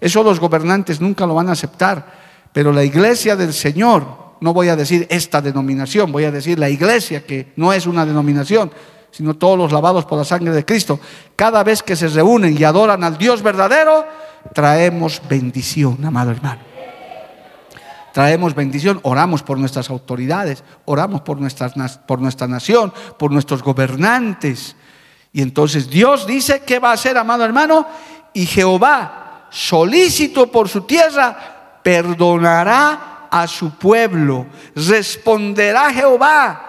Eso 0.00 0.22
los 0.22 0.40
gobernantes 0.40 1.00
nunca 1.00 1.26
lo 1.26 1.34
van 1.34 1.48
a 1.48 1.52
aceptar, 1.52 2.04
pero 2.52 2.72
la 2.72 2.84
iglesia 2.84 3.36
del 3.36 3.52
Señor, 3.52 4.06
no 4.40 4.52
voy 4.52 4.68
a 4.68 4.76
decir 4.76 5.06
esta 5.10 5.40
denominación, 5.40 6.12
voy 6.12 6.24
a 6.24 6.30
decir 6.30 6.58
la 6.58 6.68
iglesia 6.68 7.24
que 7.24 7.52
no 7.56 7.72
es 7.72 7.86
una 7.86 8.04
denominación, 8.04 8.70
sino 9.10 9.34
todos 9.34 9.58
los 9.58 9.72
lavados 9.72 10.04
por 10.04 10.18
la 10.18 10.24
sangre 10.24 10.52
de 10.52 10.64
Cristo. 10.64 11.00
Cada 11.36 11.64
vez 11.64 11.82
que 11.82 11.96
se 11.96 12.08
reúnen 12.08 12.56
y 12.58 12.64
adoran 12.64 13.04
al 13.04 13.18
Dios 13.18 13.42
verdadero, 13.42 14.06
traemos 14.54 15.22
bendición, 15.28 16.04
amado 16.04 16.30
hermano. 16.30 16.60
Traemos 18.12 18.54
bendición, 18.54 19.00
oramos 19.02 19.42
por 19.42 19.58
nuestras 19.58 19.90
autoridades, 19.90 20.64
oramos 20.86 21.20
por, 21.20 21.40
nuestras, 21.40 21.74
por 21.98 22.20
nuestra 22.20 22.48
nación, 22.48 22.92
por 23.18 23.30
nuestros 23.30 23.62
gobernantes. 23.62 24.76
Y 25.32 25.42
entonces 25.42 25.88
Dios 25.88 26.26
dice 26.26 26.60
que 26.60 26.78
va 26.78 26.90
a 26.90 26.94
hacer, 26.94 27.16
amado 27.16 27.44
hermano, 27.44 27.86
y 28.32 28.46
Jehová, 28.46 29.46
solícito 29.50 30.50
por 30.50 30.68
su 30.68 30.82
tierra, 30.82 31.80
perdonará 31.82 33.28
a 33.30 33.46
su 33.46 33.70
pueblo. 33.70 34.46
Responderá 34.74 35.92
Jehová 35.92 36.67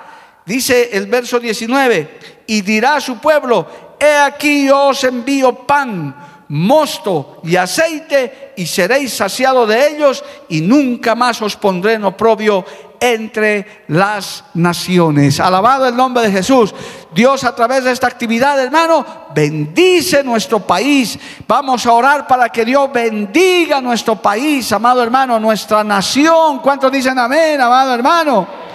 Dice 0.49 0.89
el 0.93 1.05
verso 1.05 1.39
19, 1.39 2.17
y 2.47 2.63
dirá 2.63 2.95
a 2.95 3.01
su 3.01 3.19
pueblo, 3.19 3.67
he 3.99 4.15
aquí 4.15 4.65
yo 4.65 4.87
os 4.87 5.03
envío 5.03 5.53
pan, 5.53 6.43
mosto 6.47 7.39
y 7.43 7.55
aceite, 7.55 8.53
y 8.57 8.65
seréis 8.65 9.13
saciados 9.13 9.69
de 9.69 9.89
ellos, 9.89 10.23
y 10.49 10.61
nunca 10.61 11.13
más 11.13 11.39
os 11.43 11.55
pondré 11.55 11.93
en 11.93 12.03
oprobio 12.05 12.65
entre 12.99 13.83
las 13.89 14.43
naciones. 14.55 15.39
Alabado 15.39 15.87
el 15.87 15.95
nombre 15.95 16.23
de 16.23 16.31
Jesús. 16.31 16.73
Dios 17.13 17.43
a 17.43 17.53
través 17.53 17.83
de 17.83 17.91
esta 17.91 18.07
actividad, 18.07 18.59
hermano, 18.59 19.05
bendice 19.35 20.23
nuestro 20.23 20.61
país. 20.61 21.19
Vamos 21.47 21.85
a 21.85 21.93
orar 21.93 22.25
para 22.25 22.49
que 22.49 22.65
Dios 22.65 22.91
bendiga 22.91 23.79
nuestro 23.81 24.15
país, 24.15 24.71
amado 24.71 25.03
hermano, 25.03 25.39
nuestra 25.39 25.83
nación. 25.83 26.57
¿Cuántos 26.57 26.91
dicen 26.91 27.19
amén, 27.19 27.61
amado 27.61 27.93
hermano? 27.93 28.68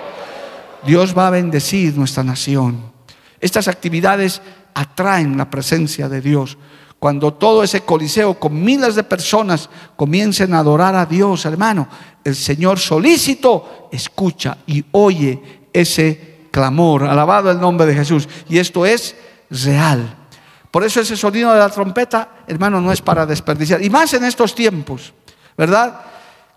Dios 0.86 1.16
va 1.16 1.28
a 1.28 1.30
bendecir 1.30 1.96
nuestra 1.96 2.22
nación. 2.22 2.92
Estas 3.40 3.68
actividades 3.68 4.40
atraen 4.74 5.36
la 5.36 5.50
presencia 5.50 6.08
de 6.08 6.20
Dios. 6.20 6.58
Cuando 6.98 7.34
todo 7.34 7.62
ese 7.62 7.82
coliseo 7.82 8.38
con 8.38 8.62
miles 8.62 8.94
de 8.94 9.04
personas 9.04 9.68
comiencen 9.96 10.54
a 10.54 10.60
adorar 10.60 10.94
a 10.94 11.06
Dios, 11.06 11.44
hermano, 11.44 11.86
el 12.24 12.34
Señor 12.34 12.78
solícito 12.78 13.88
escucha 13.92 14.58
y 14.66 14.84
oye 14.92 15.68
ese 15.72 16.46
clamor. 16.50 17.04
Alabado 17.04 17.50
el 17.50 17.60
nombre 17.60 17.86
de 17.86 17.94
Jesús. 17.94 18.28
Y 18.48 18.58
esto 18.58 18.86
es 18.86 19.14
real. 19.50 20.16
Por 20.70 20.82
eso 20.82 21.00
ese 21.00 21.16
sonido 21.16 21.52
de 21.52 21.58
la 21.58 21.68
trompeta, 21.68 22.44
hermano, 22.46 22.80
no 22.80 22.90
es 22.90 23.02
para 23.02 23.26
desperdiciar. 23.26 23.82
Y 23.82 23.90
más 23.90 24.14
en 24.14 24.24
estos 24.24 24.54
tiempos, 24.54 25.12
¿verdad? 25.56 26.00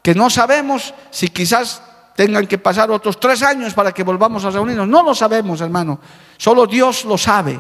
Que 0.01 0.15
no 0.15 0.30
sabemos 0.30 0.93
si 1.11 1.28
quizás 1.28 1.82
tengan 2.18 2.47
que 2.47 2.57
pasar 2.57 2.89
otros 2.89 3.20
tres 3.20 3.43
años 3.43 3.76
para 3.76 3.91
que 3.91 4.01
volvamos 4.01 4.43
a 4.43 4.49
reunirnos. 4.49 4.88
No 4.88 5.03
lo 5.03 5.13
sabemos, 5.13 5.61
hermano. 5.61 5.99
Solo 6.38 6.65
Dios 6.65 7.05
lo 7.05 7.15
sabe. 7.15 7.59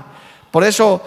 Por 0.49 0.63
eso, 0.63 0.99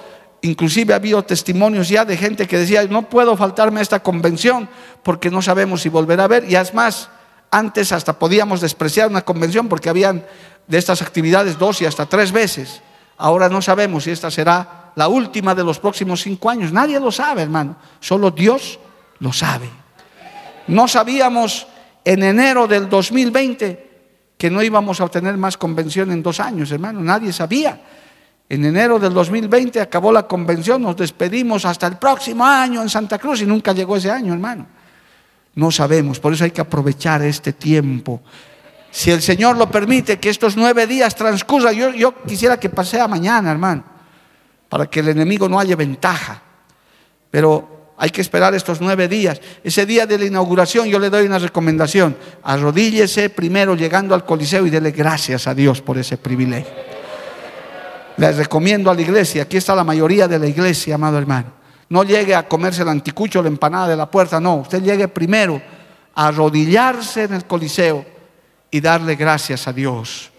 inclusive 0.42 0.92
ha 0.92 0.96
habido 0.96 1.20
testimonios 1.24 1.88
ya 1.88 2.04
de 2.04 2.16
gente 2.16 2.46
que 2.46 2.58
decía, 2.58 2.84
no 2.84 3.08
puedo 3.08 3.36
faltarme 3.36 3.80
a 3.80 3.82
esta 3.82 4.04
convención 4.04 4.68
porque 5.02 5.32
no 5.32 5.42
sabemos 5.42 5.82
si 5.82 5.88
volverá 5.88 6.24
a 6.24 6.28
ver. 6.28 6.48
Y 6.48 6.54
es 6.54 6.72
más, 6.74 7.10
antes 7.50 7.90
hasta 7.90 8.16
podíamos 8.20 8.60
despreciar 8.60 9.08
una 9.08 9.22
convención 9.22 9.68
porque 9.68 9.88
habían 9.88 10.24
de 10.68 10.78
estas 10.78 11.02
actividades 11.02 11.58
dos 11.58 11.82
y 11.82 11.86
hasta 11.86 12.06
tres 12.06 12.30
veces. 12.30 12.80
Ahora 13.18 13.48
no 13.48 13.60
sabemos 13.60 14.04
si 14.04 14.12
esta 14.12 14.30
será 14.30 14.92
la 14.94 15.08
última 15.08 15.56
de 15.56 15.64
los 15.64 15.80
próximos 15.80 16.22
cinco 16.22 16.50
años. 16.50 16.70
Nadie 16.70 17.00
lo 17.00 17.10
sabe, 17.10 17.42
hermano. 17.42 17.74
Solo 17.98 18.30
Dios 18.30 18.78
lo 19.18 19.32
sabe. 19.32 19.68
No 20.68 20.86
sabíamos 20.86 21.66
en 22.04 22.22
enero 22.22 22.66
del 22.66 22.88
2020 22.88 23.90
que 24.40 24.50
no 24.50 24.62
íbamos 24.62 24.98
a 25.00 25.04
obtener 25.04 25.36
más 25.36 25.58
convención 25.58 26.10
en 26.12 26.22
dos 26.22 26.40
años, 26.40 26.72
hermano, 26.72 27.00
nadie 27.00 27.30
sabía. 27.30 27.78
En 28.48 28.64
enero 28.64 28.98
del 28.98 29.12
2020 29.12 29.80
acabó 29.80 30.10
la 30.10 30.26
convención, 30.26 30.80
nos 30.80 30.96
despedimos 30.96 31.66
hasta 31.66 31.86
el 31.86 31.98
próximo 31.98 32.46
año 32.46 32.80
en 32.80 32.88
Santa 32.88 33.18
Cruz 33.18 33.42
y 33.42 33.46
nunca 33.46 33.72
llegó 33.72 33.96
ese 33.96 34.10
año, 34.10 34.32
hermano. 34.32 34.66
No 35.54 35.70
sabemos, 35.70 36.18
por 36.18 36.32
eso 36.32 36.44
hay 36.44 36.52
que 36.52 36.62
aprovechar 36.62 37.20
este 37.22 37.52
tiempo. 37.52 38.22
Si 38.90 39.10
el 39.10 39.20
Señor 39.20 39.58
lo 39.58 39.70
permite, 39.70 40.18
que 40.18 40.30
estos 40.30 40.56
nueve 40.56 40.86
días 40.86 41.14
transcurran, 41.14 41.74
yo, 41.74 41.90
yo 41.90 42.22
quisiera 42.22 42.58
que 42.58 42.70
pasea 42.70 43.06
mañana, 43.06 43.50
hermano, 43.50 43.84
para 44.70 44.86
que 44.86 45.00
el 45.00 45.10
enemigo 45.10 45.50
no 45.50 45.60
haya 45.60 45.76
ventaja. 45.76 46.42
Pero 47.30 47.79
hay 48.02 48.08
que 48.08 48.22
esperar 48.22 48.54
estos 48.54 48.80
nueve 48.80 49.08
días. 49.08 49.42
Ese 49.62 49.84
día 49.84 50.06
de 50.06 50.18
la 50.18 50.24
inauguración 50.24 50.88
yo 50.88 50.98
le 50.98 51.10
doy 51.10 51.26
una 51.26 51.38
recomendación. 51.38 52.16
Arrodíllese 52.42 53.28
primero 53.28 53.74
llegando 53.74 54.14
al 54.14 54.24
Coliseo 54.24 54.66
y 54.66 54.70
dele 54.70 54.90
gracias 54.90 55.46
a 55.46 55.54
Dios 55.54 55.82
por 55.82 55.98
ese 55.98 56.16
privilegio. 56.16 56.72
Les 58.16 58.36
recomiendo 58.38 58.90
a 58.90 58.94
la 58.94 59.02
iglesia, 59.02 59.42
aquí 59.42 59.58
está 59.58 59.74
la 59.74 59.84
mayoría 59.84 60.26
de 60.26 60.38
la 60.38 60.46
iglesia, 60.46 60.94
amado 60.94 61.18
hermano. 61.18 61.52
No 61.90 62.02
llegue 62.02 62.34
a 62.34 62.48
comerse 62.48 62.80
el 62.80 62.88
anticucho, 62.88 63.42
la 63.42 63.48
empanada 63.48 63.88
de 63.88 63.96
la 63.96 64.10
puerta, 64.10 64.40
no. 64.40 64.56
Usted 64.56 64.82
llegue 64.82 65.06
primero 65.08 65.60
arrodillarse 66.14 67.24
en 67.24 67.34
el 67.34 67.44
Coliseo 67.44 68.06
y 68.70 68.80
darle 68.80 69.14
gracias 69.14 69.68
a 69.68 69.74
Dios. 69.74 70.30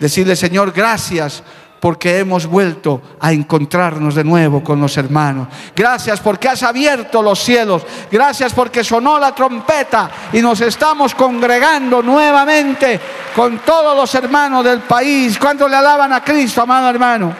Decirle, 0.00 0.34
Señor, 0.34 0.72
gracias 0.72 1.44
porque 1.84 2.18
hemos 2.20 2.46
vuelto 2.46 3.02
a 3.20 3.30
encontrarnos 3.30 4.14
de 4.14 4.24
nuevo 4.24 4.64
con 4.64 4.80
los 4.80 4.96
hermanos. 4.96 5.48
Gracias 5.76 6.18
porque 6.18 6.48
has 6.48 6.62
abierto 6.62 7.22
los 7.22 7.38
cielos. 7.38 7.82
Gracias 8.10 8.54
porque 8.54 8.82
sonó 8.82 9.18
la 9.18 9.34
trompeta 9.34 10.10
y 10.32 10.40
nos 10.40 10.62
estamos 10.62 11.14
congregando 11.14 12.02
nuevamente 12.02 12.98
con 13.36 13.58
todos 13.58 13.94
los 13.94 14.14
hermanos 14.14 14.64
del 14.64 14.80
país. 14.80 15.38
¿Cuánto 15.38 15.68
le 15.68 15.76
alaban 15.76 16.10
a 16.14 16.24
Cristo, 16.24 16.62
amado 16.62 16.88
hermano? 16.88 17.34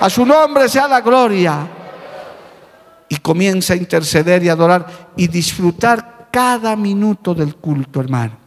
A 0.00 0.10
su 0.10 0.26
nombre 0.26 0.68
sea 0.68 0.88
la 0.88 1.00
gloria. 1.00 1.64
Y 3.08 3.16
comienza 3.18 3.74
a 3.74 3.76
interceder 3.76 4.42
y 4.42 4.48
adorar 4.48 5.12
y 5.16 5.28
disfrutar 5.28 6.30
cada 6.32 6.74
minuto 6.74 7.32
del 7.32 7.54
culto, 7.54 8.00
hermano. 8.00 8.38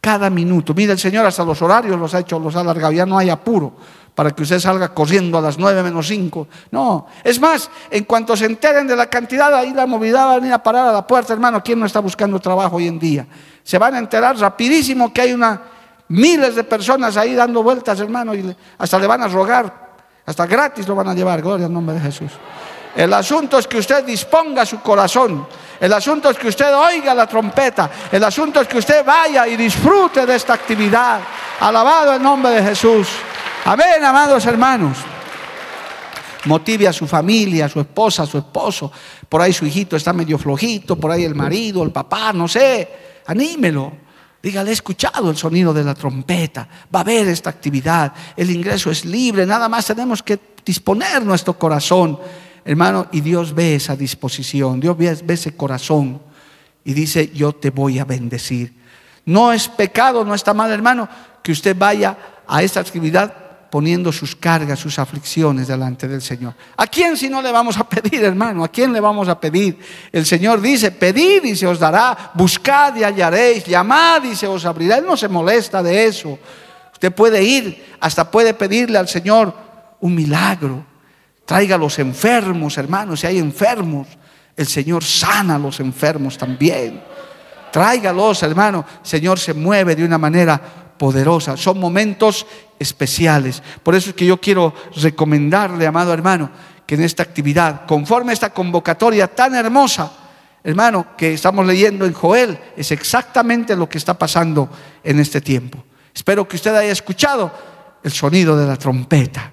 Cada 0.00 0.30
minuto. 0.30 0.74
Mira, 0.74 0.92
el 0.92 0.98
Señor 1.00 1.26
hasta 1.26 1.44
los 1.44 1.60
horarios 1.60 1.98
los 1.98 2.14
ha 2.14 2.20
hecho, 2.20 2.38
los 2.38 2.54
ha 2.54 2.60
alargado. 2.60 2.92
Ya 2.92 3.04
no 3.04 3.18
hay 3.18 3.30
apuro 3.30 3.72
para 4.14 4.30
que 4.30 4.42
usted 4.42 4.58
salga 4.58 4.92
corriendo 4.92 5.38
a 5.38 5.40
las 5.40 5.58
nueve 5.58 5.82
menos 5.82 6.06
cinco. 6.06 6.46
No, 6.70 7.06
es 7.24 7.40
más, 7.40 7.70
en 7.90 8.04
cuanto 8.04 8.36
se 8.36 8.44
enteren 8.44 8.86
de 8.86 8.94
la 8.94 9.06
cantidad, 9.06 9.54
ahí 9.54 9.72
la 9.72 9.86
movilidad 9.86 10.26
va 10.26 10.32
a 10.32 10.36
venir 10.36 10.52
a 10.52 10.62
parar 10.62 10.88
a 10.88 10.92
la 10.92 11.06
puerta, 11.06 11.32
hermano. 11.32 11.62
¿Quién 11.62 11.80
no 11.80 11.86
está 11.86 12.00
buscando 12.00 12.38
trabajo 12.38 12.76
hoy 12.76 12.88
en 12.88 12.98
día? 12.98 13.26
Se 13.62 13.78
van 13.78 13.94
a 13.94 13.98
enterar 13.98 14.36
rapidísimo 14.36 15.12
que 15.12 15.22
hay 15.22 15.32
una, 15.32 15.60
miles 16.08 16.54
de 16.54 16.64
personas 16.64 17.16
ahí 17.16 17.34
dando 17.34 17.62
vueltas, 17.62 17.98
hermano, 18.00 18.34
y 18.34 18.54
hasta 18.78 18.98
le 18.98 19.06
van 19.06 19.22
a 19.22 19.28
rogar, 19.28 19.92
hasta 20.26 20.46
gratis 20.46 20.86
lo 20.86 20.94
van 20.94 21.08
a 21.08 21.14
llevar, 21.14 21.40
gloria 21.40 21.66
al 21.66 21.72
nombre 21.72 21.94
de 21.94 22.00
Jesús. 22.00 22.30
El 22.94 23.12
asunto 23.14 23.58
es 23.58 23.66
que 23.66 23.78
usted 23.78 24.04
disponga 24.04 24.66
su 24.66 24.80
corazón. 24.80 25.46
El 25.80 25.92
asunto 25.94 26.28
es 26.28 26.38
que 26.38 26.48
usted 26.48 26.74
oiga 26.76 27.14
la 27.14 27.26
trompeta. 27.26 27.90
El 28.10 28.22
asunto 28.22 28.60
es 28.60 28.68
que 28.68 28.78
usted 28.78 29.04
vaya 29.04 29.48
y 29.48 29.56
disfrute 29.56 30.26
de 30.26 30.36
esta 30.36 30.52
actividad. 30.52 31.20
Alabado 31.60 32.14
el 32.14 32.22
nombre 32.22 32.52
de 32.52 32.62
Jesús. 32.62 33.08
Amén, 33.64 34.04
amados 34.04 34.44
hermanos. 34.46 34.98
Motive 36.46 36.88
a 36.88 36.92
su 36.92 37.06
familia, 37.06 37.66
a 37.66 37.68
su 37.68 37.78
esposa, 37.78 38.24
a 38.24 38.26
su 38.26 38.38
esposo. 38.38 38.90
Por 39.28 39.40
ahí 39.40 39.52
su 39.52 39.64
hijito 39.64 39.94
está 39.94 40.12
medio 40.12 40.36
flojito, 40.36 40.96
por 40.96 41.12
ahí 41.12 41.22
el 41.22 41.36
marido, 41.36 41.84
el 41.84 41.92
papá, 41.92 42.32
no 42.32 42.48
sé. 42.48 42.88
Anímelo. 43.26 43.92
Dígale, 44.42 44.70
he 44.70 44.72
escuchado 44.72 45.30
el 45.30 45.36
sonido 45.36 45.72
de 45.72 45.84
la 45.84 45.94
trompeta. 45.94 46.68
Va 46.92 46.98
a 46.98 47.02
haber 47.02 47.28
esta 47.28 47.50
actividad. 47.50 48.12
El 48.36 48.50
ingreso 48.50 48.90
es 48.90 49.04
libre. 49.04 49.46
Nada 49.46 49.68
más 49.68 49.86
tenemos 49.86 50.24
que 50.24 50.40
disponer 50.66 51.24
nuestro 51.24 51.56
corazón. 51.56 52.18
Hermano, 52.64 53.06
y 53.12 53.20
Dios 53.20 53.54
ve 53.54 53.76
esa 53.76 53.94
disposición. 53.94 54.80
Dios 54.80 54.98
ve, 54.98 55.16
ve 55.22 55.34
ese 55.34 55.54
corazón. 55.54 56.20
Y 56.82 56.94
dice, 56.94 57.30
yo 57.32 57.52
te 57.52 57.70
voy 57.70 58.00
a 58.00 58.04
bendecir. 58.04 58.74
No 59.24 59.52
es 59.52 59.68
pecado, 59.68 60.24
no 60.24 60.34
está 60.34 60.52
mal, 60.52 60.72
hermano, 60.72 61.08
que 61.44 61.52
usted 61.52 61.76
vaya 61.78 62.18
a 62.48 62.64
esta 62.64 62.80
actividad 62.80 63.41
poniendo 63.72 64.12
sus 64.12 64.36
cargas, 64.36 64.78
sus 64.78 64.98
aflicciones 64.98 65.66
delante 65.66 66.06
del 66.06 66.20
Señor. 66.20 66.52
¿A 66.76 66.86
quién 66.86 67.16
si 67.16 67.30
no 67.30 67.40
le 67.40 67.50
vamos 67.50 67.78
a 67.78 67.84
pedir, 67.88 68.22
hermano? 68.22 68.64
¿A 68.64 68.68
quién 68.68 68.92
le 68.92 69.00
vamos 69.00 69.30
a 69.30 69.40
pedir? 69.40 69.78
El 70.12 70.26
Señor 70.26 70.60
dice, 70.60 70.90
pedid 70.90 71.42
y 71.44 71.56
se 71.56 71.66
os 71.66 71.78
dará, 71.78 72.32
buscad 72.34 72.94
y 72.96 73.02
hallaréis, 73.02 73.64
llamad 73.64 74.24
y 74.24 74.36
se 74.36 74.46
os 74.46 74.66
abrirá. 74.66 74.98
Él 74.98 75.06
no 75.06 75.16
se 75.16 75.26
molesta 75.26 75.82
de 75.82 76.04
eso. 76.04 76.38
Usted 76.92 77.14
puede 77.14 77.42
ir, 77.42 77.96
hasta 77.98 78.30
puede 78.30 78.52
pedirle 78.52 78.98
al 78.98 79.08
Señor 79.08 79.54
un 80.00 80.14
milagro. 80.14 80.84
Traiga 81.46 81.76
a 81.76 81.78
los 81.78 81.98
enfermos, 81.98 82.76
hermanos, 82.76 83.20
si 83.20 83.26
hay 83.26 83.38
enfermos, 83.38 84.06
el 84.54 84.66
Señor 84.66 85.02
sana 85.02 85.54
a 85.54 85.58
los 85.58 85.80
enfermos 85.80 86.36
también. 86.36 87.02
Tráigalos, 87.72 88.42
hermano. 88.42 88.84
El 89.02 89.08
Señor 89.08 89.38
se 89.38 89.54
mueve 89.54 89.96
de 89.96 90.04
una 90.04 90.18
manera 90.18 90.60
poderosa. 91.02 91.56
Son 91.56 91.80
momentos 91.80 92.46
especiales. 92.78 93.60
Por 93.82 93.96
eso 93.96 94.10
es 94.10 94.14
que 94.14 94.24
yo 94.24 94.40
quiero 94.40 94.72
recomendarle, 94.94 95.84
amado 95.84 96.12
hermano, 96.12 96.48
que 96.86 96.94
en 96.94 97.02
esta 97.02 97.24
actividad, 97.24 97.86
conforme 97.86 98.30
a 98.30 98.34
esta 98.34 98.50
convocatoria 98.50 99.26
tan 99.26 99.56
hermosa, 99.56 100.12
hermano, 100.62 101.16
que 101.18 101.34
estamos 101.34 101.66
leyendo 101.66 102.06
en 102.06 102.12
Joel, 102.12 102.56
es 102.76 102.92
exactamente 102.92 103.74
lo 103.74 103.88
que 103.88 103.98
está 103.98 104.16
pasando 104.16 104.70
en 105.02 105.18
este 105.18 105.40
tiempo. 105.40 105.82
Espero 106.14 106.46
que 106.46 106.54
usted 106.54 106.72
haya 106.72 106.92
escuchado 106.92 107.50
el 108.04 108.12
sonido 108.12 108.56
de 108.56 108.68
la 108.68 108.76
trompeta 108.76 109.50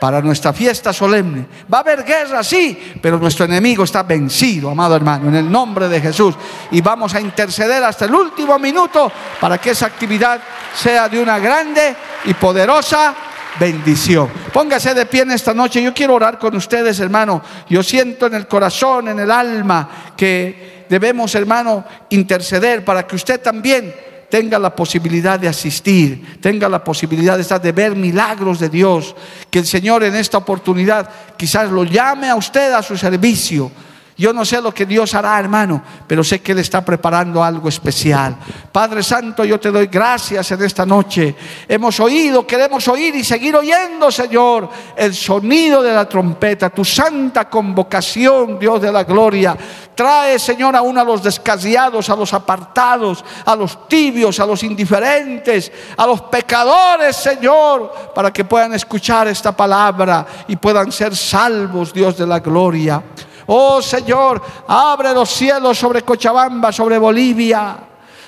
para 0.00 0.20
nuestra 0.20 0.52
fiesta 0.52 0.92
solemne. 0.92 1.46
Va 1.72 1.78
a 1.78 1.80
haber 1.80 2.04
guerra, 2.04 2.42
sí, 2.42 2.94
pero 3.00 3.18
nuestro 3.18 3.44
enemigo 3.44 3.84
está 3.84 4.02
vencido, 4.02 4.70
amado 4.70 4.96
hermano, 4.96 5.28
en 5.28 5.36
el 5.36 5.50
nombre 5.50 5.88
de 5.88 6.00
Jesús. 6.00 6.34
Y 6.70 6.80
vamos 6.80 7.14
a 7.14 7.20
interceder 7.20 7.82
hasta 7.82 8.04
el 8.04 8.14
último 8.14 8.58
minuto 8.58 9.10
para 9.40 9.58
que 9.58 9.70
esa 9.70 9.86
actividad 9.86 10.40
sea 10.74 11.08
de 11.08 11.20
una 11.20 11.38
grande 11.38 11.96
y 12.24 12.34
poderosa 12.34 13.14
bendición. 13.58 14.28
Póngase 14.52 14.94
de 14.94 15.06
pie 15.06 15.22
en 15.22 15.32
esta 15.32 15.54
noche. 15.54 15.82
Yo 15.82 15.94
quiero 15.94 16.14
orar 16.14 16.38
con 16.38 16.54
ustedes, 16.56 17.00
hermano. 17.00 17.42
Yo 17.68 17.82
siento 17.82 18.26
en 18.26 18.34
el 18.34 18.46
corazón, 18.46 19.08
en 19.08 19.20
el 19.20 19.30
alma, 19.30 19.88
que 20.16 20.84
debemos, 20.88 21.34
hermano, 21.34 21.84
interceder 22.10 22.84
para 22.84 23.06
que 23.06 23.16
usted 23.16 23.40
también 23.40 23.94
tenga 24.28 24.58
la 24.58 24.74
posibilidad 24.74 25.38
de 25.38 25.48
asistir, 25.48 26.38
tenga 26.40 26.68
la 26.68 26.82
posibilidad 26.82 27.36
de, 27.36 27.42
estar, 27.42 27.60
de 27.60 27.72
ver 27.72 27.94
milagros 27.94 28.58
de 28.58 28.68
Dios, 28.68 29.14
que 29.50 29.60
el 29.60 29.66
Señor 29.66 30.04
en 30.04 30.16
esta 30.16 30.38
oportunidad 30.38 31.08
quizás 31.36 31.70
lo 31.70 31.84
llame 31.84 32.28
a 32.28 32.36
usted 32.36 32.72
a 32.72 32.82
su 32.82 32.96
servicio 32.96 33.70
yo 34.18 34.32
no 34.32 34.46
sé 34.46 34.62
lo 34.62 34.72
que 34.72 34.86
Dios 34.86 35.14
hará, 35.14 35.38
hermano, 35.38 35.82
pero 36.06 36.24
sé 36.24 36.40
que 36.40 36.52
Él 36.52 36.58
está 36.60 36.82
preparando 36.82 37.44
algo 37.44 37.68
especial. 37.68 38.34
Padre 38.72 39.02
Santo, 39.02 39.44
yo 39.44 39.60
te 39.60 39.70
doy 39.70 39.88
gracias 39.88 40.50
en 40.52 40.62
esta 40.62 40.86
noche. 40.86 41.36
Hemos 41.68 42.00
oído, 42.00 42.46
queremos 42.46 42.88
oír 42.88 43.14
y 43.14 43.22
seguir 43.22 43.54
oyendo, 43.54 44.10
Señor, 44.10 44.70
el 44.96 45.14
sonido 45.14 45.82
de 45.82 45.92
la 45.92 46.08
trompeta, 46.08 46.70
tu 46.70 46.82
santa 46.82 47.50
convocación, 47.50 48.58
Dios 48.58 48.80
de 48.80 48.90
la 48.90 49.04
gloria. 49.04 49.54
Trae, 49.96 50.38
Señor, 50.38 50.76
aún 50.76 50.98
a 50.98 51.04
los 51.04 51.22
descasiados, 51.22 52.10
a 52.10 52.16
los 52.16 52.34
apartados, 52.34 53.24
a 53.46 53.56
los 53.56 53.88
tibios, 53.88 54.38
a 54.38 54.44
los 54.44 54.62
indiferentes, 54.62 55.72
a 55.96 56.06
los 56.06 56.20
pecadores, 56.20 57.16
Señor, 57.16 58.12
para 58.14 58.30
que 58.30 58.44
puedan 58.44 58.74
escuchar 58.74 59.26
esta 59.26 59.56
palabra 59.56 60.26
y 60.48 60.56
puedan 60.56 60.92
ser 60.92 61.16
salvos, 61.16 61.94
Dios 61.94 62.18
de 62.18 62.26
la 62.26 62.40
gloria. 62.40 63.02
Oh 63.46 63.80
Señor, 63.80 64.42
abre 64.68 65.14
los 65.14 65.30
cielos 65.30 65.78
sobre 65.78 66.02
Cochabamba, 66.02 66.70
sobre 66.72 66.98
Bolivia. 66.98 67.78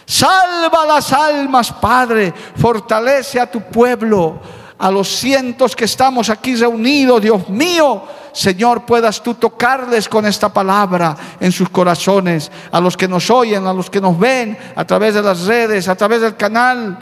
Salva 0.07 0.87
las 0.87 1.13
almas, 1.13 1.71
Padre. 1.73 2.33
Fortalece 2.57 3.39
a 3.39 3.51
tu 3.51 3.61
pueblo, 3.61 4.41
a 4.79 4.91
los 4.91 5.07
cientos 5.07 5.77
que 5.77 5.85
estamos 5.85 6.31
aquí 6.31 6.57
reunidos, 6.57 7.21
Dios 7.21 7.47
mío. 7.51 8.05
Señor, 8.39 8.87
puedas 8.87 9.21
tú 9.21 9.35
tocarles 9.35 10.09
con 10.09 10.25
esta 10.25 10.49
palabra 10.49 11.17
en 11.41 11.51
sus 11.51 11.69
corazones, 11.71 12.53
a 12.71 12.81
los 12.81 12.97
que 12.97 13.09
nos 13.09 13.29
oyen, 13.31 13.67
a 13.67 13.73
los 13.73 13.91
que 13.91 14.01
nos 14.01 14.17
ven 14.17 14.57
a 14.77 14.85
través 14.85 15.15
de 15.15 15.23
las 15.23 15.45
redes, 15.45 15.89
a 15.89 15.97
través 15.97 16.21
del 16.21 16.37
canal, 16.37 16.97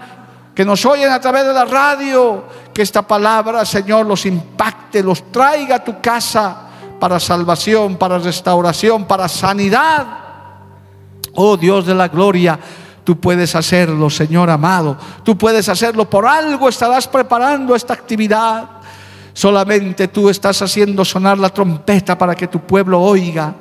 que 0.55 0.65
nos 0.65 0.87
oyen 0.87 1.13
a 1.13 1.21
través 1.21 1.45
de 1.45 1.53
la 1.53 1.67
radio, 1.67 2.45
que 2.73 2.81
esta 2.81 3.07
palabra, 3.07 3.67
Señor, 3.67 4.07
los 4.07 4.25
impacte, 4.25 5.03
los 5.03 5.31
traiga 5.31 5.77
a 5.77 5.85
tu 5.85 6.01
casa 6.01 6.57
para 6.99 7.21
salvación, 7.21 7.97
para 7.97 8.17
restauración, 8.17 9.05
para 9.05 9.29
sanidad. 9.29 10.07
Oh 11.35 11.59
Dios 11.59 11.85
de 11.85 11.95
la 11.95 12.09
gloria, 12.09 12.59
tú 13.05 13.21
puedes 13.21 13.55
hacerlo, 13.55 14.09
Señor 14.09 14.49
amado. 14.49 14.97
Tú 15.23 15.37
puedes 15.37 15.69
hacerlo. 15.69 16.09
Por 16.09 16.27
algo 16.27 16.71
estarás 16.71 17.07
preparando 17.07 17.77
esta 17.77 17.93
actividad. 17.93 18.76
Solamente 19.37 20.09
tú 20.09 20.31
estás 20.31 20.63
haciendo 20.63 21.05
sonar 21.05 21.37
la 21.37 21.51
trompeta 21.51 22.17
para 22.17 22.35
que 22.35 22.47
tu 22.47 22.61
pueblo 22.61 23.03
oiga. 23.03 23.55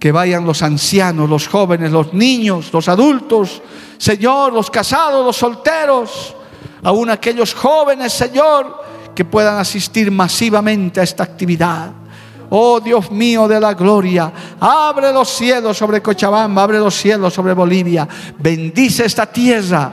Que 0.00 0.10
vayan 0.10 0.46
los 0.46 0.62
ancianos, 0.62 1.28
los 1.28 1.48
jóvenes, 1.48 1.92
los 1.92 2.14
niños, 2.14 2.72
los 2.72 2.88
adultos, 2.88 3.60
Señor, 3.98 4.54
los 4.54 4.70
casados, 4.70 5.22
los 5.22 5.36
solteros, 5.36 6.34
aún 6.82 7.10
aquellos 7.10 7.52
jóvenes, 7.52 8.14
Señor, 8.14 8.74
que 9.14 9.26
puedan 9.26 9.58
asistir 9.58 10.10
masivamente 10.10 11.00
a 11.00 11.02
esta 11.02 11.24
actividad. 11.24 11.90
Oh 12.48 12.80
Dios 12.80 13.10
mío 13.10 13.46
de 13.46 13.60
la 13.60 13.74
gloria, 13.74 14.32
abre 14.58 15.12
los 15.12 15.28
cielos 15.28 15.76
sobre 15.76 16.00
Cochabamba, 16.00 16.62
abre 16.62 16.78
los 16.78 16.94
cielos 16.94 17.34
sobre 17.34 17.52
Bolivia. 17.52 18.08
Bendice 18.38 19.04
esta 19.04 19.26
tierra. 19.26 19.92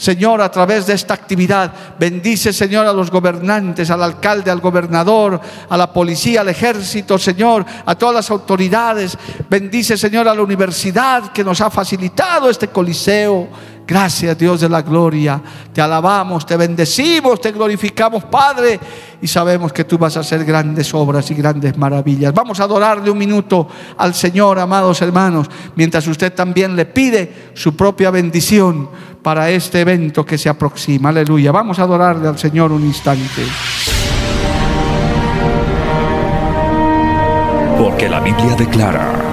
Señor, 0.00 0.40
a 0.40 0.50
través 0.50 0.86
de 0.86 0.94
esta 0.94 1.12
actividad. 1.12 1.70
Bendice, 1.98 2.54
Señor, 2.54 2.86
a 2.86 2.92
los 2.94 3.10
gobernantes, 3.10 3.90
al 3.90 4.02
alcalde, 4.02 4.50
al 4.50 4.58
gobernador, 4.58 5.38
a 5.68 5.76
la 5.76 5.92
policía, 5.92 6.40
al 6.40 6.48
ejército, 6.48 7.18
Señor, 7.18 7.66
a 7.84 7.94
todas 7.94 8.14
las 8.14 8.30
autoridades. 8.30 9.18
Bendice, 9.50 9.98
Señor, 9.98 10.26
a 10.26 10.34
la 10.34 10.40
universidad 10.40 11.30
que 11.32 11.44
nos 11.44 11.60
ha 11.60 11.68
facilitado 11.68 12.48
este 12.48 12.68
coliseo. 12.68 13.48
Gracias 13.90 14.38
Dios 14.38 14.60
de 14.60 14.68
la 14.68 14.82
gloria. 14.82 15.42
Te 15.72 15.82
alabamos, 15.82 16.46
te 16.46 16.56
bendecimos, 16.56 17.40
te 17.40 17.50
glorificamos 17.50 18.22
Padre 18.22 18.78
y 19.20 19.26
sabemos 19.26 19.72
que 19.72 19.82
tú 19.82 19.98
vas 19.98 20.16
a 20.16 20.20
hacer 20.20 20.44
grandes 20.44 20.94
obras 20.94 21.28
y 21.32 21.34
grandes 21.34 21.76
maravillas. 21.76 22.32
Vamos 22.32 22.60
a 22.60 22.64
adorarle 22.64 23.10
un 23.10 23.18
minuto 23.18 23.66
al 23.96 24.14
Señor, 24.14 24.60
amados 24.60 25.02
hermanos, 25.02 25.48
mientras 25.74 26.06
usted 26.06 26.32
también 26.32 26.76
le 26.76 26.86
pide 26.86 27.50
su 27.52 27.74
propia 27.74 28.12
bendición 28.12 28.88
para 29.22 29.50
este 29.50 29.80
evento 29.80 30.24
que 30.24 30.38
se 30.38 30.48
aproxima. 30.48 31.10
Aleluya. 31.10 31.52
Vamos 31.52 31.78
a 31.78 31.82
adorarle 31.82 32.28
al 32.28 32.38
Señor 32.38 32.72
un 32.72 32.84
instante. 32.84 33.42
Porque 37.78 38.08
la 38.08 38.20
Biblia 38.20 38.54
declara 38.56 39.30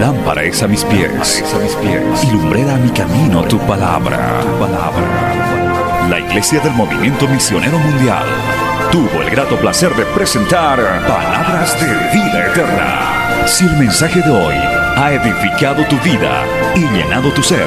Lámpara 0.00 0.44
es 0.44 0.62
a 0.62 0.68
mis 0.68 0.84
pies, 0.84 1.42
a 1.42 2.24
y 2.24 2.30
lumbrera 2.30 2.76
a 2.76 2.78
mi 2.78 2.90
camino 2.90 3.42
tu 3.44 3.58
palabra. 3.58 4.40
La 6.08 6.20
Iglesia 6.20 6.60
del 6.60 6.72
Movimiento 6.72 7.26
Misionero 7.26 7.78
Mundial 7.78 8.24
tuvo 8.92 9.22
el 9.22 9.30
grato 9.30 9.56
placer 9.56 9.92
de 9.96 10.04
presentar 10.04 10.78
Palabras 11.06 11.76
de 11.80 11.86
Vida 12.14 12.46
Eterna. 12.46 13.46
Si 13.46 13.64
el 13.64 13.76
mensaje 13.76 14.22
de 14.22 14.30
hoy 14.30 14.54
ha 14.54 15.12
edificado 15.12 15.84
tu 15.86 15.96
vida 15.98 16.44
y 16.76 16.80
llenado 16.96 17.32
tu 17.32 17.42
ser, 17.42 17.66